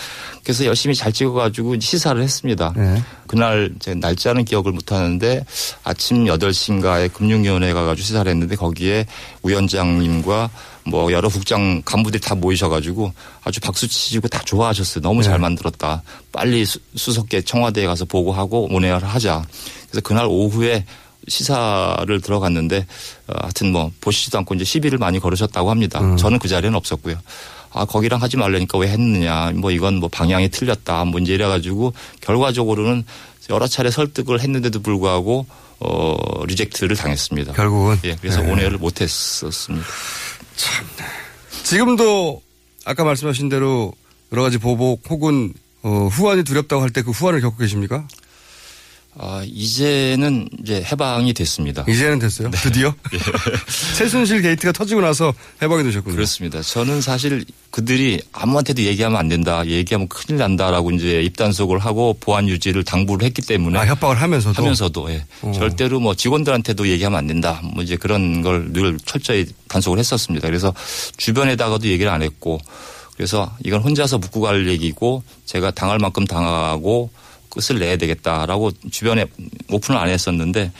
그래서 0.43 0.65
열심히 0.65 0.95
잘 0.95 1.11
찍어가지고 1.11 1.79
시사를 1.79 2.21
했습니다. 2.21 2.73
네. 2.75 3.03
그날 3.27 3.71
제 3.79 3.93
날짜는 3.93 4.45
기억을 4.45 4.71
못 4.71 4.91
하는데 4.91 5.45
아침 5.83 6.25
8시인가에 6.25 7.13
금융위원회 7.13 7.73
가가지고 7.73 8.05
시사를 8.05 8.29
했는데 8.29 8.55
거기에 8.55 9.05
위원장님과 9.43 10.49
뭐 10.85 11.11
여러 11.11 11.27
국장 11.29 11.81
간부들이 11.83 12.21
다 12.21 12.33
모이셔가지고 12.35 13.13
아주 13.43 13.59
박수 13.59 13.87
치시고 13.87 14.27
다 14.29 14.41
좋아하셨어요. 14.45 15.01
너무 15.01 15.21
잘 15.21 15.37
만들었다. 15.39 16.01
빨리 16.31 16.65
수, 16.65 16.79
수석계 16.95 17.41
청와대에 17.41 17.85
가서 17.85 18.05
보고하고 18.05 18.73
온에어를 18.73 19.07
하자. 19.07 19.43
그래서 19.89 20.01
그날 20.01 20.25
오후에 20.27 20.85
시사를 21.27 22.21
들어갔는데 22.21 22.85
어, 23.27 23.33
하여튼 23.41 23.71
뭐 23.73 23.91
보시지도 23.99 24.37
않고 24.39 24.55
이제 24.55 24.63
시비를 24.63 24.97
많이 24.97 25.19
걸으셨다고 25.19 25.69
합니다. 25.69 25.99
저는 26.15 26.39
그 26.39 26.47
자리에는 26.47 26.77
없었고요. 26.77 27.17
아 27.77 27.85
거기랑 27.85 28.21
하지 28.21 28.37
말라니까 28.37 28.77
왜 28.77 28.87
했느냐. 28.89 29.51
뭐 29.55 29.71
이건 29.71 29.95
뭐 29.99 30.09
방향이 30.09 30.49
틀렸다. 30.49 31.05
뭐 31.05 31.19
이제 31.19 31.33
이래 31.33 31.45
가지고 31.47 31.93
결과적으로는 32.21 33.03
여러 33.49 33.67
차례 33.67 33.89
설득을 33.91 34.41
했는데도 34.41 34.81
불구하고 34.81 35.45
어 35.79 36.15
리젝트를 36.45 36.95
당했습니다. 36.95 37.53
결국은. 37.53 37.97
예, 38.03 38.15
그래서 38.19 38.41
네. 38.41 38.51
온에어를 38.51 38.77
못했었습니다. 38.79 39.85
지금도 41.63 42.41
아까 42.85 43.03
말씀하신 43.03 43.49
대로 43.49 43.93
여러 44.31 44.43
가지 44.43 44.57
보복 44.57 45.01
혹은 45.09 45.53
어, 45.83 46.07
후환이 46.11 46.43
두렵다고 46.43 46.81
할 46.81 46.89
때 46.91 47.01
그 47.03 47.11
후환을 47.11 47.41
겪고 47.41 47.57
계십니까? 47.57 48.07
아, 49.19 49.41
이제는 49.45 50.47
이제 50.61 50.83
해방이 50.83 51.33
됐습니다. 51.33 51.83
이제는 51.87 52.19
됐어요? 52.19 52.51
드디어? 52.51 52.93
최순실 53.97 54.41
게이트가 54.43 54.71
터지고 54.71 55.01
나서 55.01 55.33
해방이 55.61 55.83
되셨군요. 55.83 56.15
그렇습니다. 56.15 56.61
저는 56.61 57.01
사실 57.01 57.43
그들이 57.71 58.21
아무한테도 58.31 58.83
얘기하면 58.83 59.17
안 59.19 59.27
된다. 59.27 59.65
얘기하면 59.65 60.07
큰일 60.07 60.37
난다라고 60.37 60.91
이제 60.91 61.21
입단속을 61.23 61.79
하고 61.79 62.15
보안 62.19 62.47
유지를 62.47 62.83
당부를 62.83 63.25
했기 63.25 63.41
때문에. 63.41 63.79
아, 63.79 63.85
협박을 63.87 64.21
하면서도? 64.21 64.61
하면서도, 64.61 65.11
예. 65.11 65.25
어. 65.41 65.51
절대로 65.51 65.99
뭐 65.99 66.13
직원들한테도 66.13 66.87
얘기하면 66.87 67.17
안 67.17 67.25
된다. 67.27 67.59
뭐 67.63 67.83
이제 67.83 67.95
그런 67.95 68.41
걸 68.41 68.67
늘 68.71 68.97
철저히 69.05 69.45
단속을 69.69 69.97
했었습니다. 69.99 70.47
그래서 70.47 70.73
주변에다가도 71.17 71.87
얘기를 71.87 72.11
안 72.11 72.21
했고 72.21 72.59
그래서 73.15 73.55
이건 73.63 73.81
혼자서 73.81 74.17
묵고 74.17 74.41
갈 74.41 74.67
얘기고 74.67 75.23
제가 75.45 75.71
당할 75.71 75.97
만큼 75.99 76.25
당하고 76.25 77.09
끝을 77.49 77.79
내야 77.79 77.97
되겠다라고 77.97 78.71
주변에 78.91 79.25
오픈을 79.69 79.99
안 79.99 80.09
했었는데 80.09 80.71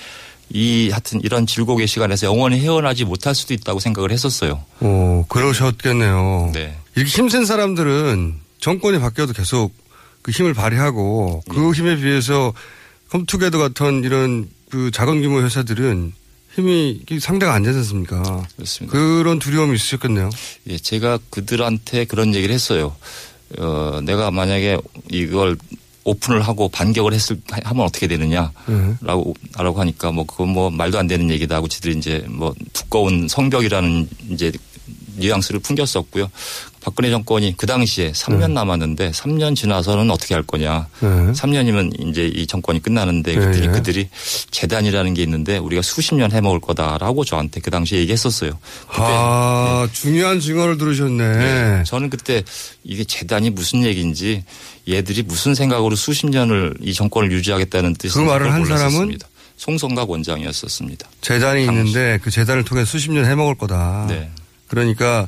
이 0.49 0.89
하여튼 0.91 1.22
이런 1.24 1.45
질곡의 1.45 1.88
시간에서 1.88 2.28
영원히 2.28 2.59
헤어나지 2.59 3.03
못할 3.05 3.36
수도 3.36 3.53
있다고 3.53 3.80
생각을 3.80 4.11
했었어요. 4.11 4.63
오, 4.80 5.26
그러셨겠네요. 5.28 6.51
네. 6.53 6.78
이렇게 6.95 7.11
힘센 7.11 7.45
사람들은 7.45 8.36
정권이 8.59 8.99
바뀌어도 8.99 9.34
계속 9.34 9.74
그 10.22 10.32
힘을 10.32 10.53
발휘하고 10.53 11.43
그 11.49 11.72
힘에 11.74 11.97
비해서 11.97 12.53
컴투게더 13.09 13.57
같은 13.57 14.03
이런 14.03 14.49
그 14.70 14.91
작은 14.91 15.22
규모 15.22 15.41
회사들은 15.41 16.13
힘이 16.55 17.01
상대가 17.20 17.53
안 17.53 17.63
되지 17.63 17.78
않습니까? 17.78 18.47
그렇습니다. 18.55 18.97
그런 18.97 19.39
두려움이 19.39 19.76
있으셨겠네요. 19.76 20.30
예, 20.70 20.78
제가 20.78 21.20
그들한테 21.30 22.05
그런 22.05 22.34
얘기를 22.34 22.53
했어요. 22.53 22.95
어, 23.59 23.99
내가 24.03 24.32
만약에 24.32 24.78
이걸 25.11 25.55
오픈을 26.08 26.41
하고 26.41 26.70
반격을 26.70 27.14
했을 27.14 27.39
하면 27.49 27.86
어떻게 27.86 28.08
되느냐라고 28.08 29.34
라고 29.58 29.80
하니까 29.80 30.12
뭐 30.12 30.26
그건 30.26 30.49
뭐 30.49 30.70
말도 30.70 30.97
안 30.97 31.08
되는 31.08 31.30
얘기다 31.30 31.55
하고 31.55 31.68
지들이 31.68 31.97
이제 31.97 32.26
뭐 32.30 32.53
두꺼운 32.72 33.28
성벽이라는 33.28 34.10
이제 34.30 34.51
뉘앙스를 35.18 35.59
풍겼었고요. 35.59 36.30
박근혜 36.82 37.09
정권이 37.09 37.55
그 37.57 37.68
당시에 37.68 38.13
3년 38.13 38.51
남았는데 38.51 39.11
3년 39.11 39.55
지나서는 39.55 40.09
어떻게 40.09 40.34
할 40.34 40.43
거냐. 40.43 40.88
네. 41.01 41.07
3년이면 41.07 42.09
이제 42.09 42.28
이 42.28 42.47
정권이 42.47 42.82
끝나는데 42.82 43.32
예, 43.32 43.36
그랬더니 43.36 43.68
예. 43.68 43.72
그들이 43.72 44.09
재단이라는 44.51 45.13
게 45.13 45.24
있는데 45.24 45.57
우리가 45.57 45.82
수십 45.82 46.15
년 46.15 46.32
해먹을 46.32 46.61
거다라고 46.61 47.26
저한테 47.26 47.59
그 47.59 47.72
당시에 47.72 47.99
얘기했었어요. 47.99 48.51
아, 48.88 49.88
중요한 49.91 50.39
증언을 50.39 50.78
들으셨네. 50.78 51.84
저는 51.86 52.09
그때 52.09 52.43
이게 52.86 53.03
재단이 53.03 53.49
무슨 53.49 53.84
얘기인지 53.84 54.45
얘들이 54.88 55.24
무슨 55.24 55.55
생각으로 55.55 55.95
수십 55.97 56.28
년을 56.28 56.76
이 56.82 56.93
정권을 56.93 57.32
유지하겠다는 57.34 57.95
뜻인지 57.95 58.18
그 58.18 58.24
말을 58.24 58.53
한 58.53 58.63
사람은? 58.63 59.18
송성각 59.57 60.09
원장이었었습니다. 60.09 61.09
재단이 61.22 61.63
있는데 61.65 62.20
그 62.22 62.30
재단을 62.32 62.63
통해 62.63 62.86
수십 62.86 63.11
년 63.11 63.26
해먹을 63.26 63.55
거다. 63.55 64.05
네. 64.07 64.30
그러니까 64.68 65.28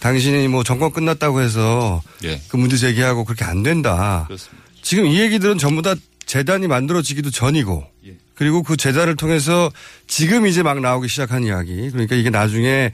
당신이 0.00 0.48
뭐 0.48 0.64
정권 0.64 0.92
끝났다고 0.92 1.40
해서 1.40 2.02
예. 2.24 2.40
그 2.48 2.56
문제 2.56 2.76
제기하고 2.76 3.24
그렇게 3.24 3.44
안 3.44 3.62
된다. 3.62 4.24
그렇습니다. 4.26 4.64
지금 4.82 5.06
이 5.06 5.20
얘기들은 5.20 5.58
전부 5.58 5.82
다 5.82 5.94
재단이 6.26 6.66
만들어지기도 6.68 7.30
전이고 7.30 7.84
예. 8.06 8.16
그리고 8.34 8.62
그 8.62 8.76
재단을 8.76 9.16
통해서 9.16 9.70
지금 10.06 10.46
이제 10.46 10.62
막 10.62 10.80
나오기 10.80 11.08
시작한 11.08 11.44
이야기. 11.44 11.90
그러니까 11.90 12.16
이게 12.16 12.30
나중에 12.30 12.92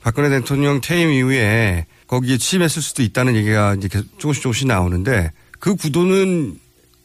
박근혜 0.00 0.28
대통령 0.28 0.80
퇴임 0.80 1.10
이후에 1.10 1.86
거기에 2.06 2.36
취임했을 2.38 2.82
수도 2.82 3.02
있다는 3.02 3.34
얘기가 3.36 3.74
이제 3.74 3.88
조금씩 4.18 4.42
조금씩 4.42 4.68
나오는데 4.68 5.32
그 5.58 5.74
구도는 5.74 6.58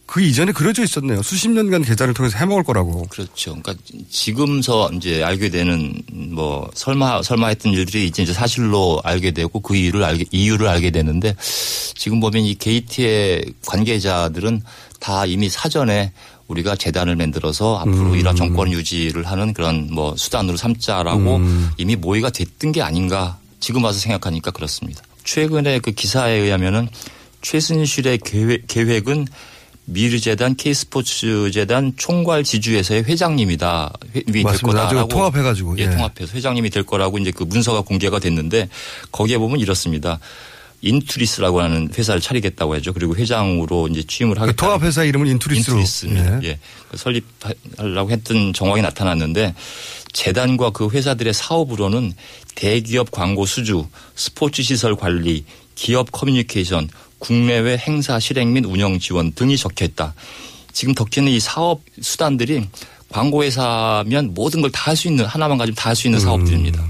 그 0.09 0.23
이전에 0.23 0.51
그려져 0.51 0.83
있었네요. 0.83 1.21
수십 1.21 1.51
년간 1.51 1.83
계좌를 1.83 2.15
통해서 2.15 2.35
해먹을 2.39 2.63
거라고. 2.63 3.03
그렇죠. 3.09 3.55
그러니까 3.61 3.75
지금서 4.09 4.89
이제 4.93 5.21
알게 5.21 5.49
되는 5.49 6.01
뭐 6.11 6.67
설마 6.73 7.21
설마 7.21 7.49
했던 7.49 7.73
일들이 7.73 8.07
이제 8.07 8.23
이제 8.23 8.33
사실로 8.33 8.99
알게 9.03 9.29
되고 9.29 9.59
그 9.59 9.75
이유를 9.75 10.03
알게 10.03 10.25
이유를 10.31 10.67
알게 10.67 10.89
되는데 10.89 11.35
지금 11.37 12.19
보면 12.19 12.41
이 12.41 12.55
게이트의 12.55 13.53
관계자들은 13.67 14.63
다 14.99 15.27
이미 15.27 15.47
사전에 15.47 16.11
우리가 16.47 16.75
재단을 16.75 17.15
만들어서 17.15 17.77
앞으로 17.77 18.13
음. 18.13 18.15
이런 18.15 18.35
정권 18.35 18.71
유지를 18.71 19.27
하는 19.27 19.53
그런 19.53 19.89
뭐 19.91 20.15
수단으로 20.17 20.57
삼자라고 20.57 21.35
음. 21.35 21.69
이미 21.77 21.95
모의가 21.95 22.31
됐던 22.31 22.71
게 22.71 22.81
아닌가 22.81 23.37
지금 23.59 23.83
와서 23.83 23.99
생각하니까 23.99 24.49
그렇습니다. 24.49 25.03
최근에 25.23 25.77
그 25.77 25.91
기사에 25.91 26.33
의하면은 26.33 26.89
최순실의 27.43 28.17
계획, 28.25 28.65
계획은 28.65 29.27
미르재단, 29.91 30.55
K스포츠재단 30.55 31.93
총괄 31.97 32.43
지주회사의 32.43 33.03
회장님이다. 33.05 33.91
회- 34.15 34.21
될 34.23 34.43
맞습니다. 34.43 34.83
거다라고. 34.83 35.07
통합해가지고, 35.07 35.79
예, 35.79 35.83
예. 35.83 35.89
통합해서 35.89 36.33
회장님이 36.35 36.69
될 36.69 36.83
거라고 36.83 37.17
이제 37.17 37.31
그 37.31 37.43
문서가 37.43 37.81
공개가 37.81 38.19
됐는데 38.19 38.69
거기에 39.11 39.37
보면 39.37 39.59
이렇습니다. 39.59 40.19
인투리스라고 40.81 41.59
하는 41.59 41.89
회사를 41.97 42.21
차리겠다고 42.21 42.75
하죠. 42.75 42.93
그리고 42.93 43.13
회장으로 43.15 43.87
이제 43.89 44.01
취임을 44.03 44.35
그 44.35 44.41
하겠다. 44.41 44.55
통합 44.65 44.81
회사 44.83 45.03
이름을 45.03 45.27
인투리스로. 45.27 45.75
인투리스입니다. 45.77 46.43
예. 46.43 46.47
예. 46.49 46.59
설립하려고 46.95 48.11
했던 48.11 48.53
정황이 48.53 48.81
나타났는데 48.81 49.55
재단과 50.13 50.69
그 50.69 50.89
회사들의 50.89 51.33
사업으로는 51.33 52.13
대기업 52.55 53.11
광고 53.11 53.45
수주, 53.45 53.87
스포츠 54.15 54.61
시설 54.63 54.95
관리, 54.95 55.43
기업 55.75 56.11
커뮤니케이션, 56.11 56.87
국내외 57.19 57.77
행사 57.77 58.19
실행 58.19 58.53
및 58.53 58.65
운영 58.65 58.97
지원 58.99 59.31
등이 59.33 59.57
적혀 59.57 59.85
있다. 59.85 60.13
지금 60.73 60.93
덕키는 60.95 61.31
이 61.31 61.39
사업 61.39 61.81
수단들이 62.01 62.67
광고 63.09 63.43
회사면 63.43 64.33
모든 64.33 64.61
걸 64.61 64.71
다 64.71 64.89
할 64.91 64.95
수 64.95 65.07
있는 65.07 65.25
하나만 65.25 65.57
가지면 65.57 65.75
다 65.75 65.89
할수 65.89 66.07
음. 66.07 66.09
있는 66.09 66.19
사업들입니다. 66.19 66.83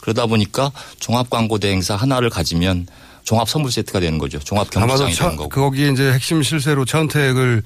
그러다 0.00 0.26
보니까 0.26 0.72
종합 0.98 1.30
광고 1.30 1.58
대행사 1.58 1.94
하나를 1.96 2.28
가지면 2.30 2.86
종합 3.24 3.48
선물 3.48 3.70
세트가 3.70 4.00
되는 4.00 4.18
거죠. 4.18 4.38
종합 4.40 4.68
차, 4.70 4.80
되는 5.24 5.36
거고. 5.36 5.48
거기에 5.48 5.90
이제 5.92 6.10
핵심 6.12 6.42
실세로 6.42 6.84
차은택을 6.84 7.62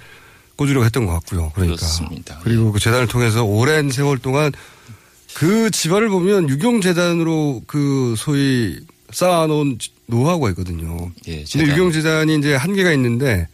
꽂으려고 0.56 0.84
했던 0.84 1.06
것 1.06 1.12
같고요. 1.14 1.50
그러니까. 1.54 1.76
그렇습니다. 1.76 2.38
그리고 2.42 2.72
그 2.72 2.78
재단을 2.78 3.06
통해서 3.06 3.42
오랜 3.44 3.90
세월 3.90 4.18
동안 4.18 4.52
그 5.34 5.70
집안을 5.70 6.08
보면 6.10 6.48
유경재단으로 6.50 7.62
그 7.66 8.14
소위 8.18 8.78
쌓아놓은 9.12 9.78
노하우가 10.06 10.50
있거든요. 10.50 11.10
예, 11.28 11.36
근데 11.36 11.44
재단. 11.44 11.68
유경재단이 11.68 12.36
이제 12.38 12.54
한계가 12.54 12.92
있는데 12.92 13.48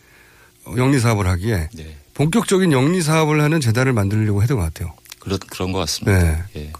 어, 0.64 0.74
영리 0.76 0.98
사업을 1.00 1.26
하기에 1.26 1.68
네. 1.74 1.96
본격적인 2.14 2.72
영리 2.72 3.02
사업을 3.02 3.40
하는 3.42 3.60
재단을 3.60 3.92
만들려고 3.92 4.42
했던 4.42 4.58
것 4.58 4.64
같아요. 4.64 4.94
그런 5.18 5.38
그런 5.50 5.72
것 5.72 5.78
같습니다. 5.80 6.18
네. 6.18 6.42
예. 6.56 6.72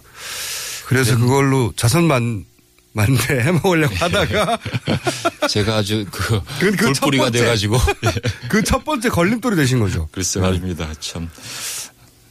그래서 0.85 1.17
그걸로 1.17 1.73
자선만 1.75 2.45
만대 2.91 3.39
해먹으려고 3.41 3.95
하다가 3.95 4.59
제가 5.49 5.77
아주 5.77 6.05
그 6.11 6.39
그- 6.59 6.75
돌뿌리가 6.75 7.23
번째. 7.25 7.39
돼가지고 7.39 7.77
그 8.49 8.61
첫 8.63 8.85
번째 8.85 9.09
걸림돌이 9.09 9.55
되신 9.55 9.79
거죠. 9.79 10.07
글쎄 10.11 10.39
말입니다. 10.39 10.93
참. 10.99 11.29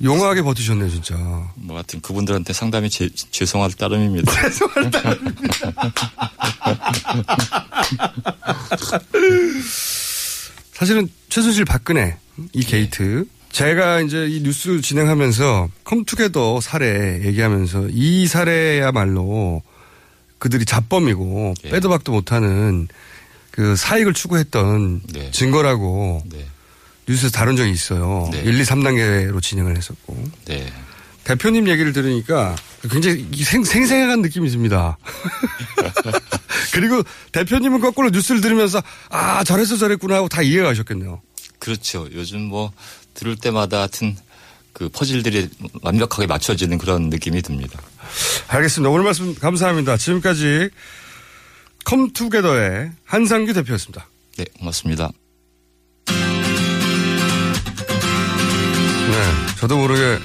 용하게 0.02 0.42
버티셨네요, 0.42 0.90
진짜. 0.90 1.14
뭐 1.54 1.76
하여튼 1.76 2.00
그분들한테 2.00 2.52
상당히 2.52 2.90
제, 2.90 3.08
죄송할 3.08 3.72
따름입니다. 3.72 4.32
죄송할 4.42 4.90
따름. 4.90 5.34
사실은 10.72 11.08
최순실 11.28 11.64
박근혜 11.64 12.16
이 12.52 12.64
게이트 12.64 13.24
제가 13.52 14.00
이제 14.00 14.26
이 14.26 14.42
뉴스 14.42 14.80
진행하면서 14.80 15.68
컴투게더 15.84 16.60
사례 16.60 17.24
얘기하면서 17.24 17.88
이 17.90 18.26
사례야말로 18.26 19.62
그들이 20.38 20.64
잡범이고 20.64 21.54
빼도 21.62 21.88
박도 21.88 22.10
못하는 22.12 22.88
그 23.52 23.76
사익을 23.76 24.14
추구했던 24.14 25.02
증거라고 25.30 26.24
뉴스에서 27.08 27.30
다룬 27.30 27.56
적이 27.56 27.70
있어요. 27.72 28.28
네. 28.32 28.40
1, 28.40 28.60
2, 28.60 28.62
3단계로 28.62 29.42
진행을 29.42 29.76
했었고. 29.76 30.24
네. 30.46 30.72
대표님 31.24 31.68
얘기를 31.68 31.92
들으니까 31.92 32.56
굉장히 32.90 33.26
이 33.32 33.44
생, 33.44 33.62
생생한 33.62 34.22
느낌이 34.22 34.50
듭니다. 34.50 34.98
그리고 36.72 37.02
대표님은 37.30 37.80
거꾸로 37.80 38.10
뉴스를 38.10 38.40
들으면서 38.40 38.82
아, 39.08 39.44
저랬어 39.44 39.76
저랬구나 39.76 40.16
하고 40.16 40.28
다 40.28 40.42
이해가 40.42 40.68
가셨겠네요. 40.68 41.20
그렇죠. 41.58 42.08
요즘 42.12 42.40
뭐 42.40 42.72
들을 43.14 43.36
때마다 43.36 43.78
하여튼 43.78 44.16
그 44.72 44.88
퍼즐들이 44.88 45.48
완벽하게 45.82 46.26
맞춰지는 46.26 46.78
그런 46.78 47.08
느낌이 47.08 47.40
듭니다. 47.42 47.80
알겠습니다. 48.48 48.90
오늘 48.90 49.04
말씀 49.04 49.34
감사합니다. 49.34 49.96
지금까지 49.96 50.70
컴투게더의 51.84 52.90
한상규 53.04 53.52
대표였습니다. 53.52 54.08
네, 54.38 54.44
고맙습니다. 54.58 55.10
네, 59.12 59.18
저도 59.58 59.76
모르게 59.76 60.18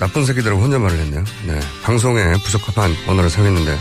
나쁜 0.00 0.24
새끼들하고 0.24 0.62
혼잣말을 0.62 0.98
했네요. 0.98 1.24
네, 1.46 1.60
방송에 1.82 2.32
부적합한 2.42 2.96
언어를 3.06 3.28
사용했는데 3.28 3.78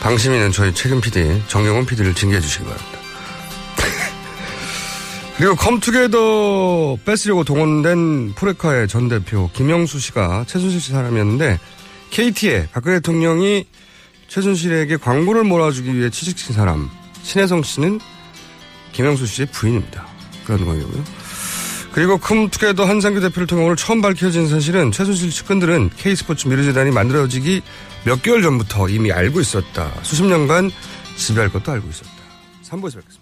방심이는 0.00 0.50
저희 0.50 0.74
최근 0.74 1.00
PD 1.00 1.42
정경원 1.46 1.86
PD를 1.86 2.14
징계해 2.14 2.40
주시기 2.40 2.64
바랍니다. 2.64 2.98
그리고 5.38 5.54
컴투게더 5.54 6.98
뺏으려고 7.04 7.44
동원된 7.44 8.34
포레카의 8.34 8.88
전 8.88 9.08
대표 9.08 9.48
김영수 9.52 10.00
씨가 10.00 10.44
최순실 10.48 10.80
씨 10.80 10.90
사람이었는데 10.90 11.60
KT에 12.10 12.68
박근혜 12.72 12.96
대통령이 12.96 13.66
최순실에게 14.26 14.96
광고를 14.96 15.44
몰아주기 15.44 15.94
위해 15.94 16.10
취직신 16.10 16.56
사람 16.56 16.90
신혜성 17.22 17.62
씨는 17.62 18.00
김영수 18.90 19.26
씨의 19.26 19.46
부인입니다. 19.52 20.08
그런 20.44 20.64
거고요. 20.64 21.17
그리고 21.98 22.16
컴투게더 22.16 22.84
한상규 22.84 23.20
대표를 23.20 23.48
통해 23.48 23.64
오늘 23.64 23.74
처음 23.74 24.00
밝혀진 24.00 24.46
사실은 24.46 24.92
최순실 24.92 25.32
측근들은 25.32 25.90
K스포츠 25.96 26.46
미르재단이 26.46 26.92
만들어지기 26.92 27.60
몇 28.04 28.22
개월 28.22 28.40
전부터 28.40 28.88
이미 28.88 29.10
알고 29.10 29.40
있었다. 29.40 29.92
수십 30.04 30.24
년간 30.24 30.70
지배할 31.16 31.50
것도 31.50 31.72
알고 31.72 31.88
있었다. 31.88 32.12
3부에서 32.62 32.94
뵙겠습니다. 32.98 33.17